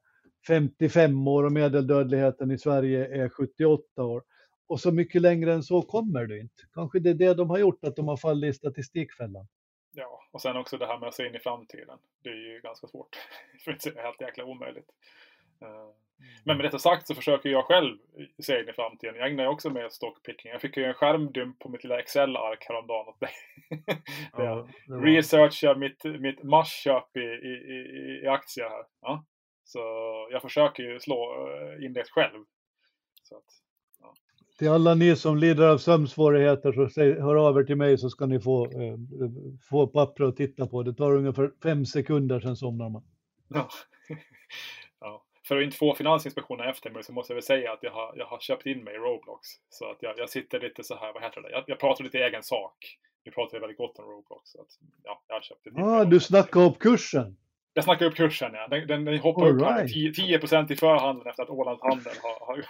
55 0.46 1.28
år 1.28 1.44
och 1.44 1.52
medeldödligheten 1.52 2.50
i 2.50 2.58
Sverige 2.58 3.24
är 3.24 3.28
78 3.28 4.04
år. 4.04 4.22
Och 4.66 4.80
så 4.80 4.92
mycket 4.92 5.22
längre 5.22 5.54
än 5.54 5.62
så 5.62 5.82
kommer 5.82 6.26
du 6.26 6.40
inte. 6.40 6.62
Kanske 6.74 6.98
det 6.98 7.10
är 7.10 7.14
det 7.14 7.34
de 7.34 7.50
har 7.50 7.58
gjort, 7.58 7.84
att 7.84 7.96
de 7.96 8.08
har 8.08 8.16
fallit 8.16 8.54
i 8.54 8.58
statistikfällan. 8.58 9.46
Ja, 9.92 10.22
och 10.30 10.42
sen 10.42 10.56
också 10.56 10.78
det 10.78 10.86
här 10.86 10.98
med 10.98 11.08
att 11.08 11.14
se 11.14 11.26
in 11.26 11.34
i 11.34 11.38
framtiden. 11.38 11.98
Det 12.22 12.30
är 12.30 12.34
ju 12.54 12.60
ganska 12.60 12.86
svårt. 12.86 13.16
För 13.64 13.72
att 13.72 13.82
säga 13.82 14.02
helt 14.02 14.20
jäkla 14.20 14.44
omöjligt. 14.44 14.90
Eh, 15.62 15.88
men 16.44 16.56
med 16.56 16.66
detta 16.66 16.78
sagt 16.78 17.06
så 17.06 17.14
försöker 17.14 17.48
jag 17.48 17.64
själv 17.64 17.96
se 18.42 18.60
in 18.60 18.68
i 18.68 18.72
framtiden. 18.72 19.16
Jag 19.16 19.30
ägnar 19.30 19.44
ju 19.44 19.50
också 19.50 19.70
med 19.70 19.92
stockpicking. 19.92 20.50
Jag 20.50 20.60
fick 20.60 20.76
ju 20.76 20.84
en 20.84 20.94
skärmdump 20.94 21.58
på 21.58 21.68
mitt 21.68 21.84
lilla 21.84 21.98
Excel-ark 21.98 22.64
häromdagen 22.68 23.08
åt 23.08 23.20
dig. 23.20 23.30
ja, 24.32 24.68
var... 24.88 25.00
Researcha 25.02 25.74
mitt, 25.74 26.04
mitt 26.04 26.42
marsköp 26.42 27.16
i, 27.16 27.20
i, 27.20 27.52
i, 27.74 28.20
i 28.24 28.26
aktier 28.26 28.68
här. 28.68 28.84
Ja. 29.00 29.24
Så 29.64 29.78
jag 30.30 30.42
försöker 30.42 30.82
ju 30.82 31.00
slå 31.00 31.48
eh, 31.48 31.84
index 31.84 32.10
själv. 32.10 32.44
Så 33.22 33.36
att. 33.36 33.44
Till 34.58 34.68
alla 34.68 34.94
ni 34.94 35.16
som 35.16 35.36
lider 35.36 35.68
av 35.68 35.78
sömnsvårigheter 35.78 36.72
så 36.72 36.88
säg, 36.88 37.20
hör 37.20 37.48
av 37.48 37.58
er 37.58 37.64
till 37.64 37.76
mig 37.76 37.98
så 37.98 38.10
ska 38.10 38.26
ni 38.26 38.40
få, 38.40 38.64
eh, 38.64 38.98
få 39.70 39.86
papper 39.86 40.24
att 40.24 40.36
titta 40.36 40.66
på. 40.66 40.82
Det 40.82 40.94
tar 40.94 41.12
ungefär 41.12 41.50
fem 41.62 41.86
sekunder 41.86 42.40
sen 42.40 42.56
somnar 42.56 42.88
man. 42.88 43.02
Ja. 45.00 45.24
för 45.48 45.56
att 45.56 45.64
inte 45.64 45.76
få 45.76 45.94
Finansinspektionen 45.94 46.68
efter 46.68 46.90
mig 46.90 47.04
så 47.04 47.12
måste 47.12 47.32
jag 47.32 47.34
väl 47.34 47.42
säga 47.42 47.72
att 47.72 47.82
jag 47.82 47.90
har, 47.90 48.14
jag 48.16 48.26
har 48.26 48.38
köpt 48.38 48.66
in 48.66 48.84
mig 48.84 48.94
i 48.94 48.98
Roblox. 48.98 49.48
Så 49.70 49.90
att 49.90 49.96
jag, 50.00 50.18
jag 50.18 50.30
sitter 50.30 50.60
lite 50.60 50.84
så 50.84 50.94
här, 50.94 51.12
vad 51.12 51.22
heter 51.22 51.40
det? 51.40 51.50
Jag, 51.50 51.64
jag 51.66 51.78
pratar 51.78 52.04
lite 52.04 52.18
egen 52.18 52.42
sak. 52.42 52.98
Nu 53.24 53.32
pratar 53.32 53.60
väldigt 53.60 53.78
gott 53.78 53.98
om 53.98 54.04
Roblox. 54.04 54.50
Så 54.50 54.60
att, 54.60 54.68
ja, 55.04 55.22
jag 55.28 55.34
har 55.34 55.40
köpt 55.40 55.66
in 55.66 55.82
ah, 55.82 56.04
du 56.04 56.20
snackar 56.20 56.60
upp 56.60 56.78
kursen? 56.78 57.36
Jag 57.74 57.84
snackar 57.84 58.06
upp 58.06 58.14
kursen, 58.14 58.50
ja. 58.54 58.68
Den, 58.68 58.86
den, 58.86 59.04
den 59.04 59.18
hoppar 59.18 59.46
All 59.46 59.54
upp 59.54 59.62
right. 59.62 59.92
10, 59.92 60.12
10 60.12 60.36
i 60.36 60.76
förhandeln 60.76 61.28
efter 61.28 61.42
att 61.42 61.50
Ålands 61.50 61.82
Handel 61.82 62.14
har... 62.22 62.46
har... 62.46 62.64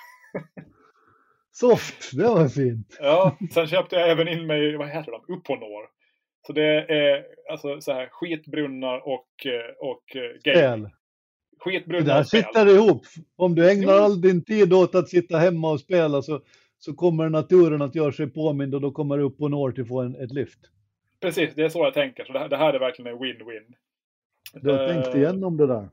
Soft, 1.61 2.17
det 2.17 2.25
var 2.25 2.49
fint. 2.49 2.97
ja, 3.01 3.39
sen 3.55 3.67
köpte 3.67 3.97
jag 3.97 4.11
även 4.11 4.29
in 4.29 4.47
mig, 4.47 4.77
vad 4.77 4.89
heter 4.89 5.13
de, 5.13 5.35
Uponor. 5.35 5.89
Så 6.47 6.53
det 6.53 6.87
är 6.89 7.25
alltså 7.51 7.81
så 7.81 7.93
här 7.93 8.09
skitbrunnar 8.11 9.09
och, 9.09 9.47
eh, 9.47 9.89
och 9.89 10.17
eh, 10.17 10.55
game. 10.55 10.91
Skitbrudar 11.59 12.05
Det 12.05 12.13
där 12.13 12.23
sitter 12.23 12.75
ihop. 12.75 13.03
Om 13.37 13.55
du 13.55 13.71
ägnar 13.71 13.97
jo. 13.97 14.03
all 14.03 14.21
din 14.21 14.45
tid 14.45 14.73
åt 14.73 14.95
att 14.95 15.09
sitta 15.09 15.39
hemma 15.39 15.71
och 15.71 15.81
spela 15.81 16.23
så, 16.23 16.41
så 16.79 16.95
kommer 16.95 17.29
naturen 17.29 17.83
att 17.83 17.95
göra 17.95 18.13
sig 18.13 18.31
påmind 18.31 18.75
och 18.75 18.81
då 18.81 18.91
kommer 18.91 19.49
når 19.49 19.73
till 19.73 19.87
få 19.87 20.01
en, 20.01 20.15
ett 20.15 20.33
lyft. 20.33 20.61
Precis, 21.21 21.55
det 21.55 21.63
är 21.63 21.69
så 21.69 21.85
jag 21.85 21.95
tänker. 21.95 22.25
Så 22.25 22.33
det 22.33 22.39
här, 22.39 22.49
det 22.49 22.57
här 22.57 22.75
är 22.75 22.79
verkligen 22.79 23.13
en 23.13 23.19
win-win. 23.19 23.75
Du 24.53 24.71
har 24.71 24.89
uh, 24.89 24.93
tänkt 24.93 25.17
igenom 25.17 25.57
det 25.57 25.67
där. 25.67 25.89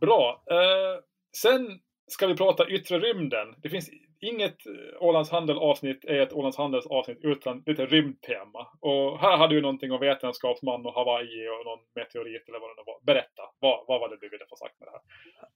Bra. 0.00 0.44
Uh, 0.50 1.02
sen 1.36 1.80
ska 2.06 2.26
vi 2.26 2.36
prata 2.36 2.68
yttre 2.68 2.98
rymden. 2.98 3.54
Det 3.62 3.68
finns 3.68 3.90
inget 4.22 4.66
eh, 4.66 5.02
Ålands 5.02 5.30
Handel 5.30 5.58
avsnitt 5.58 6.04
är 6.04 6.20
ett 6.20 6.32
Ålands 6.32 6.56
Handels 6.56 6.86
avsnitt 6.86 7.18
utan 7.22 7.62
lite 7.66 7.86
rymdtema. 7.86 8.66
Och 8.80 9.18
här 9.18 9.36
hade 9.36 9.54
vi 9.54 9.60
någonting 9.60 9.92
om 9.92 10.00
vetenskapsman 10.00 10.86
och 10.86 10.94
Hawaii 10.94 11.48
och 11.48 11.64
någon 11.64 11.84
meteorit 11.94 12.48
eller 12.48 12.60
vad 12.60 12.70
det 12.70 12.74
nu 12.76 12.82
var. 12.86 13.00
Berätta, 13.06 13.42
vad, 13.58 13.84
vad 13.88 14.00
var 14.00 14.08
det 14.08 14.16
du 14.20 14.28
ville 14.28 14.44
få 14.48 14.56
sagt 14.56 14.80
med 14.80 14.88
det 14.88 14.92
här? 14.92 15.02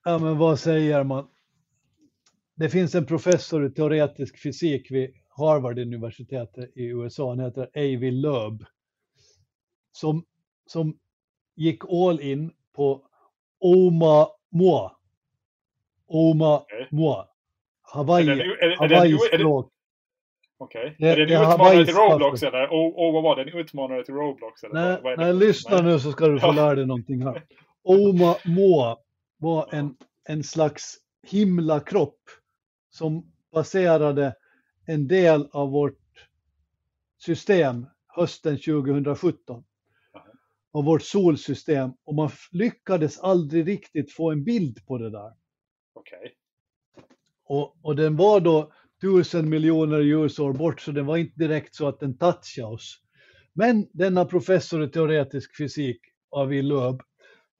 Ja, 0.05 0.18
men 0.18 0.38
vad 0.38 0.59
säger 0.59 1.05
man? 1.05 1.29
Det 2.55 2.70
finns 2.70 2.94
en 2.94 3.07
professor 3.07 3.66
i 3.66 3.70
teoretisk 3.70 4.42
fysik 4.42 4.90
vid 4.90 5.14
Harvard-universitetet 5.29 6.76
i 6.76 6.85
USA. 6.85 7.29
Han 7.29 7.40
heter 7.40 7.70
Avi 7.74 8.11
Loeb. 8.11 8.64
Som, 9.92 10.24
som 10.66 10.98
gick 11.57 11.85
all 11.85 12.20
in 12.20 12.52
på 12.74 13.07
Oma 13.61 14.29
Moa. 14.50 14.96
Oma 16.07 16.61
okay. 16.61 16.87
Moa. 16.90 17.29
Hawaii, 17.92 18.29
är 18.29 18.37
det, 18.37 18.42
är, 18.42 18.77
Hawaii 18.77 19.18
språk. 19.18 19.72
Okej. 20.59 20.94
Okay. 20.99 21.09
Är 21.09 21.16
det 21.16 21.35
en 21.35 21.42
utmanare 21.42 21.85
till 21.85 21.94
Roblox 21.94 22.42
eller? 22.42 22.72
Och, 22.72 23.07
och 23.07 23.12
vad 23.12 23.22
var 23.22 23.37
det? 23.37 23.42
En 23.42 23.59
utmanare 23.59 24.05
till 24.05 24.14
Roblox? 24.14 24.64
Eller? 24.64 24.75
Nej, 24.75 25.01
vad, 25.03 25.18
nej 25.18 25.35
lyssna 25.35 25.83
nu 25.83 25.99
så 25.99 26.12
ska 26.12 26.29
du 26.29 26.40
få 26.40 26.53
lära 26.53 26.75
dig 26.75 26.87
någonting 26.87 27.22
här. 27.22 27.42
Oma 27.83 28.37
Moa 28.44 28.96
var 29.38 29.75
en, 29.75 29.96
en 30.25 30.44
slags 30.44 30.96
himlakropp 31.27 32.20
som 32.90 33.33
baserade 33.53 34.35
en 34.87 35.09
del 35.09 35.49
av 35.53 35.70
vårt 35.70 36.29
system 37.18 37.87
hösten 38.09 38.57
2017 38.57 39.64
av 40.72 40.85
vårt 40.85 41.03
solsystem 41.03 41.90
och 42.05 42.14
man 42.14 42.31
lyckades 42.51 43.20
aldrig 43.20 43.68
riktigt 43.68 44.12
få 44.12 44.31
en 44.31 44.44
bild 44.44 44.87
på 44.87 44.99
det 44.99 45.11
där. 45.11 45.33
Okej. 45.94 46.18
Okay. 46.18 46.31
Och, 47.46 47.76
och 47.82 47.96
den 47.96 48.16
var 48.16 48.40
då 48.40 48.72
tusen 49.00 49.48
miljoner 49.48 50.00
ljusår 50.00 50.52
bort 50.52 50.80
så 50.80 50.92
det 50.92 51.02
var 51.02 51.16
inte 51.16 51.38
direkt 51.38 51.74
så 51.74 51.88
att 51.88 52.00
den 52.00 52.18
touchade 52.18 52.68
oss. 52.68 53.02
Men 53.54 53.88
denna 53.92 54.24
professor 54.24 54.85
i 54.85 54.88
teoretisk 54.88 55.56
fysik, 55.56 56.00
Avi 56.30 56.62
Loeb, 56.62 57.02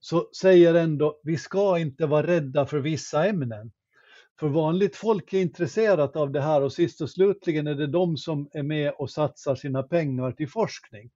så 0.01 0.29
säger 0.41 0.75
ändå 0.75 1.21
vi 1.23 1.37
ska 1.37 1.79
inte 1.79 2.07
vara 2.07 2.27
rädda 2.27 2.67
för 2.67 2.79
vissa 2.79 3.27
ämnen. 3.27 3.73
För 4.41 4.49
vanligt 4.49 4.97
folk 4.97 5.33
är 5.33 5.41
intresserat 5.41 6.17
av 6.17 6.33
det 6.33 6.41
här 6.41 6.63
och 6.63 6.73
sist 6.73 7.01
och 7.01 7.11
slutligen 7.11 7.67
är 7.67 7.75
det 7.75 7.87
de 7.87 8.17
som 8.17 8.49
är 8.53 8.63
med 8.63 8.93
och 8.99 9.11
satsar 9.11 9.55
sina 9.55 9.83
pengar 9.83 10.33
till 10.33 10.49
forskning. 10.49 11.11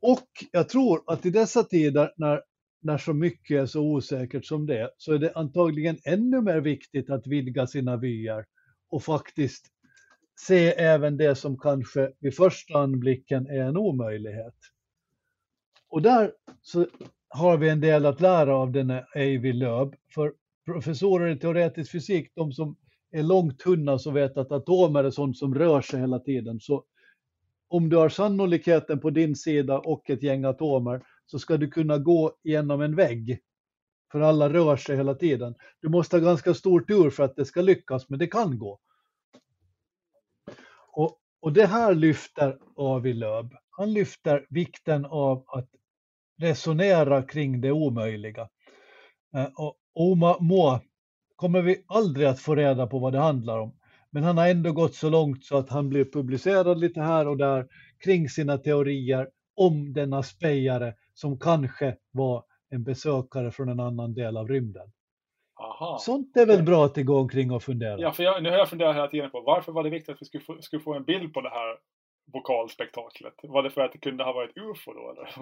Och 0.00 0.28
jag 0.52 0.68
tror 0.68 1.02
att 1.06 1.26
i 1.26 1.30
dessa 1.30 1.64
tider 1.64 2.12
när 2.16 2.42
när 2.80 2.98
så 2.98 3.12
mycket 3.12 3.62
är 3.62 3.66
så 3.66 3.80
osäkert 3.80 4.44
som 4.44 4.66
det, 4.66 4.90
så 4.96 5.12
är 5.12 5.18
det 5.18 5.32
antagligen 5.34 5.98
ännu 6.04 6.40
mer 6.40 6.60
viktigt 6.60 7.10
att 7.10 7.26
vidga 7.26 7.66
sina 7.66 7.96
vyer 7.96 8.44
och 8.90 9.02
faktiskt 9.02 9.66
se 10.46 10.68
även 10.68 11.16
det 11.16 11.34
som 11.34 11.58
kanske 11.58 12.12
vid 12.18 12.36
första 12.36 12.78
anblicken 12.78 13.46
är 13.46 13.60
en 13.60 13.76
omöjlighet. 13.76 14.54
Och 15.88 16.02
där 16.02 16.32
så 16.62 16.86
har 17.28 17.56
vi 17.56 17.68
en 17.68 17.80
del 17.80 18.06
att 18.06 18.20
lära 18.20 18.56
av 18.56 18.72
denna 18.72 19.04
Avi 19.14 19.52
Löb, 19.52 19.94
för 20.14 20.32
professorer 20.64 21.30
i 21.30 21.38
teoretisk 21.38 21.92
fysik, 21.92 22.32
de 22.34 22.52
som 22.52 22.76
är 23.10 23.22
långt 23.22 23.58
tunna 23.58 23.98
så 23.98 24.10
vet 24.10 24.36
att 24.36 24.52
atomer 24.52 25.04
är 25.04 25.10
sånt 25.10 25.38
som 25.38 25.54
rör 25.54 25.80
sig 25.80 26.00
hela 26.00 26.18
tiden. 26.18 26.60
Så 26.60 26.84
om 27.68 27.88
du 27.88 27.96
har 27.96 28.08
sannolikheten 28.08 29.00
på 29.00 29.10
din 29.10 29.36
sida 29.36 29.78
och 29.78 30.10
ett 30.10 30.22
gäng 30.22 30.44
atomer 30.44 31.02
så 31.30 31.38
ska 31.38 31.56
du 31.56 31.70
kunna 31.70 31.98
gå 31.98 32.32
genom 32.42 32.80
en 32.80 32.96
vägg. 32.96 33.38
För 34.12 34.20
alla 34.20 34.52
rör 34.52 34.76
sig 34.76 34.96
hela 34.96 35.14
tiden. 35.14 35.54
Du 35.80 35.88
måste 35.88 36.16
ha 36.16 36.24
ganska 36.24 36.54
stor 36.54 36.80
tur 36.80 37.10
för 37.10 37.22
att 37.22 37.36
det 37.36 37.44
ska 37.44 37.62
lyckas, 37.62 38.08
men 38.08 38.18
det 38.18 38.26
kan 38.26 38.58
gå. 38.58 38.80
Och, 40.92 41.18
och 41.40 41.52
det 41.52 41.66
här 41.66 41.94
lyfter 41.94 42.58
Avi 42.76 43.12
Löb. 43.12 43.54
Han 43.70 43.92
lyfter 43.92 44.46
vikten 44.48 45.04
av 45.04 45.44
att 45.46 45.68
resonera 46.38 47.22
kring 47.22 47.60
det 47.60 47.72
omöjliga. 47.72 48.48
Eh, 49.36 49.48
och 49.56 49.76
Oma 49.94 50.36
Moa 50.40 50.80
kommer 51.36 51.62
vi 51.62 51.84
aldrig 51.86 52.26
att 52.26 52.40
få 52.40 52.54
reda 52.54 52.86
på 52.86 52.98
vad 52.98 53.12
det 53.12 53.18
handlar 53.18 53.58
om. 53.58 53.76
Men 54.10 54.24
han 54.24 54.38
har 54.38 54.48
ändå 54.48 54.72
gått 54.72 54.94
så 54.94 55.10
långt 55.10 55.44
så 55.44 55.56
att 55.56 55.70
han 55.70 55.88
blir 55.88 56.04
publicerad 56.04 56.80
lite 56.80 57.00
här 57.00 57.28
och 57.28 57.36
där 57.36 57.66
kring 58.04 58.28
sina 58.28 58.58
teorier 58.58 59.28
om 59.60 59.92
denna 59.92 60.22
spejare 60.22 60.94
som 61.20 61.38
kanske 61.38 61.96
var 62.10 62.44
en 62.70 62.84
besökare 62.84 63.50
från 63.50 63.68
en 63.68 63.80
annan 63.80 64.14
del 64.14 64.36
av 64.36 64.48
rymden. 64.48 64.92
Aha. 65.54 65.98
Sånt 65.98 66.36
är 66.36 66.46
väl 66.46 66.62
bra 66.62 66.84
att 66.84 66.94
går 67.02 67.20
omkring 67.20 67.50
och 67.50 67.62
fundera. 67.62 68.00
Ja, 68.00 68.12
för 68.12 68.22
jag, 68.22 68.42
nu 68.42 68.50
har 68.50 68.58
jag 68.58 68.68
funderat 68.68 68.96
hela 68.96 69.08
tiden 69.08 69.30
på 69.30 69.40
varför 69.40 69.72
var 69.72 69.84
det 69.84 69.90
viktigt 69.90 70.14
att 70.14 70.22
vi 70.22 70.26
skulle 70.26 70.44
få, 70.44 70.62
skulle 70.62 70.82
få 70.82 70.94
en 70.94 71.04
bild 71.04 71.34
på 71.34 71.40
det 71.40 71.48
här 71.48 71.78
vokalspektaklet? 72.32 73.34
Var 73.42 73.62
det 73.62 73.70
för 73.70 73.80
att 73.80 73.92
det 73.92 73.98
kunde 73.98 74.24
ha 74.24 74.32
varit 74.32 74.56
UFO 74.56 74.92
då 74.92 75.10
eller? 75.10 75.34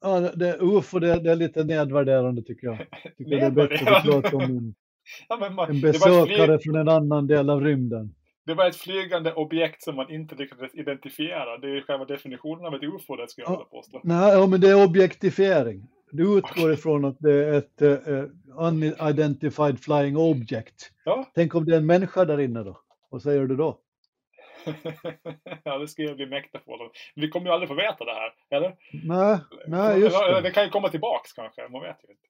ja, 0.24 0.32
det, 0.34 0.56
UFO 0.60 0.98
det, 0.98 1.20
det 1.20 1.30
är 1.30 1.36
lite 1.36 1.64
nedvärderande 1.64 2.42
tycker 2.42 2.66
jag. 2.66 2.78
tycker 3.16 3.36
det 3.36 3.46
är 3.46 3.50
bättre 3.50 3.96
att 3.96 4.04
prata 4.04 4.36
om 4.36 4.42
en, 4.42 4.74
ja, 5.28 5.50
man, 5.50 5.70
en 5.70 5.80
besökare 5.80 6.58
från 6.58 6.76
en 6.76 6.88
annan 6.88 7.26
del 7.26 7.50
av 7.50 7.60
rymden. 7.60 8.14
Det 8.48 8.54
var 8.54 8.66
ett 8.66 8.76
flygande 8.76 9.32
objekt 9.34 9.82
som 9.82 9.96
man 9.96 10.10
inte 10.10 10.34
lyckades 10.34 10.74
identifiera. 10.74 11.58
Det 11.58 11.68
är 11.76 11.80
själva 11.80 12.04
definitionen 12.04 12.66
av 12.66 12.74
ett 12.74 12.82
ufo, 12.82 13.16
det 13.16 13.28
skulle 13.28 13.44
jag 13.44 13.50
vilja 13.50 13.64
påstå. 13.64 14.00
Nej, 14.04 14.32
ja, 14.32 14.46
men 14.46 14.60
det 14.60 14.68
är 14.68 14.84
objektifiering. 14.84 15.88
Du 16.10 16.38
utgår 16.38 16.72
ifrån 16.72 17.04
att 17.04 17.16
det 17.18 17.32
är 17.32 17.52
ett 17.52 17.82
uh, 17.82 18.24
unidentified 18.56 19.80
flying 19.80 20.16
object. 20.16 20.90
Ja. 21.04 21.30
Tänk 21.34 21.54
om 21.54 21.64
det 21.64 21.72
är 21.72 21.76
en 21.78 21.86
människa 21.86 22.24
där 22.24 22.40
inne 22.40 22.62
då? 22.62 22.80
Vad 23.10 23.22
säger 23.22 23.46
du 23.46 23.56
då? 23.56 23.78
ja, 25.64 25.78
det 25.78 25.88
skulle 25.88 26.08
jag 26.08 26.16
bli 26.16 26.26
mäkta 26.26 26.58
på. 26.58 26.90
Vi 27.14 27.28
kommer 27.28 27.46
ju 27.46 27.52
aldrig 27.52 27.68
få 27.68 27.74
veta 27.74 28.04
det 28.04 28.14
här, 28.14 28.32
eller? 28.50 28.76
Nej, 29.04 29.38
nej 29.66 30.00
just 30.00 30.18
det. 30.18 30.40
Det 30.40 30.50
kan 30.50 30.64
ju 30.64 30.70
komma 30.70 30.88
tillbaks 30.88 31.32
kanske, 31.32 31.68
man 31.68 31.82
vet 31.82 31.96
ju 32.08 32.10
inte. 32.10 32.22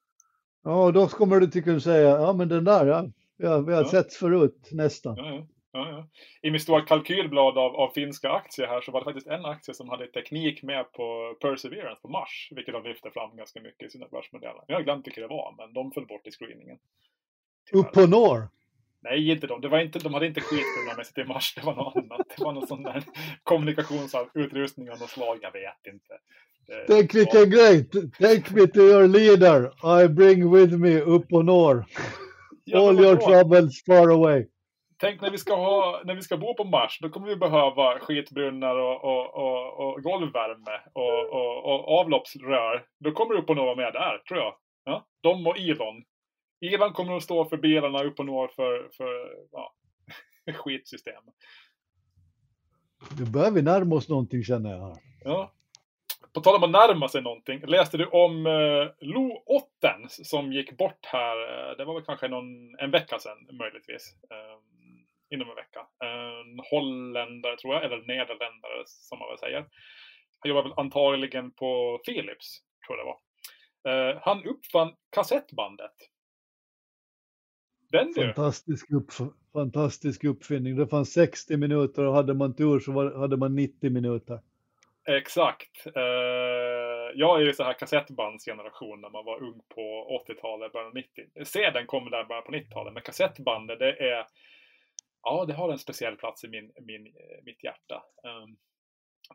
Ja, 0.64 0.90
då 0.90 1.07
kommer 1.07 1.40
du 1.40 1.46
till 1.46 1.64
kunna 1.64 1.81
säga, 1.81 2.09
ja 2.09 2.33
men 2.33 2.48
den 2.48 2.64
där, 2.64 2.87
ja, 2.87 3.04
ja 3.37 3.59
vi 3.59 3.74
har 3.74 3.83
Ja. 3.83 3.88
sett 3.88 4.12
förut 4.12 4.68
nästan. 4.72 5.16
Ja, 5.16 5.35
ja. 5.35 5.46
Ja, 5.72 5.90
ja. 5.90 6.07
I 6.42 6.50
mitt 6.50 6.62
stora 6.62 6.81
kalkylblad 6.81 7.59
av, 7.59 7.76
av 7.76 7.90
finska 7.94 8.31
aktier 8.31 8.66
här 8.66 8.81
så 8.81 8.92
var 8.92 9.00
det 9.00 9.04
faktiskt 9.04 9.26
en 9.26 9.44
aktie 9.44 9.74
som 9.74 9.88
hade 9.88 10.07
teknik 10.07 10.62
med 10.62 10.92
på 10.92 11.35
Perseverance 11.40 12.02
på 12.02 12.09
Mars, 12.09 12.48
vilket 12.50 12.74
de 12.74 12.83
lyfte 12.85 13.11
fram 13.11 13.37
ganska 13.37 13.61
mycket 13.61 13.87
i 13.88 13.90
sina 13.90 14.07
börsmodeller. 14.09 14.62
Jag 14.66 14.76
har 14.76 14.83
glömt 14.83 15.07
vilka 15.07 15.20
det 15.20 15.26
var, 15.26 15.54
men 15.59 15.72
de 15.72 15.92
föll 15.92 16.07
bort 16.07 16.26
i 16.26 16.31
screeningen. 16.31 16.78
Norr. 18.07 18.48
Nej, 19.00 19.31
inte 19.31 19.46
de. 19.46 19.61
Det 19.61 19.68
var 19.68 19.78
inte, 19.81 19.98
de 19.98 20.14
hade 20.14 20.26
inte 20.26 20.40
sig 21.04 21.14
till 21.14 21.26
Mars, 21.26 21.54
det 21.54 21.61
var 21.66 21.74
något 21.74 21.96
annat. 21.96 22.26
Det 22.37 22.44
var 22.44 22.52
någon 22.52 22.66
sån 22.66 22.83
där 22.83 23.02
kommunikationsutrustning 23.42 24.90
av 24.90 24.98
något 25.00 25.11
slag, 25.11 25.38
jag 25.42 25.52
vet 25.52 25.87
inte. 25.92 26.14
Det- 26.66 26.85
Tänk 26.88 27.14
vilken 27.14 27.50
grej! 27.50 27.88
Take 28.20 28.54
me 28.54 28.66
to 28.66 28.81
your 28.81 29.09
leader. 29.09 29.70
I 30.02 30.09
bring 30.09 30.50
with 30.54 30.72
me 30.76 31.00
men 31.31 31.48
All 32.74 33.00
your 33.00 33.16
troubles 33.16 33.85
far 33.85 34.09
away. 34.11 34.46
Tänk 35.00 35.20
när 35.20 35.30
vi 35.30 35.38
ska, 35.38 35.54
ha, 35.54 36.02
när 36.04 36.14
vi 36.14 36.22
ska 36.22 36.37
bo 36.37 36.54
på 36.54 36.64
Mars, 36.64 36.98
då 37.02 37.08
kommer 37.08 37.26
vi 37.26 37.37
behöva 37.37 37.98
skitbrunnar 37.98 38.76
och, 38.76 39.04
och, 39.04 39.34
och, 39.34 39.80
och 39.80 40.02
golvvärme 40.02 40.80
och, 40.92 41.28
och, 41.32 41.64
och 41.64 42.00
avloppsrör. 42.00 42.84
Då 42.98 43.12
kommer 43.12 43.34
vara 43.64 43.76
med 43.76 43.92
där, 43.92 44.18
tror 44.18 44.40
jag. 44.40 44.54
Ja? 44.84 45.06
De 45.20 45.46
och 45.46 45.58
Elon. 45.58 46.04
Elon 46.61 46.92
kommer 46.92 47.16
att 47.16 47.22
stå 47.22 47.44
för 47.44 47.56
bilarna 47.56 48.04
upp 48.04 48.18
och 48.18 48.26
nå 48.26 48.48
för, 48.48 48.88
för 48.96 49.34
ja, 49.52 49.74
skitsystem. 50.54 51.22
Nu 53.18 53.24
börjar 53.24 53.50
vi 53.50 53.62
närma 53.62 53.94
oss 53.94 54.08
någonting 54.08 54.44
känner 54.44 54.70
jag. 54.70 54.96
Ja. 55.24 55.52
På 56.32 56.40
tal 56.40 56.56
om 56.56 56.62
att 56.64 56.88
närma 56.88 57.08
sig 57.08 57.22
någonting. 57.22 57.66
Läste 57.66 57.96
du 57.96 58.06
om 58.06 58.46
eh, 58.46 59.06
Lo 59.08 59.42
Ottens 59.46 60.28
som 60.30 60.52
gick 60.52 60.78
bort 60.78 61.06
här, 61.06 61.70
eh, 61.70 61.76
det 61.76 61.84
var 61.84 61.94
väl 61.94 62.04
kanske 62.04 62.28
någon, 62.28 62.78
en 62.78 62.90
vecka 62.90 63.18
sedan 63.18 63.56
möjligtvis. 63.58 64.14
Eh, 64.30 64.58
inom 65.30 65.48
en 65.48 65.54
vecka. 65.54 65.86
En 66.04 66.60
holländare 66.70 67.56
tror 67.56 67.74
jag, 67.74 67.84
eller 67.84 67.96
nederländare 67.96 68.82
som 68.86 69.18
man 69.18 69.28
väl 69.28 69.38
säger. 69.38 69.66
Han 70.38 70.48
jobbar 70.48 70.62
väl 70.62 70.72
antagligen 70.76 71.50
på 71.50 72.00
Philips, 72.06 72.62
tror 72.86 72.98
jag 72.98 73.06
det 73.06 73.10
var. 73.10 73.20
Eh, 73.88 74.18
han 74.22 74.44
uppfann 74.44 74.94
kassettbandet. 75.10 75.94
Den! 77.90 78.14
Fantastisk, 78.14 78.90
upp, 78.90 79.10
fantastisk 79.52 80.24
uppfinning. 80.24 80.76
Det 80.76 80.88
fanns 80.88 81.12
60 81.12 81.56
minuter 81.56 82.04
och 82.04 82.14
hade 82.14 82.34
man 82.34 82.56
tur 82.56 82.80
så 82.80 82.92
var, 82.92 83.18
hade 83.18 83.36
man 83.36 83.54
90 83.54 83.90
minuter. 83.90 84.40
Exakt. 85.08 85.86
Eh, 85.86 86.02
jag 87.14 87.40
är 87.40 87.44
ju 87.44 87.52
så 87.52 87.64
här 87.64 87.72
kassettbandsgeneration 87.72 89.00
när 89.00 89.10
man 89.10 89.24
var 89.24 89.42
ung 89.42 89.60
på 89.74 90.20
80-talet, 90.28 90.72
början 90.72 90.88
av 90.88 90.94
90. 90.94 91.44
Sedan 91.44 91.86
kom 91.86 92.10
där 92.10 92.24
bara 92.24 92.42
på 92.42 92.52
90-talet, 92.52 92.94
men 92.94 93.02
kassettbandet 93.02 93.78
det 93.78 94.10
är 94.10 94.26
Ja, 95.22 95.44
det 95.44 95.54
har 95.54 95.72
en 95.72 95.78
speciell 95.78 96.16
plats 96.16 96.44
i 96.44 96.48
min, 96.48 96.72
min, 96.81 97.07
eh, 97.07 97.42
mitt 97.44 97.64
hjärta. 97.64 98.02
Um, 98.22 98.57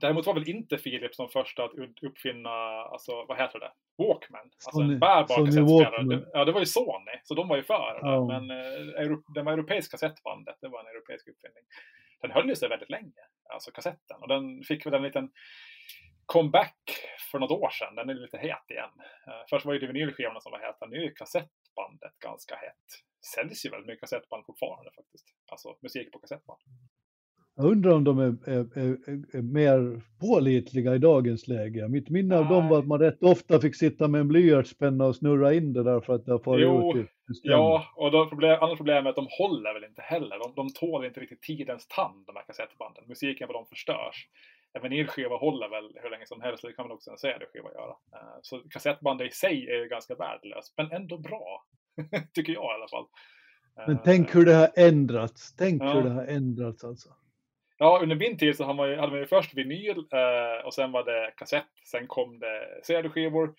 däremot 0.01 0.25
var 0.25 0.33
väl 0.33 0.49
inte 0.49 0.77
Philips 0.77 1.15
som 1.15 1.29
första 1.29 1.63
att 1.63 1.71
uppfinna, 2.01 2.49
alltså 2.93 3.25
vad 3.27 3.37
heter 3.37 3.59
det? 3.59 3.71
Walkman. 3.97 4.41
Alltså 4.41 4.79
Sony- 4.79 4.93
en 4.93 4.99
bärbar 4.99 5.45
kassettspelare. 5.45 6.29
Ja, 6.33 6.45
det 6.45 6.51
var 6.51 6.59
ju 6.59 6.65
Sony, 6.65 7.15
så 7.23 7.33
de 7.33 7.47
var 7.47 7.57
ju 7.57 7.63
för. 7.63 7.99
Ja. 8.01 8.27
Men 8.27 8.51
eh, 8.51 9.17
den 9.35 9.45
var 9.45 9.53
europeisk 9.53 9.91
kassettbandet, 9.91 10.57
det 10.61 10.67
var 10.67 10.79
en 10.79 10.87
europeisk 10.87 11.27
uppfinning. 11.27 11.63
Den 12.21 12.31
höll 12.31 12.49
ju 12.49 12.55
sig 12.55 12.69
väldigt 12.69 12.89
länge, 12.89 13.23
alltså 13.53 13.71
kassetten. 13.71 14.17
Och 14.21 14.27
den 14.27 14.63
fick 14.63 14.85
väl 14.85 14.93
en 14.93 15.03
liten 15.03 15.31
comeback 16.25 16.79
för 17.31 17.39
något 17.39 17.51
år 17.51 17.69
sedan. 17.69 17.95
Den 17.95 18.09
är 18.09 18.13
lite 18.13 18.37
het 18.37 18.69
igen. 18.69 18.89
Eh, 19.27 19.43
först 19.49 19.65
var 19.65 19.73
ju 19.73 19.79
det 19.79 19.87
vinylskivorna 19.87 20.39
som 20.39 20.51
var 20.51 20.59
heta, 20.59 20.85
nu 20.85 20.97
är 20.97 21.01
ju 21.01 21.13
kassettbandet 21.13 22.19
ganska 22.19 22.55
hett. 22.55 22.87
Säljs 23.35 23.65
ju 23.65 23.69
väldigt 23.69 23.87
mycket 23.87 23.99
kassettband 24.01 24.45
fortfarande 24.45 24.91
faktiskt. 24.95 25.25
Alltså 25.53 25.75
musik 25.81 26.11
på 26.11 26.19
kassettband. 26.19 26.59
Jag 27.55 27.65
undrar 27.65 27.91
om 27.91 28.03
de 28.03 28.19
är, 28.19 28.49
är, 28.49 28.77
är, 28.77 28.97
är 29.37 29.41
mer 29.41 30.01
pålitliga 30.19 30.95
i 30.95 30.97
dagens 30.97 31.47
läge. 31.47 31.87
Mitt 31.87 32.09
minne 32.09 32.37
av 32.37 32.47
dem 32.47 32.69
var 32.69 32.79
att 32.79 32.87
man 32.87 32.99
rätt 32.99 33.23
ofta 33.23 33.59
fick 33.59 33.75
sitta 33.75 34.07
med 34.07 34.21
en 34.21 34.27
blyertspenna 34.27 35.05
och 35.05 35.15
snurra 35.15 35.53
in 35.53 35.73
det 35.73 35.83
där 35.83 35.99
för 36.01 36.15
att 36.15 36.25
det 36.25 36.31
har 36.31 36.39
farit 36.39 36.95
ut 36.95 37.05
i. 37.05 37.09
Ja, 37.43 37.85
och 37.95 38.11
då 38.11 38.29
problem, 38.29 38.57
andra 38.61 38.75
problem 38.75 39.05
är 39.05 39.09
att 39.09 39.15
de 39.15 39.27
håller 39.39 39.73
väl 39.73 39.83
inte 39.83 40.01
heller. 40.01 40.39
De, 40.39 40.53
de 40.55 40.69
tål 40.73 41.05
inte 41.05 41.19
riktigt 41.19 41.41
tidens 41.41 41.87
tand, 41.87 42.25
de 42.25 42.35
här 42.35 42.43
kassettbanden. 42.43 43.03
Musiken 43.07 43.47
på 43.47 43.53
dem 43.53 43.65
förstörs. 43.65 44.27
En 44.73 44.81
vinylskiva 44.81 45.37
håller 45.37 45.69
väl 45.69 45.91
hur 46.03 46.09
länge 46.09 46.25
som 46.25 46.41
helst, 46.41 46.63
det 46.63 46.73
kan 46.73 46.85
väl 46.85 46.91
också 46.91 47.11
en 47.11 47.17
CD-skiva 47.17 47.69
göra. 47.73 47.95
Eh, 48.15 48.37
Så 48.41 48.59
kassettbandet 48.69 49.27
i 49.27 49.31
sig 49.31 49.67
är 49.69 49.77
ju 49.83 49.87
ganska 49.89 50.15
värdelöst, 50.15 50.73
men 50.77 50.91
ändå 50.91 51.17
bra. 51.17 51.63
Tycker 52.33 52.53
jag 52.53 52.63
i 52.63 52.75
alla 52.75 52.87
fall. 52.87 53.05
Men 53.75 53.95
Eh, 53.95 54.01
tänk 54.05 54.35
hur 54.35 54.45
det 54.45 54.53
har 54.53 54.71
ändrats. 54.75 55.55
Tänk 55.55 55.83
Ja. 55.83 55.93
hur 55.93 56.03
det 56.03 56.09
har 56.09 56.25
ändrats 56.25 56.83
alltså. 56.83 57.09
Ja, 57.77 57.99
under 58.03 58.15
min 58.15 58.37
tid 58.37 58.55
så 58.57 58.63
hade 58.63 58.77
man 58.77 58.89
ju, 58.89 58.95
hade 58.95 59.11
man 59.11 59.19
ju 59.19 59.25
först 59.25 59.53
vinyl 59.53 59.97
eh, 59.97 60.65
och 60.65 60.73
sen 60.73 60.91
var 60.91 61.03
det 61.03 61.33
kassett. 61.37 61.65
Sen 61.91 62.07
kom 62.07 62.39
det 62.39 62.79
CD-skivor. 62.83 63.53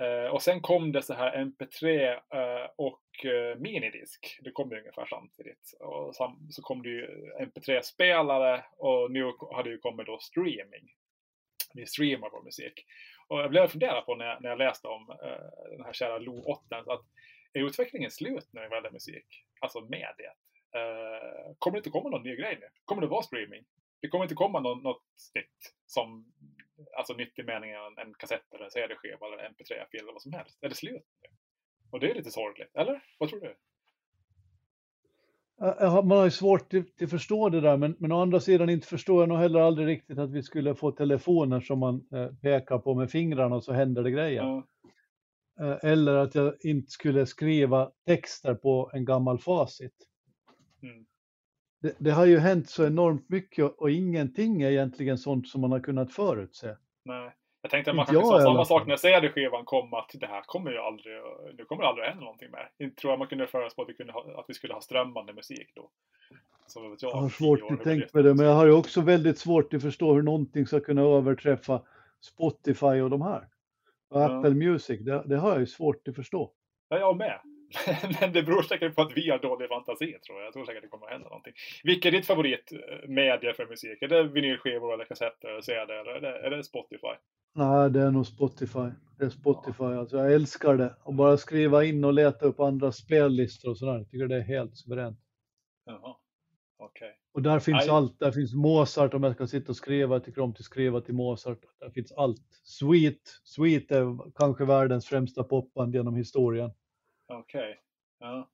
Eh, 0.00 0.30
och 0.34 0.42
sen 0.42 0.60
kom 0.60 0.92
det 0.92 1.02
så 1.02 1.14
här 1.14 1.36
MP3 1.44 2.12
eh, 2.12 2.68
och 2.76 3.24
eh, 3.24 3.58
minidisk. 3.58 4.38
Det 4.42 4.50
kom 4.50 4.70
ju 4.70 4.78
ungefär 4.78 5.06
samtidigt. 5.06 5.76
Och 5.80 6.14
sam, 6.14 6.48
så 6.50 6.62
kom 6.62 6.82
det 6.82 6.88
ju 6.88 7.06
MP3-spelare 7.40 8.64
och 8.78 9.10
nu 9.10 9.32
hade 9.54 9.70
ju 9.70 9.78
kommit 9.78 10.06
då 10.06 10.18
streaming. 10.18 10.88
Vi 11.74 11.86
streamar 11.86 12.30
vår 12.32 12.42
musik. 12.44 12.84
Och 13.28 13.40
jag 13.40 13.50
blev 13.50 13.68
fundera 13.68 14.00
på 14.00 14.14
när 14.14 14.26
jag, 14.26 14.42
när 14.42 14.48
jag 14.50 14.58
läste 14.58 14.88
om 14.88 15.10
eh, 15.10 15.70
den 15.76 15.84
här 15.84 15.92
kära 15.92 16.18
Lo 16.18 16.42
8 16.42 16.76
att 16.76 17.04
är 17.58 17.66
utvecklingen 17.66 18.10
slut 18.10 18.48
nu 18.52 18.60
vad 18.60 18.76
gäller 18.78 18.90
musik? 18.90 19.26
Alltså 19.60 19.80
mediet. 19.80 20.40
Eh, 20.74 21.54
kommer 21.58 21.74
det 21.76 21.78
inte 21.78 21.90
komma 21.90 22.08
någon 22.08 22.22
ny 22.22 22.36
grej 22.36 22.58
nu? 22.60 22.68
Kommer 22.84 23.02
det 23.02 23.08
vara 23.08 23.22
streaming? 23.22 23.64
Det 24.00 24.08
kommer 24.08 24.24
inte 24.24 24.34
komma 24.34 24.60
någon, 24.60 24.82
något 24.82 25.04
nytt 25.34 25.74
som, 25.86 26.32
alltså 26.96 27.14
nytt 27.14 27.38
i 27.38 27.42
meningen 27.42 27.80
en, 27.98 28.14
kassett 28.14 28.54
eller 28.54 28.64
en 28.64 28.70
CD-skiva 28.70 29.26
eller 29.26 29.38
en 29.38 29.52
MP3-fil 29.52 30.00
eller 30.00 30.12
vad 30.12 30.22
som 30.22 30.32
helst. 30.32 30.58
Är 30.60 30.68
det 30.68 30.74
slut 30.74 31.06
nu? 31.22 31.28
Och 31.90 32.00
det 32.00 32.10
är 32.10 32.14
lite 32.14 32.30
sorgligt, 32.30 32.76
eller? 32.76 33.02
Vad 33.18 33.28
tror 33.28 33.40
du? 33.40 33.56
Man 36.02 36.10
har 36.10 36.24
ju 36.24 36.30
svårt 36.30 36.70
till 36.70 37.08
förstå 37.08 37.48
det 37.48 37.60
där, 37.60 37.76
men, 37.76 37.96
men 37.98 38.12
å 38.12 38.22
andra 38.22 38.40
sidan 38.40 38.70
inte 38.70 38.86
förstår 38.86 39.22
jag 39.22 39.28
nog 39.28 39.38
heller 39.38 39.60
aldrig 39.60 39.88
riktigt 39.88 40.18
att 40.18 40.30
vi 40.30 40.42
skulle 40.42 40.74
få 40.74 40.90
telefoner 40.90 41.60
som 41.60 41.78
man 41.78 42.06
eh, 42.12 42.26
pekar 42.26 42.78
på 42.78 42.94
med 42.94 43.10
fingrarna 43.10 43.56
och 43.56 43.64
så 43.64 43.72
händer 43.72 44.02
det 44.02 44.10
grejer. 44.10 44.42
Ja. 44.42 44.66
Eh, 45.60 45.90
eller 45.90 46.14
att 46.14 46.34
jag 46.34 46.54
inte 46.60 46.90
skulle 46.90 47.26
skriva 47.26 47.90
texter 48.06 48.54
på 48.54 48.90
en 48.94 49.04
gammal 49.04 49.38
facit. 49.38 49.94
Mm. 50.82 51.06
Det, 51.82 51.94
det 51.98 52.10
har 52.10 52.26
ju 52.26 52.38
hänt 52.38 52.70
så 52.70 52.86
enormt 52.86 53.28
mycket 53.28 53.64
och, 53.64 53.82
och 53.82 53.90
ingenting 53.90 54.62
är 54.62 54.70
egentligen 54.70 55.18
sånt 55.18 55.48
som 55.48 55.60
man 55.60 55.72
har 55.72 55.80
kunnat 55.80 56.12
förutse. 56.12 56.76
Nej. 57.04 57.36
Jag 57.62 57.70
tänkte 57.70 57.90
att 57.90 57.96
man 57.96 58.06
kanske 58.06 58.26
jag 58.26 58.42
sa 58.42 58.46
samma 58.46 58.64
sak 58.64 58.86
när 58.86 58.96
CD-skivan 58.96 59.64
kom 59.64 59.94
att 59.94 60.10
det 60.14 60.26
här 60.26 60.42
kommer 60.46 60.70
ju 60.70 60.78
aldrig, 60.78 61.14
nu 61.58 61.64
kommer 61.64 61.82
det 61.82 61.88
aldrig 61.88 62.06
hända 62.06 62.24
någonting 62.24 62.50
mer. 62.50 62.70
Inte 62.78 63.00
tror 63.00 63.12
jag 63.12 63.18
man 63.18 63.28
kunde 63.28 63.46
förutspå 63.46 63.82
att 63.82 63.88
vi, 63.88 63.94
kunde 63.94 64.12
ha, 64.12 64.40
att 64.40 64.44
vi 64.48 64.54
skulle 64.54 64.74
ha 64.74 64.80
strömmande 64.80 65.32
musik 65.32 65.72
då. 65.74 65.90
Så 66.66 66.88
vet 66.88 67.02
jag, 67.02 67.12
Jag 67.12 67.16
har 67.16 67.28
svårt 67.28 67.70
att 67.70 67.82
tänka 67.82 68.06
på 68.12 68.22
det, 68.22 68.34
men 68.34 68.46
jag 68.46 68.54
har 68.54 68.66
ju 68.66 68.72
också 68.72 69.00
väldigt 69.00 69.38
svårt 69.38 69.74
att 69.74 69.82
förstå 69.82 70.14
hur 70.14 70.22
någonting 70.22 70.66
ska 70.66 70.80
kunna 70.80 71.02
överträffa 71.02 71.82
Spotify 72.20 73.00
och 73.00 73.10
de 73.10 73.22
här. 73.22 73.48
Och 74.10 74.20
Ja. 74.20 74.38
Apple 74.38 74.54
Music, 74.54 75.00
det, 75.04 75.22
det 75.26 75.36
har 75.36 75.50
jag 75.50 75.60
ju 75.60 75.66
svårt 75.66 76.08
att 76.08 76.16
förstå. 76.16 76.52
Ja, 76.88 76.98
jag 76.98 77.16
med. 77.16 77.40
Men 78.20 78.32
det 78.32 78.42
beror 78.42 78.62
säkert 78.62 78.94
på 78.94 79.02
att 79.02 79.16
vi 79.16 79.30
har 79.30 79.38
dålig 79.38 79.68
fantasi 79.68 80.18
tror 80.26 80.38
jag. 80.38 80.46
Jag 80.46 80.52
tror 80.52 80.64
säkert 80.64 80.82
det 80.82 80.88
kommer 80.88 81.06
att 81.06 81.12
hända 81.12 81.28
någonting. 81.28 81.52
Vilken 81.84 82.14
är 82.14 82.18
ditt 82.18 82.26
favoritmedie 82.26 83.52
för 83.54 83.66
musik? 83.66 84.02
Är 84.02 84.08
det 84.08 84.22
vinylskivor 84.22 84.94
eller 84.94 85.04
kassetter 85.04 85.48
eller 85.48 85.60
CD 85.60 85.94
eller 85.94 86.10
är 86.10 86.20
det, 86.20 86.46
är 86.46 86.50
det 86.50 86.64
Spotify? 86.64 87.14
Nej, 87.54 87.90
det 87.90 88.00
är 88.00 88.10
nog 88.10 88.26
Spotify. 88.26 88.90
Det 89.18 89.24
är 89.24 89.28
Spotify, 89.30 89.84
alltså 89.84 90.16
jag 90.16 90.32
älskar 90.32 90.74
det. 90.76 90.94
Och 91.04 91.14
bara 91.14 91.36
skriva 91.36 91.84
in 91.84 92.04
och 92.04 92.12
leta 92.12 92.46
upp 92.46 92.60
andra 92.60 92.92
spellistor 92.92 93.70
och 93.70 93.78
sådär. 93.78 93.96
Jag 93.98 94.10
tycker 94.10 94.26
det 94.26 94.36
är 94.36 94.40
helt 94.40 94.76
suveränt. 94.76 95.18
Jaha, 95.84 96.16
okej. 96.76 97.18
Och 97.32 97.42
där 97.42 97.58
finns 97.58 97.82
Aj. 97.82 97.88
allt. 97.88 98.18
Där 98.18 98.32
finns 98.32 98.54
Mozart 98.54 99.14
om 99.14 99.22
jag 99.22 99.34
ska 99.34 99.46
sitta 99.46 99.72
och 99.72 99.76
skriva. 99.76 100.14
Jag 100.14 100.24
tycker 100.24 100.40
om 100.40 100.50
att 100.50 100.64
skriva 100.64 101.00
till 101.00 101.14
Mozart. 101.14 101.58
Där 101.78 101.90
finns 101.90 102.12
allt. 102.12 102.60
Sweet. 102.64 103.40
Sweet 103.44 103.90
är 103.90 104.32
kanske 104.34 104.64
världens 104.64 105.06
främsta 105.06 105.44
popband 105.44 105.94
genom 105.94 106.16
historien. 106.16 106.70
Okej. 107.26 107.80
Ja. 108.18 108.48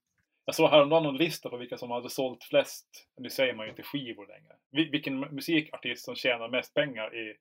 Jag 0.44 0.54
såg 0.54 0.70
häromdagen 0.70 1.02
någon 1.02 1.16
lista 1.16 1.48
på 1.48 1.56
vilka 1.56 1.78
som 1.78 1.90
hade 1.90 2.10
sålt 2.10 2.44
flest, 2.44 3.08
nu 3.16 3.30
säger 3.30 3.54
man 3.54 3.66
ju 3.66 3.70
inte 3.70 3.82
skivor 3.82 4.26
längre, 4.26 4.90
vilken 4.90 5.20
musikartist 5.20 6.04
som 6.04 6.14
tjänar 6.14 6.48
mest 6.48 6.74
pengar 6.74 7.14
i 7.14 7.36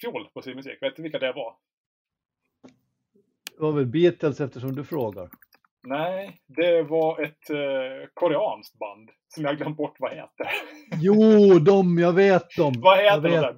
fjol 0.00 0.28
på 0.34 0.42
sin 0.42 0.56
musik. 0.56 0.82
Vet 0.82 0.96
du 0.96 1.02
vilka 1.02 1.18
det 1.18 1.32
var? 1.32 1.56
Det 3.56 3.62
var 3.62 3.72
väl 3.72 3.86
Beatles 3.86 4.40
eftersom 4.40 4.76
du 4.76 4.84
frågar. 4.84 5.30
Nej, 5.86 6.36
det 6.56 6.82
var 6.82 7.22
ett 7.22 7.50
eh, 7.50 8.08
koreanskt 8.14 8.78
band 8.78 9.10
som 9.34 9.44
jag 9.44 9.56
glömt 9.56 9.76
bort 9.76 9.96
vad 9.98 10.10
heter. 10.10 10.46
Jo, 11.00 11.58
de, 11.58 11.98
jag 11.98 12.12
vet 12.12 12.56
dem. 12.56 12.72
vad 12.82 12.98
heter 12.98 13.20
de 13.20 13.28
där? 13.28 13.52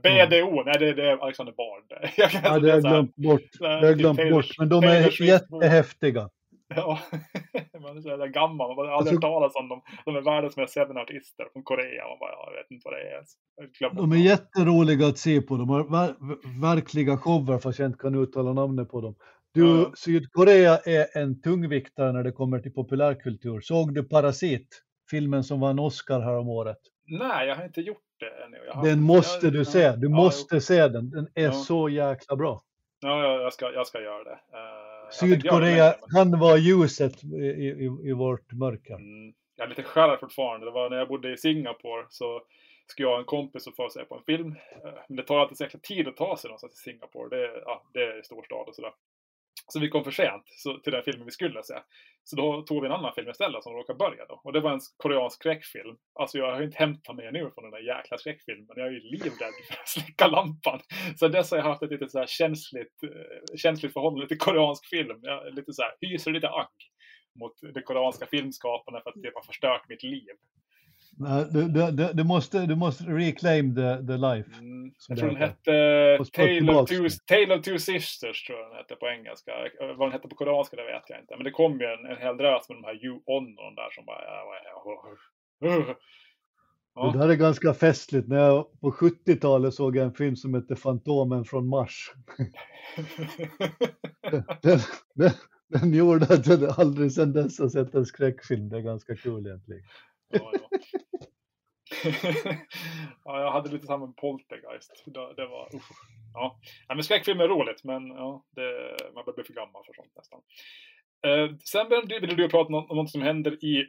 BDO? 0.47 0.63
Nej, 0.65 0.77
det, 0.79 0.93
det 0.95 1.11
är 1.11 1.17
Alexander 1.23 1.53
Bard. 1.53 2.11
Jag 2.17 2.31
kan- 2.31 2.41
Ja, 2.45 2.59
det 2.59 2.69
har 2.71 2.77
jag 2.77 2.83
glömt 2.83 3.17
bort. 3.17 3.41
har 3.61 3.69
jag 3.87 3.99
glömt 3.99 4.19
Taylor- 4.19 4.31
bort. 4.33 4.59
Men 4.59 4.69
de 4.69 4.81
Taylor 4.83 4.97
är 5.07 5.11
Swift- 5.11 5.29
jättehäftiga. 5.29 6.29
Ja, 6.75 6.99
man 7.83 7.97
är 7.97 8.01
så 8.01 8.09
jävla 8.09 8.27
gammal. 8.27 8.77
Man 8.77 8.87
har 8.87 8.93
aldrig 8.93 8.93
Alltså- 8.93 9.15
hört 9.15 9.21
talas 9.21 9.53
om 9.55 9.69
dem. 9.69 9.83
De 10.05 10.17
är 10.17 10.21
världens 10.21 10.57
mest 10.57 10.73
sedda 10.75 11.01
artister 11.01 11.47
från 11.53 11.63
Korea. 11.63 12.09
Man 12.09 12.19
bara, 12.19 12.31
ja, 12.33 12.51
jag 12.53 12.63
vet 12.63 12.71
inte 12.71 12.83
vad 12.85 12.95
det 12.95 13.09
är 13.09 13.95
De 13.97 14.13
är 14.13 14.17
jätteroliga 14.17 15.07
att 15.07 15.19
se 15.19 15.41
på. 15.41 15.57
De 15.57 15.69
har 15.69 15.85
ver 15.85 16.15
verkliga 16.63 17.17
shower 17.17 17.59
fast 17.59 17.79
jag 17.79 17.87
inte 17.89 17.99
kan 17.99 18.15
uttala 18.23 18.53
namnet 18.53 18.89
på 18.91 19.01
dem. 19.01 19.15
Du. 19.67 19.93
Sydkorea 19.97 20.79
är 20.79 21.19
en 21.19 21.41
tungviktare 21.43 22.13
när 22.13 22.23
det 22.23 22.33
kommer 22.33 22.59
till 22.59 22.73
populärkultur. 22.73 23.61
Såg 23.61 23.95
du 23.95 24.03
Parasit? 24.05 24.83
Filmen 25.11 25.45
som 25.45 25.61
vann 25.61 25.79
Oscar 25.79 26.21
häromåret. 26.21 26.79
Nej, 27.07 27.49
jag 27.49 27.57
har 27.57 27.65
inte 27.65 27.81
gjort 27.81 28.03
det 28.19 28.45
ännu. 28.45 28.59
Jag 28.67 28.75
har, 28.75 28.87
Den 28.87 29.03
måste 29.03 29.47
jag, 29.47 29.53
du 29.53 29.65
se. 29.65 29.97
Du 29.97 30.07
ja, 30.07 30.17
måste 30.17 30.61
se 30.61 30.89
den. 30.89 31.11
Den 31.11 31.29
är 31.35 31.43
Ja. 31.45 31.53
så 31.53 31.89
jäkla 31.89 32.37
bra. 32.37 32.61
Ja, 33.01 33.23
ja, 33.23 33.43
jag 33.43 33.53
ska, 33.53 33.73
jag 33.73 33.87
ska 33.87 34.01
göra 34.01 34.25
det. 34.25 34.39
Jag 34.53 34.61
det 35.09 35.13
Sydkorea 35.15 35.95
kan 36.15 36.39
vara 36.41 36.57
ljuset 36.57 37.25
i, 37.25 37.37
i, 37.37 37.85
i 38.05 38.13
vårt 38.13 38.53
mörker. 38.53 38.95
Mm, 38.95 39.35
jag 39.57 39.65
är 39.65 39.69
lite 39.69 39.83
skärrad 39.83 40.21
fortfarande. 40.21 40.67
Det 40.67 40.71
var 40.73 40.91
när 40.91 40.97
jag 40.97 41.09
bodde 41.09 41.33
i 41.33 41.37
Singapore 41.37 42.07
så 42.09 42.43
skulle 42.87 43.09
jag 43.09 43.13
och 43.15 43.19
en 43.19 43.25
kompis 43.25 43.67
och 43.67 43.77
få 43.77 43.89
se 43.91 44.05
på 44.05 44.15
en 44.15 44.23
film. 44.23 44.49
Eh, 44.85 44.91
Men 45.09 45.17
det 45.17 45.23
tar 45.23 45.39
alltid 45.39 45.57
så 45.59 45.65
jäkla 45.65 45.81
tid 45.81 46.09
att 46.09 46.17
ta 46.17 46.37
sig 46.37 46.49
någonstans 46.49 46.73
i 46.75 46.77
Singapore. 46.77 47.29
Det, 47.37 47.45
är- 47.45 47.63
ja, 47.65 47.83
det 47.93 48.01
är 48.01 48.23
storstad 48.23 48.69
och 48.69 48.75
sådär. 48.75 48.93
Så 49.67 49.81
vi 49.81 49.89
kom 49.89 50.05
för 50.05 50.11
sent 50.11 50.43
så, 50.47 50.79
till 50.79 50.93
den 50.93 51.03
filmen 51.03 51.25
vi 51.25 51.31
skulle 51.31 51.63
se. 51.63 51.75
Så 52.25 52.37
då 52.37 52.63
tog 52.63 52.83
vi 52.83 52.87
en 52.87 52.93
annan 52.93 53.15
film 53.15 53.31
istället 53.31 53.63
som 53.63 53.73
råkade 53.73 53.97
börja 53.97 54.27
då. 54.27 54.41
Och 54.45 54.53
det 54.53 54.61
var 54.61 54.73
en 54.73 54.81
koreansk 54.97 55.37
skräckfilm. 55.37 55.97
Alltså 56.15 56.39
jag 56.39 56.53
har 56.53 56.59
ju 56.59 56.67
inte 56.67 56.79
hämtat 56.79 57.17
mig 57.17 57.33
nu 57.33 57.51
från 57.55 57.65
den 57.65 57.71
där 57.71 57.97
jäkla 57.97 58.19
skräckfilmen. 58.19 58.67
Jag 58.77 58.87
är 58.87 58.91
ju 58.91 59.01
livrädd 59.01 59.55
för 59.69 59.81
att 59.81 59.89
släcka 59.89 60.27
lampan. 60.27 60.81
Så 61.17 61.29
dess 61.29 61.51
har 61.51 61.59
jag 61.59 61.65
haft 61.65 61.83
ett 61.83 61.91
lite 61.91 62.09
så 62.09 62.19
här 62.19 62.27
känsligt, 62.27 63.03
eh, 63.03 63.57
känsligt 63.57 63.93
förhållande 63.93 64.29
till 64.29 64.39
koreansk 64.39 64.87
film. 64.87 65.19
Jag 65.23 65.55
lite 65.55 65.73
så 65.73 65.83
här, 65.83 65.93
hyser 66.01 66.31
lite 66.31 66.49
agg 66.49 66.77
mot 67.41 67.53
de 67.75 67.83
koreanska 67.83 68.27
filmskaparna 68.27 69.01
för 69.01 69.11
att 69.11 69.23
det 69.23 69.31
har 69.35 69.43
förstört 69.43 69.89
mitt 69.89 70.03
liv. 70.03 70.37
Du, 71.51 71.69
du, 71.69 72.13
du, 72.15 72.25
måste, 72.25 72.67
du 72.67 72.77
måste 72.77 73.05
reclaim 73.05 73.75
the, 73.75 74.07
the 74.07 74.17
life. 74.17 74.51
Mm. 74.59 74.93
Jag 75.09 75.19
tror 75.19 75.29
den 75.29 75.37
hette 75.37 76.25
spår 76.25 76.59
Tale 76.61 76.75
of, 76.75 76.89
two, 76.89 77.09
Tale 77.27 77.55
of 77.55 77.65
Two 77.65 77.79
Sisters 77.79 78.45
tror 78.45 78.59
jag 78.59 78.71
den 78.71 78.77
hette 78.77 78.95
på 78.95 79.09
engelska. 79.09 79.53
Eh, 79.53 79.97
Vad 79.97 80.09
den 80.09 80.13
hette 80.13 80.29
på 80.29 80.37
koreanska 80.37 80.77
det 80.77 80.85
vet 80.85 81.03
jag 81.11 81.21
inte. 81.21 81.37
Men 81.37 81.45
det 81.45 81.51
kom 81.51 81.81
ju 81.81 81.87
en, 81.87 82.07
en 82.07 82.17
hel 82.17 82.37
drös 82.37 82.69
med 82.69 82.79
de 82.79 82.85
här 82.85 83.05
You 83.05 83.21
On 83.27 83.59
och 83.59 83.65
de 83.65 83.75
där 83.75 83.91
som 83.91 84.05
bara... 84.05 84.25
Ja, 84.25 84.55
ja, 85.61 85.81
ja. 85.85 85.95
Ja. 86.95 87.13
Det 87.13 87.19
där 87.19 87.29
är 87.29 87.35
ganska 87.35 87.75
festligt. 87.75 88.29
När 88.29 88.37
jag 88.37 88.81
på 88.81 88.91
70-talet 88.91 89.75
såg 89.75 89.97
jag 89.97 90.05
en 90.05 90.15
film 90.15 90.37
som 90.37 90.55
hette 90.55 90.77
Fantomen 90.77 91.45
från 91.45 91.69
Mars. 91.69 92.13
Den, 94.63 94.79
den, 95.15 95.31
den 95.69 95.95
gjorde 95.95 96.25
att 96.25 96.47
jag 96.47 96.81
aldrig 96.81 97.13
sedan 97.13 97.33
dess 97.33 97.59
har 97.59 97.69
sett 97.69 97.95
en 97.95 98.07
skräckfilm. 98.07 98.69
Det 98.69 98.77
är 98.77 98.81
ganska 98.81 99.17
kul 99.17 99.47
egentligen. 99.47 99.83
Ja, 100.29 100.53
ja. 100.53 100.79
ja, 103.25 103.41
jag 103.41 103.51
hade 103.53 103.71
lite 103.71 103.87
samma 103.87 104.07
med 104.07 104.17
Poltergeist. 104.17 105.03
Det, 105.07 105.35
det 105.37 105.47
var, 105.47 105.75
usch. 105.77 105.91
Ja. 106.35 106.61
ja, 106.89 106.95
men 106.95 107.05
skräckfilm 107.05 107.41
är 107.41 107.49
roligt, 107.49 107.85
men 107.85 108.07
ja, 108.07 108.45
det, 108.51 108.97
man 109.15 109.25
börjar 109.25 109.35
bli 109.35 109.45
för 109.45 109.53
gammal 109.53 109.85
för 109.87 109.93
sånt 109.93 110.13
nästan. 110.17 110.41
Eh, 111.27 111.57
sen 111.65 111.89
ville 111.89 112.27
du, 112.27 112.35
du 112.37 112.49
prata 112.49 112.75
om, 112.75 112.97
något 112.97 113.11
som 113.11 113.23
händer 113.23 113.65
i, 113.65 113.89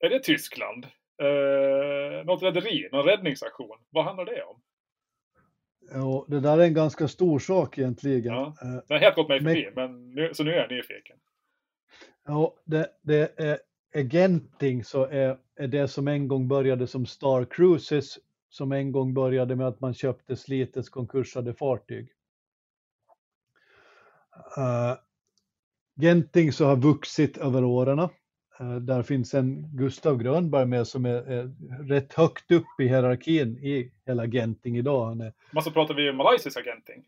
är 0.00 0.10
det 0.10 0.18
Tyskland? 0.22 0.84
Eh, 1.22 2.24
något 2.24 2.42
rederi, 2.42 2.88
någon 2.92 3.04
räddningsaktion. 3.06 3.78
Vad 3.90 4.04
handlar 4.04 4.24
det 4.24 4.42
om? 4.42 4.62
Ja, 5.92 6.24
det 6.28 6.40
där 6.40 6.58
är 6.58 6.64
en 6.64 6.74
ganska 6.74 7.08
stor 7.08 7.38
sak 7.38 7.78
egentligen. 7.78 8.34
Ja. 8.34 8.46
Eh, 8.62 8.82
Det 8.88 8.94
har 8.94 9.00
helt 9.00 9.16
gått 9.16 9.28
mig 9.28 9.40
Men- 9.40 9.54
förbi, 9.54 9.70
men 9.74 10.10
nu, 10.10 10.34
så 10.34 10.44
nu 10.44 10.52
är 10.52 10.56
jag 10.60 10.70
nyfiken. 10.70 11.16
Ja, 12.26 12.54
det, 12.64 12.88
det 13.02 13.40
är 13.40 13.58
Agenting 13.94 14.84
så 14.84 15.04
är, 15.04 15.38
är 15.56 15.68
det 15.68 15.88
som 15.88 16.08
en 16.08 16.28
gång 16.28 16.48
började 16.48 16.86
som 16.86 17.06
Star 17.06 17.44
Cruises 17.44 18.18
som 18.50 18.72
en 18.72 18.92
gång 18.92 19.14
började 19.14 19.56
med 19.56 19.66
att 19.66 19.80
man 19.80 19.94
köpte 19.94 20.36
slitets 20.36 20.88
konkursade 20.88 21.54
fartyg. 21.54 22.08
Eh, 24.56 24.62
uh, 24.62 24.96
Genting 26.00 26.52
så 26.52 26.66
har 26.66 26.76
vuxit 26.76 27.36
över 27.36 27.64
åren. 27.64 27.98
Uh, 28.60 28.76
där 28.76 29.02
finns 29.02 29.34
en 29.34 29.76
Gustav 29.76 30.18
Grönberg 30.18 30.66
med 30.66 30.86
som 30.86 31.04
är, 31.04 31.30
är 31.30 31.54
rätt 31.88 32.12
högt 32.12 32.50
upp 32.50 32.80
i 32.80 32.88
hierarkin 32.88 33.58
i 33.58 33.92
hela 34.06 34.26
Genting 34.26 34.76
idag. 34.76 35.06
Han 35.06 35.20
är, 35.20 35.32
Men 35.50 35.62
så 35.62 35.70
pratar 35.70 35.94
vi 35.94 36.10
om 36.10 36.16
malaysisk 36.16 36.64
Genting 36.64 37.04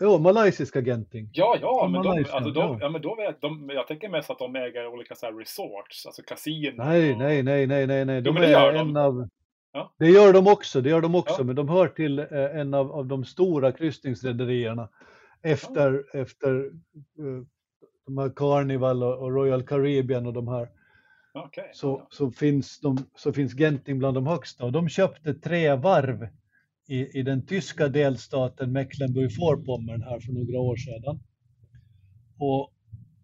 jo, 0.00 0.18
malaysiska 0.18 0.80
Genting. 0.80 1.30
Ja, 1.32 1.56
ja, 1.60 1.88
men, 1.92 2.02
de, 2.02 2.08
alltså, 2.08 2.50
de, 2.50 2.60
ja. 2.60 2.78
ja. 2.80 2.88
men 2.88 3.02
då 3.02 3.14
vet 3.14 3.40
de, 3.40 3.70
jag 3.74 3.86
tänker 3.86 4.08
mest 4.08 4.30
att 4.30 4.38
de 4.38 4.56
äger 4.56 4.86
olika 4.86 5.14
så 5.14 5.26
här 5.26 5.32
resorts, 5.32 6.06
alltså 6.06 6.22
kasinon. 6.22 6.74
Nej, 6.86 7.12
och- 7.12 7.18
nej, 7.18 7.42
nej, 7.42 7.66
nej, 7.66 7.86
nej, 7.86 8.04
nej. 8.04 8.22
De 8.22 8.34
men 8.34 8.42
det 8.42 8.48
är 8.48 8.52
gör 8.52 8.72
de. 8.72 8.78
en 8.90 8.96
av... 8.96 9.28
Ja. 9.72 9.92
Det 9.98 10.08
gör 10.08 10.32
de 10.32 10.46
också, 10.46 10.80
det 10.80 10.90
gör 10.90 11.00
de 11.00 11.14
också, 11.14 11.34
Ja. 11.38 11.44
men 11.44 11.56
de 11.56 11.68
hör 11.68 11.88
till 11.88 12.18
eh, 12.18 12.26
en 12.30 12.74
av, 12.74 12.92
av 12.92 13.06
de 13.06 13.24
stora 13.24 13.72
kryssningsrederierna 13.72 14.88
efter, 15.42 16.04
efter 16.16 16.64
eh, 17.18 17.44
de 18.06 18.18
här 18.18 18.32
Carnival 18.36 19.02
och, 19.02 19.18
och 19.18 19.32
Royal 19.32 19.62
Caribbean 19.62 20.26
och 20.26 20.32
de 20.32 20.48
här. 20.48 20.68
Okej. 21.34 21.70
Så, 21.72 22.06
så, 22.10 22.30
finns 22.30 22.80
de, 22.80 22.98
så 23.14 23.32
finns 23.32 23.54
Genting 23.54 23.98
bland 23.98 24.16
de 24.16 24.26
högsta 24.26 24.64
och 24.64 24.72
de 24.72 24.88
köpte 24.88 25.34
tre 25.34 25.74
varv 25.74 26.28
i, 26.92 27.18
i 27.18 27.22
den 27.22 27.46
tyska 27.46 27.88
delstaten 27.88 28.72
Mecklenburg-Vorpommern 28.72 30.02
här 30.02 30.20
för 30.20 30.32
några 30.32 30.60
år 30.60 30.76
sedan. 30.76 31.20
Och, 32.38 32.72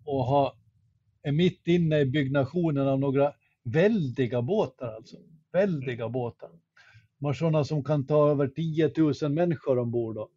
och 0.04 0.24
ha, 0.24 0.56
är 1.22 1.32
mitt 1.32 1.66
inne 1.66 2.00
i 2.00 2.04
byggnationen 2.04 2.88
av 2.88 3.00
några 3.00 3.32
väldiga 3.64 4.42
båtar 4.42 4.94
alltså. 4.94 5.16
Väldiga 5.52 6.08
båtar. 6.08 6.50
De 7.18 7.24
har 7.24 7.32
sådana 7.32 7.64
som 7.64 7.84
kan 7.84 8.06
ta 8.06 8.30
över 8.30 8.48
10 8.48 8.92
000 9.22 9.32
människor 9.32 9.78
ombord. 9.78 10.14
då. 10.14 10.28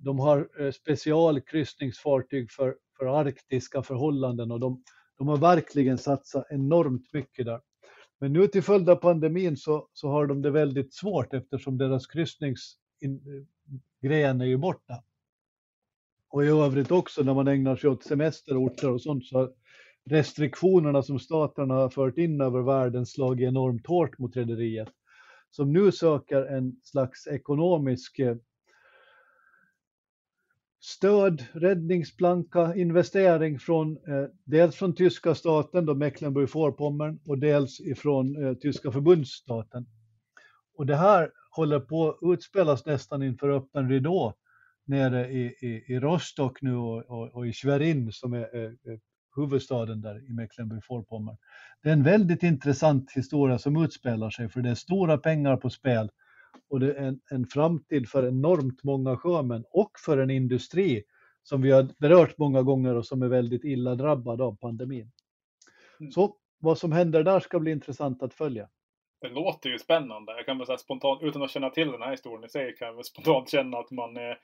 De 0.00 0.18
har 0.18 0.48
eh, 0.60 0.70
specialkryssningsfartyg 0.70 2.50
för, 2.50 2.76
för 2.98 3.20
arktiska 3.20 3.82
förhållanden 3.82 4.50
och 4.50 4.60
de, 4.60 4.82
de 5.18 5.28
har 5.28 5.36
verkligen 5.36 5.98
satsat 5.98 6.46
enormt 6.50 7.12
mycket 7.12 7.46
där. 7.46 7.60
Men 8.24 8.32
nu 8.32 8.46
till 8.46 8.62
följd 8.62 8.90
av 8.90 8.96
pandemin 8.96 9.56
så, 9.56 9.88
så 9.92 10.08
har 10.08 10.26
de 10.26 10.42
det 10.42 10.50
väldigt 10.50 10.94
svårt 10.94 11.34
eftersom 11.34 11.78
deras 11.78 12.06
kryssningsgren 12.06 14.40
är 14.40 14.44
ju 14.44 14.56
borta. 14.56 15.02
Och 16.30 16.44
i 16.44 16.48
övrigt 16.48 16.90
också 16.90 17.22
när 17.22 17.34
man 17.34 17.48
ägnar 17.48 17.76
sig 17.76 17.90
åt 17.90 18.04
semesterorter 18.04 18.90
och 18.90 19.02
sånt 19.02 19.26
så 19.26 19.38
har 19.38 19.52
restriktionerna 20.10 21.02
som 21.02 21.18
staterna 21.18 21.74
har 21.74 21.88
fört 21.88 22.18
in 22.18 22.40
över 22.40 22.62
världen 22.62 23.06
slagit 23.06 23.48
enormt 23.48 23.86
hårt 23.86 24.18
mot 24.18 24.36
rederiet. 24.36 24.88
Som 25.50 25.72
nu 25.72 25.92
söker 25.92 26.42
en 26.42 26.76
slags 26.82 27.26
ekonomisk 27.26 28.18
eh, 28.18 28.36
stöd, 30.84 31.44
räddningsplanka, 31.52 32.74
investering 32.74 33.58
från 33.58 33.96
eh, 33.96 34.24
dels 34.44 34.76
från 34.76 34.94
tyska 34.94 35.34
staten, 35.34 35.86
då 35.86 35.94
Mecklenburg-Vorpommern, 35.94 37.18
och 37.28 37.38
dels 37.38 37.80
ifrån 37.80 38.44
eh, 38.44 38.54
tyska 38.54 38.92
förbundsstaten. 38.92 39.86
Och 40.76 40.86
det 40.86 40.96
här 40.96 41.30
håller 41.50 41.80
på 41.80 42.08
att 42.08 42.18
utspelas 42.22 42.86
nästan 42.86 43.22
inför 43.22 43.48
öppen 43.48 43.88
ridå 43.88 44.34
nere 44.86 45.28
i, 45.28 45.44
i, 45.46 45.84
i 45.94 46.00
Rostock 46.00 46.62
nu 46.62 46.76
och, 46.76 47.04
och, 47.10 47.34
och 47.34 47.46
i 47.46 47.52
Schwerin 47.52 48.12
som 48.12 48.32
är, 48.32 48.56
är, 48.56 48.90
är 48.92 49.00
huvudstaden 49.36 50.00
där 50.00 50.30
i 50.30 50.32
Mecklenburg-Vorpommern. 50.32 51.36
Det 51.82 51.88
är 51.88 51.92
en 51.92 52.02
väldigt 52.02 52.42
intressant 52.42 53.12
historia 53.12 53.58
som 53.58 53.84
utspelar 53.84 54.30
sig 54.30 54.48
för 54.48 54.60
det 54.60 54.70
är 54.70 54.74
stora 54.74 55.18
pengar 55.18 55.56
på 55.56 55.70
spel 55.70 56.10
och 56.68 56.80
det 56.80 56.94
är 56.94 57.02
en, 57.02 57.20
en 57.30 57.46
framtid 57.46 58.08
för 58.08 58.28
enormt 58.28 58.84
många 58.84 59.16
sjömän 59.16 59.64
och 59.70 59.90
för 60.04 60.18
en 60.18 60.30
industri 60.30 61.04
som 61.42 61.62
vi 61.62 61.70
har 61.70 61.88
berört 61.98 62.38
många 62.38 62.62
gånger 62.62 62.94
och 62.94 63.06
som 63.06 63.22
är 63.22 63.28
väldigt 63.28 63.64
illa 63.64 63.94
drabbad 63.94 64.40
av 64.40 64.56
pandemin. 64.56 65.10
Mm. 66.00 66.12
Så 66.12 66.36
vad 66.58 66.78
som 66.78 66.92
händer 66.92 67.22
där 67.22 67.40
ska 67.40 67.60
bli 67.60 67.70
intressant 67.70 68.22
att 68.22 68.34
följa. 68.34 68.68
Det 69.20 69.28
låter 69.28 69.70
ju 69.70 69.78
spännande. 69.78 70.32
Jag 70.32 70.46
kan 70.46 70.58
väl 70.58 70.66
säga 70.66 70.78
spontant, 70.78 71.22
utan 71.22 71.42
att 71.42 71.50
känna 71.50 71.70
till 71.70 71.92
den 71.92 72.02
här 72.02 72.10
historien 72.10 72.44
i 72.44 72.48
sig, 72.48 72.76
kan 72.76 72.88
jag 72.88 72.94
väl 72.94 73.04
spontant 73.04 73.50
känna 73.50 73.78
att 73.78 73.90
man 73.90 74.16
är 74.16 74.38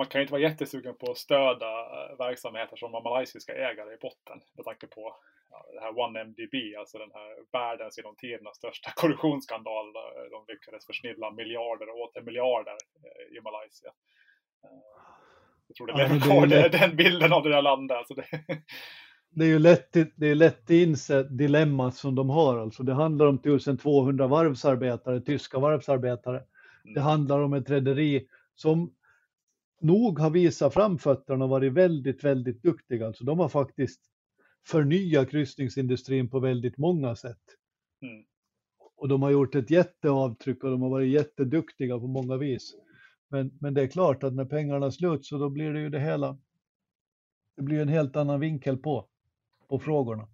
man 0.00 0.06
kan 0.06 0.18
ju 0.18 0.22
inte 0.22 0.32
vara 0.32 0.42
jättesugen 0.42 0.94
på 1.00 1.10
att 1.10 1.18
stödja 1.18 1.72
eh, 1.96 2.18
verksamheter 2.18 2.76
som 2.76 2.94
har 2.94 3.02
malaysiska 3.02 3.52
ägare 3.54 3.94
i 3.94 4.02
botten 4.06 4.38
med 4.56 4.64
tanke 4.64 4.86
på 4.86 5.16
ja, 5.50 5.58
det 5.74 5.80
här 5.80 5.98
OneMDB, 5.98 6.54
alltså 6.78 6.98
den 6.98 7.10
här 7.14 7.30
världens 7.52 7.98
genom 7.98 8.16
tiderna 8.16 8.50
största 8.54 8.90
korruptionsskandal. 9.00 9.86
De 10.30 10.44
lyckades 10.52 10.86
försnilla 10.86 11.30
miljarder 11.30 11.88
och 11.90 12.00
åter 12.00 12.22
miljarder 12.22 12.76
eh, 13.06 13.36
i 13.36 13.40
Malaysia. 13.40 13.90
Eh, 14.64 14.70
jag 15.68 15.74
tror 15.76 15.86
det 15.86 15.92
ja, 16.02 16.20
kvar 16.20 16.46
lätt... 16.46 16.72
den 16.72 16.96
bilden 16.96 17.32
av 17.32 17.42
det 17.42 17.50
där 17.50 17.62
landet. 17.62 17.96
Alltså 17.96 18.14
det... 18.14 18.26
det 19.30 19.44
är 19.44 19.48
ju 19.48 19.58
lätt, 19.58 19.92
det 20.16 20.26
är 20.28 20.34
lätt 20.34 20.64
att 20.64 20.70
inse 20.70 21.22
dilemmat 21.22 21.94
som 21.94 22.14
de 22.14 22.30
har. 22.30 22.58
Alltså 22.58 22.82
det 22.82 22.94
handlar 22.94 23.26
om 23.26 23.34
1200 23.34 24.26
varvsarbetare, 24.26 25.20
tyska 25.20 25.58
varvsarbetare. 25.58 26.36
Mm. 26.36 26.94
Det 26.94 27.00
handlar 27.00 27.40
om 27.40 27.52
ett 27.52 27.70
rederi 27.70 28.26
som 28.54 28.94
nog 29.80 30.18
har 30.18 30.30
visat 30.30 30.74
framfötterna 30.74 31.44
och 31.44 31.50
varit 31.50 31.72
väldigt, 31.72 32.24
väldigt 32.24 32.62
duktiga. 32.62 33.06
Alltså 33.06 33.24
de 33.24 33.38
har 33.38 33.48
faktiskt 33.48 34.00
förnyat 34.66 35.30
kryssningsindustrin 35.30 36.30
på 36.30 36.40
väldigt 36.40 36.78
många 36.78 37.16
sätt. 37.16 37.42
Mm. 38.02 38.24
Och 38.96 39.08
de 39.08 39.22
har 39.22 39.30
gjort 39.30 39.54
ett 39.54 39.70
jätteavtryck 39.70 40.64
och 40.64 40.70
de 40.70 40.82
har 40.82 40.90
varit 40.90 41.12
jätteduktiga 41.12 41.98
på 41.98 42.06
många 42.06 42.36
vis. 42.36 42.74
Men, 43.28 43.58
men 43.60 43.74
det 43.74 43.82
är 43.82 43.86
klart 43.86 44.22
att 44.22 44.34
när 44.34 44.44
pengarna 44.44 44.86
är 44.86 44.90
slut 44.90 45.26
så 45.26 45.38
då 45.38 45.50
blir 45.50 45.72
det 45.72 45.80
ju 45.80 45.88
det 45.88 46.00
hela. 46.00 46.38
Det 47.56 47.62
blir 47.62 47.80
en 47.80 47.88
helt 47.88 48.16
annan 48.16 48.40
vinkel 48.40 48.76
på, 48.76 49.08
på 49.68 49.78
frågorna. 49.78 50.28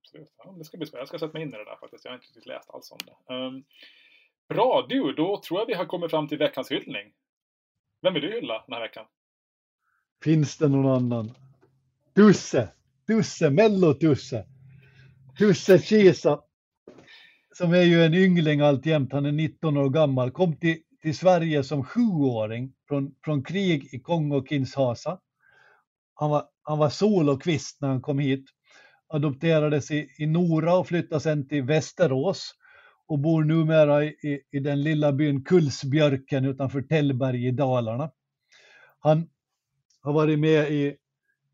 Absolut. 0.00 0.34
Ja, 0.36 0.54
det 0.58 0.64
ska 0.64 0.76
bli 0.78 0.86
spännande. 0.86 1.00
Jag 1.00 1.08
ska 1.08 1.18
sätta 1.18 1.32
mig 1.32 1.42
in 1.42 1.48
i 1.48 1.56
det 1.56 1.64
där 1.64 1.76
faktiskt. 1.80 2.04
Jag 2.04 2.12
har 2.12 2.16
inte 2.16 2.26
riktigt 2.26 2.46
läst 2.46 2.70
alls 2.70 2.92
om 2.92 2.98
det. 3.06 3.34
Um, 3.34 3.64
bra, 4.48 4.86
du, 4.88 5.12
då 5.12 5.40
tror 5.40 5.60
jag 5.60 5.66
vi 5.66 5.74
har 5.74 5.86
kommit 5.86 6.10
fram 6.10 6.28
till 6.28 6.38
veckans 6.38 6.70
hyllning. 6.70 7.12
Vem 8.02 8.14
vill 8.14 8.22
du 8.22 8.32
hylla 8.32 8.64
den 8.66 8.74
här 8.74 8.80
veckan? 8.80 9.04
Finns 10.24 10.56
det 10.56 10.68
någon 10.68 10.96
annan? 10.96 11.34
Tusse! 12.14 12.68
Tusse, 13.06 13.50
Mello-Tusse! 13.50 14.46
Tusse 15.38 15.78
Kisa, 15.78 16.40
som 17.54 17.72
är 17.72 17.82
ju 17.82 18.04
en 18.04 18.14
yngling 18.14 18.60
alltjämt, 18.60 19.12
han 19.12 19.26
är 19.26 19.32
19 19.32 19.76
år 19.76 19.90
gammal, 19.90 20.30
kom 20.30 20.56
till, 20.56 20.78
till 21.02 21.16
Sverige 21.16 21.64
som 21.64 21.84
sjuåring 21.84 22.72
från, 22.88 23.14
från 23.24 23.44
krig 23.44 23.94
i 23.94 23.98
Kongo-Kinshasa. 23.98 25.18
Han 26.14 26.30
var, 26.30 26.44
han 26.62 26.78
var 26.78 26.90
sol 26.90 27.28
och 27.28 27.42
kvist 27.42 27.80
när 27.80 27.88
han 27.88 28.00
kom 28.00 28.18
hit. 28.18 28.44
Adopterades 29.08 29.90
i, 29.90 30.08
i 30.18 30.26
Nora 30.26 30.74
och 30.74 30.88
flyttade 30.88 31.20
sen 31.20 31.48
till 31.48 31.62
Västerås 31.62 32.54
och 33.08 33.18
bor 33.18 33.44
numera 33.44 34.04
i, 34.04 34.40
i 34.50 34.58
den 34.58 34.82
lilla 34.82 35.12
byn 35.12 35.44
Kullsbjörken 35.44 36.44
utanför 36.44 36.82
Tällberg 36.82 37.46
i 37.46 37.50
Dalarna. 37.50 38.10
Han 39.00 39.28
har 40.00 40.12
varit 40.12 40.38
med 40.38 40.70
i 40.72 40.96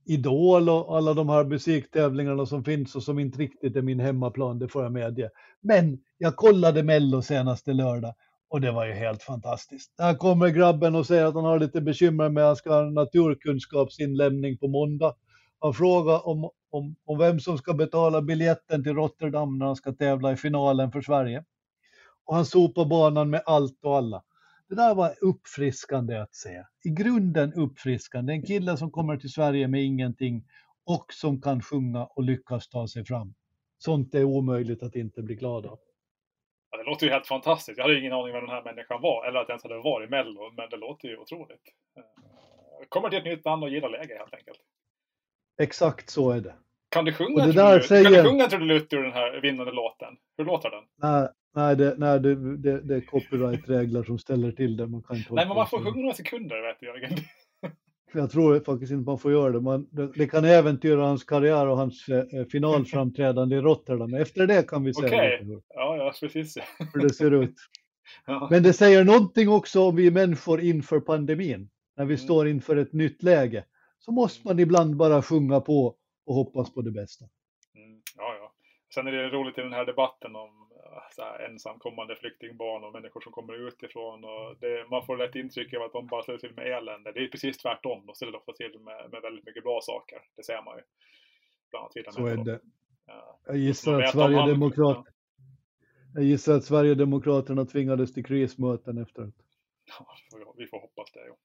Idol 0.07 0.69
och 0.69 0.97
alla 0.97 1.15
de 1.15 1.29
här 1.29 1.45
musiktävlingarna 1.45 2.47
som 2.47 2.65
finns 2.65 2.97
och 2.97 3.03
som 3.03 3.19
inte 3.19 3.39
riktigt 3.39 3.77
är 3.77 3.83
min 3.83 4.01
hemmaplan, 4.01 4.59
det 4.59 4.69
får 4.69 4.83
jag 4.83 4.93
medge. 4.93 5.31
Men 5.61 5.99
jag 6.19 6.37
kollade 6.37 6.83
Mello 6.83 7.23
senaste 7.23 7.73
lördag 7.73 8.15
och 8.49 8.61
det 8.61 8.73
var 8.73 8.87
ju 8.87 8.93
helt 8.93 9.23
fantastiskt. 9.23 9.97
Där 9.97 10.15
kommer 10.15 10.49
grabben 10.49 10.95
och 10.95 11.07
säger 11.07 11.25
att 11.25 11.35
han 11.35 11.45
har 11.45 11.59
lite 11.59 11.81
bekymmer 11.81 12.29
med 12.29 12.43
att 12.45 12.49
han 12.49 12.57
ska 12.57 12.75
ha 12.75 12.91
naturkunskapsinlämning 12.91 14.59
på 14.59 14.69
måndag. 14.69 15.15
Han 15.65 15.75
frågar 15.75 16.29
om, 16.29 16.51
om, 16.71 16.97
om 17.05 17.19
vem 17.19 17.41
som 17.41 17.59
ska 17.59 17.75
betala 17.75 18.23
biljetten 18.23 18.85
till 18.85 18.95
Rotterdam 18.95 19.59
när 19.59 19.67
han 19.67 19.77
ska 19.77 19.93
tävla 19.93 20.33
i 20.33 20.37
finalen 20.37 20.93
för 20.93 21.01
Sverige. 21.01 21.45
Och 22.25 22.35
han 22.35 22.45
sopar 22.45 22.85
banan 22.85 23.31
med 23.31 23.43
allt 23.47 23.85
och 23.85 23.97
alla. 23.97 24.23
Det 24.69 24.75
där 24.75 24.95
var 24.95 25.15
uppfriskande 25.21 26.17
att 26.17 26.35
se. 26.35 26.65
I 26.85 26.89
grunden 26.89 27.53
uppfriskande. 27.53 28.33
En 28.33 28.43
kille 28.43 28.77
som 28.77 28.91
kommer 28.91 29.17
till 29.17 29.33
Sverige 29.33 29.69
med 29.69 29.83
ingenting 29.83 30.45
och 30.87 31.13
som 31.13 31.41
kan 31.41 31.63
sjunga 31.63 32.05
och 32.05 32.23
lyckas 32.23 32.69
ta 32.69 32.89
sig 32.89 33.05
fram. 33.05 33.35
Sånt 33.79 34.15
är 34.15 34.25
omöjligt 34.25 34.83
att 34.83 34.97
inte 34.97 35.23
bli 35.23 35.35
glad 35.35 35.67
av. 35.67 35.79
Ja, 36.71 36.79
det 36.79 36.85
låter 36.85 37.07
ju 37.07 37.13
helt 37.13 37.27
fantastiskt. 37.27 37.79
Jag 37.79 37.85
hade 37.85 37.99
ingen 37.99 38.13
aning 38.13 38.33
vem 38.33 38.45
den 38.45 38.55
här 38.55 38.65
människan 38.65 39.03
var 39.03 39.27
eller 39.27 39.41
att 39.41 39.49
jag 39.49 39.55
ens 39.55 39.63
hade 39.63 39.79
varit 39.79 40.09
i 40.09 40.11
Mello, 40.11 40.53
men 40.57 40.71
det 40.71 40.77
låter 40.77 41.09
ju 41.09 41.17
otroligt. 41.17 41.63
Eh, 41.97 42.89
kommer 42.89 43.09
till 43.09 43.19
ett 43.19 43.25
nytt 43.25 43.45
land 43.45 43.65
och 43.65 43.71
gillar 43.71 43.89
läge 43.89 44.19
helt 44.19 44.35
enkelt. 44.35 44.61
Exakt 45.63 46.11
så 46.11 46.31
är 46.31 46.41
det. 46.41 46.55
Kan 46.89 47.05
du 47.05 47.13
sjunga, 47.13 47.43
och 47.43 47.49
det 47.49 47.53
där 47.53 47.81
säger... 47.81 48.05
kan 48.05 48.13
du 48.13 48.23
sjunga 48.23 48.47
trudelutt 48.47 48.93
ur 48.93 49.03
den 49.03 49.13
här 49.13 49.41
vinnande 49.41 49.73
låten? 49.73 50.17
Hur 50.37 50.45
låter 50.45 50.71
den? 50.71 50.83
Nej, 51.03 51.29
nej, 51.55 51.77
det, 51.77 51.95
nej 51.99 52.21
det, 52.21 52.57
det, 52.57 52.81
det 52.81 52.95
är 52.95 53.01
copyright-regler 53.01 54.03
som 54.03 54.19
ställer 54.19 54.53
till 54.53 54.77
det. 54.77 54.87
Man 54.87 55.03
kan 55.03 55.17
inte 55.17 55.35
nej, 55.35 55.47
men 55.47 55.57
man 55.57 55.67
får 55.67 55.79
sjunga 55.79 56.01
några 56.01 56.15
sekunder 56.15 56.63
vet 56.63 56.81
du 56.81 56.87
Jörgen. 56.87 57.19
Jag 58.15 58.31
tror 58.31 58.61
faktiskt 58.61 58.93
inte 58.93 59.07
man 59.07 59.19
får 59.19 59.33
göra 59.33 59.53
det. 59.53 59.61
Man, 59.61 59.87
det, 59.91 60.13
det 60.15 60.27
kan 60.27 60.45
äventyra 60.45 61.07
hans 61.07 61.25
karriär 61.25 61.67
och 61.67 61.77
hans 61.77 62.09
eh, 62.09 62.45
finalframträdande 62.53 63.57
i 63.57 63.61
Rotterdam. 63.61 64.15
Efter 64.15 64.47
det 64.47 64.69
kan 64.69 64.85
vi 64.85 64.95
säga 64.95 65.07
okay. 65.07 65.59
ja, 65.75 65.97
ja, 65.97 66.13
precis. 66.21 66.59
Hur 66.95 67.01
det 67.01 67.15
ser 67.15 67.31
ut. 67.31 67.55
ja. 68.27 68.49
Men 68.51 68.63
det 68.63 68.73
säger 68.73 69.05
någonting 69.05 69.49
också 69.49 69.83
om 69.83 69.97
vi 69.97 70.11
människor 70.11 70.61
inför 70.61 71.01
pandemin. 71.01 71.69
När 71.97 72.05
vi 72.05 72.15
mm. 72.15 72.25
står 72.25 72.49
inför 72.49 72.77
ett 72.77 72.93
nytt 72.93 73.23
läge. 73.23 73.65
Så 74.05 74.13
måste 74.13 74.47
man 74.47 74.59
ibland 74.59 74.97
bara 74.97 75.23
sjunga 75.23 75.61
på 75.61 75.97
och 76.27 76.35
hoppas 76.35 76.75
på 76.75 76.83
det 76.83 76.91
bästa. 76.91 77.25
Mm, 77.75 78.03
ja, 78.17 78.37
ja. 78.41 78.53
Sen 78.95 79.07
är 79.07 79.13
det 79.13 79.29
roligt 79.29 79.59
i 79.59 79.61
den 79.61 79.73
här 79.73 79.87
debatten 79.87 80.37
om 80.37 80.71
så 81.11 81.23
här, 81.23 81.49
ensamkommande 81.49 82.17
flyktingbarn 82.17 82.85
och 82.85 82.93
människor 82.93 83.21
som 83.21 83.33
kommer 83.33 83.69
utifrån. 83.69 84.25
Och 84.25 84.57
det, 84.61 84.87
man 84.91 85.07
får 85.07 85.17
lätt 85.17 85.35
intryck 85.35 85.75
av 85.75 85.83
att 85.83 85.93
de 85.93 86.07
bara 86.07 86.23
ställer 86.23 86.39
till 86.39 86.55
med 86.55 86.67
elände. 86.67 87.13
Det 87.13 87.21
är 87.21 87.29
precis 87.29 87.59
tvärtom. 87.59 88.07
De 88.07 88.15
ställer 88.15 88.37
ofta 88.37 88.53
till 88.53 88.81
med, 88.81 89.11
med 89.11 89.23
väldigt 89.23 89.47
mycket 89.47 89.63
bra 89.63 89.81
saker. 89.83 90.19
Det 90.37 90.45
ser 90.45 90.63
man 90.65 90.77
ju. 90.77 90.83
Så 92.13 92.27
är 92.27 92.37
det. 92.37 92.61
Ja. 93.07 93.41
Jag 93.47 93.57
gissar 93.57 94.03
att 94.03 94.13
Sverigedemokrat... 94.13 95.07
Jag 96.15 96.25
gissar 96.25 96.57
att 96.57 96.65
Sverigedemokraterna 96.65 97.65
tvingades 97.65 98.15
till 98.15 98.25
krismöten 98.25 98.99
efteråt. 98.99 99.35
Ja, 99.85 100.07
vi 100.57 100.67
får 100.67 100.81
hoppas 100.81 101.13
det. 101.13 101.27
Ja. 101.27 101.37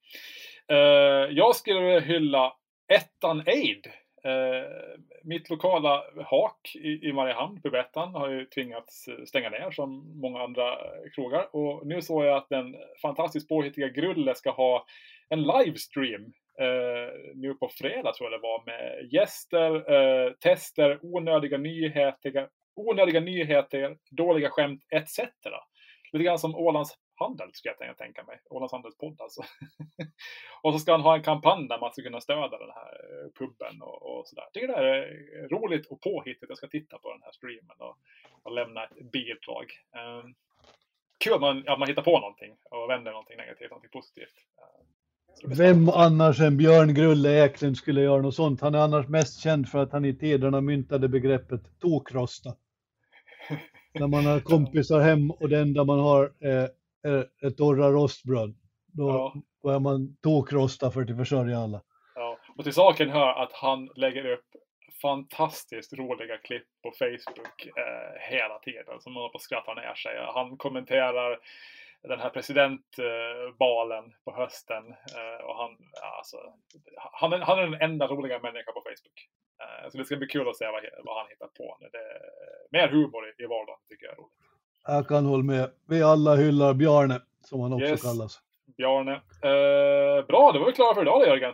Uh, 0.72 1.32
jag 1.32 1.55
skulle 1.55 1.99
hylla 1.99 2.53
ettan 2.88 3.43
Aid 3.47 3.88
Eh, 4.24 4.99
mitt 5.24 5.49
lokala 5.49 6.03
hak 6.26 6.76
i, 6.76 7.09
i 7.09 7.13
Mariehamn, 7.13 7.61
pubettan, 7.61 8.15
har 8.15 8.30
ju 8.30 8.45
tvingats 8.45 9.07
eh, 9.07 9.26
stänga 9.26 9.49
ner 9.49 9.72
som 9.72 10.20
många 10.22 10.43
andra 10.43 10.78
krogar. 11.15 11.55
Och 11.55 11.88
nu 11.88 12.01
såg 12.01 12.26
jag 12.26 12.38
att 12.38 12.49
den 12.49 12.76
fantastiskt 13.01 13.49
påhittiga 13.49 13.88
Grulle 13.88 14.36
ska 14.36 14.51
ha 14.51 14.86
en 15.30 15.43
livestream 15.43 16.34
Uh, 16.61 17.36
nu 17.36 17.53
på 17.53 17.70
fredag 17.70 18.13
tror 18.13 18.32
jag 18.32 18.39
det 18.39 18.47
var 18.47 18.65
med 18.65 19.13
gäster, 19.13 19.91
uh, 19.93 20.34
tester, 20.34 20.99
onödiga 21.01 21.57
nyheter, 21.57 22.47
onödiga 22.76 23.20
nyheter, 23.20 23.97
dåliga 24.11 24.49
skämt 24.49 24.84
etc. 24.89 25.20
Lite 26.11 26.24
grann 26.24 26.39
som 26.39 26.55
Ålands 26.55 26.97
handel 27.20 27.49
skulle 27.53 27.76
jag 27.80 27.97
tänka 27.97 28.24
mig. 28.24 28.41
Ålands 28.49 28.72
handelspodd 28.72 29.22
alltså. 29.22 29.43
och 30.63 30.74
så 30.74 30.80
ska 30.80 30.91
han 30.91 31.01
ha 31.01 31.15
en 31.15 31.24
kampanj 31.24 31.67
där 31.67 31.80
man 31.80 31.91
ska 31.91 32.01
kunna 32.01 32.22
stödja 32.22 32.57
den 32.57 32.76
här 32.80 32.93
eh, 33.09 33.30
puben 33.39 33.82
och, 33.82 34.20
och 34.20 34.28
sådär. 34.28 34.45
Tycker 34.53 34.67
det 34.67 34.76
här 34.76 34.84
är 34.84 35.49
roligt 35.49 35.86
och 35.88 36.01
påhittigt. 36.01 36.49
Jag 36.49 36.57
ska 36.57 36.67
titta 36.67 36.97
på 36.97 37.13
den 37.13 37.22
här 37.24 37.32
streamen 37.32 37.78
och, 37.80 37.97
och 38.43 38.51
lämna 38.51 38.84
ett 38.84 39.11
bidrag. 39.11 39.65
Um, 39.99 40.36
kul 41.24 41.34
att 41.34 41.41
man, 41.41 41.67
att 41.67 41.80
man 41.80 41.88
hittar 41.88 42.01
på 42.01 42.20
någonting 42.20 42.57
och 42.72 42.89
vänder 42.89 43.11
någonting 43.11 43.38
negativt, 43.38 43.70
någonting 43.70 43.91
positivt. 43.91 44.38
Uh, 44.57 44.89
Vem 45.43 45.89
annars 45.89 46.39
än 46.39 46.57
Björn 46.57 46.93
Grulle 46.93 47.45
Eklund 47.45 47.78
skulle 47.78 48.01
göra 48.01 48.22
något 48.22 48.36
sånt? 48.36 48.61
Han 48.61 48.76
är 48.76 48.80
annars 48.80 49.07
mest 49.07 49.39
känd 49.39 49.70
för 49.70 49.80
att 49.80 49.91
han 49.91 50.05
i 50.05 50.13
tiderna 50.15 50.61
myntade 50.61 51.09
begreppet 51.09 51.80
tokrosta. 51.80 52.55
När 53.93 54.07
man 54.07 54.26
har 54.26 54.39
kompisar 54.39 54.99
hem 54.99 55.32
och 55.32 55.49
det 55.49 55.59
enda 55.59 55.84
man 55.84 55.99
har 55.99 56.34
är 56.39 56.70
ett 57.47 57.57
torra 57.57 57.89
rostbröd. 57.89 58.55
Då, 58.93 59.33
ja. 59.63 59.75
är 59.75 59.79
man 59.79 60.17
tokrosta 60.23 60.91
för 60.91 61.01
att 61.01 61.17
försörja 61.17 61.59
alla. 61.59 61.81
Ja, 62.15 62.37
och 62.57 62.63
till 62.63 62.73
saken 62.73 63.09
hör 63.09 63.43
att 63.43 63.53
han 63.53 63.89
lägger 63.95 64.25
upp 64.25 64.45
fantastiskt 65.01 65.93
roliga 65.93 66.37
klipp 66.37 66.67
på 66.83 66.91
Facebook 66.91 67.65
eh, 67.65 68.21
hela 68.29 68.59
tiden 68.59 69.01
som 69.01 69.13
man 69.13 69.21
håller 69.21 69.31
på 69.31 69.37
att 69.37 69.41
skratta 69.41 69.73
ner 69.73 69.95
sig. 69.95 70.15
Han 70.33 70.57
kommenterar 70.57 71.39
den 72.01 72.19
här 72.19 72.29
presidentvalen 72.29 74.05
eh, 74.05 74.11
på 74.25 74.35
hösten 74.35 74.83
eh, 75.17 75.45
och 75.45 75.55
han, 75.55 75.77
alltså, 76.17 76.37
han, 76.95 77.33
är, 77.33 77.37
han 77.39 77.59
är 77.59 77.67
den 77.67 77.81
enda 77.81 78.07
roliga 78.07 78.39
människan 78.39 78.73
på 78.73 78.83
Facebook. 78.89 79.19
Eh, 79.61 79.89
så 79.89 79.97
det 79.97 80.05
ska 80.05 80.15
bli 80.15 80.27
kul 80.27 80.49
att 80.49 80.57
se 80.57 80.65
vad, 80.65 80.83
vad 81.03 81.17
han 81.17 81.29
hittar 81.29 81.47
på. 81.47 81.77
Det 81.79 81.97
är 81.97 82.21
mer 82.71 82.87
humor 82.87 83.29
i, 83.29 83.43
i 83.43 83.45
vardagen 83.45 83.79
tycker 83.89 84.05
jag 84.05 84.13
är 84.13 84.17
roligt. 84.17 84.48
Jag 84.88 85.07
kan 85.07 85.25
hålla 85.25 85.43
med. 85.43 85.69
Vi 85.88 86.03
alla 86.03 86.36
hyllar 86.36 86.73
Bjarne, 86.73 87.21
som 87.45 87.59
han 87.61 87.73
också 87.73 87.86
yes. 87.86 88.01
kallas. 88.01 88.39
Bjarne. 88.77 89.11
Eh, 89.13 90.25
bra, 90.27 90.51
då 90.51 90.59
var 90.59 90.65
vi 90.65 90.71
klara 90.71 90.95
för 90.95 91.01
idag 91.01 91.21
då, 91.21 91.25
Jörgen. 91.25 91.53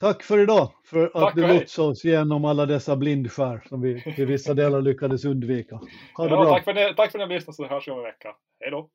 Tack 0.00 0.22
för 0.22 0.38
idag, 0.38 0.72
för 0.84 1.06
Tack 1.06 1.22
att 1.22 1.34
du 1.34 1.46
lotsade 1.46 1.88
oss 1.88 2.04
igenom 2.04 2.44
alla 2.44 2.66
dessa 2.66 2.96
blindskär 2.96 3.62
som 3.68 3.80
vi 3.80 4.14
i 4.16 4.24
vissa 4.24 4.54
delar 4.54 4.80
lyckades 4.80 5.24
undvika. 5.24 5.76
Ha 6.16 6.24
det 6.24 6.30
ja, 6.30 6.42
bra. 6.42 6.54
Tack 6.54 6.64
för, 6.64 6.74
det, 6.74 6.94
tack 6.94 7.12
för 7.12 7.18
den 7.18 7.28
lyssnade 7.28 7.56
så 7.56 7.66
hörs 7.66 7.88
vi 7.88 7.92
om 7.92 7.98
en 7.98 8.04
vecka. 8.04 8.36
Hej 8.60 8.70
då. 8.70 8.88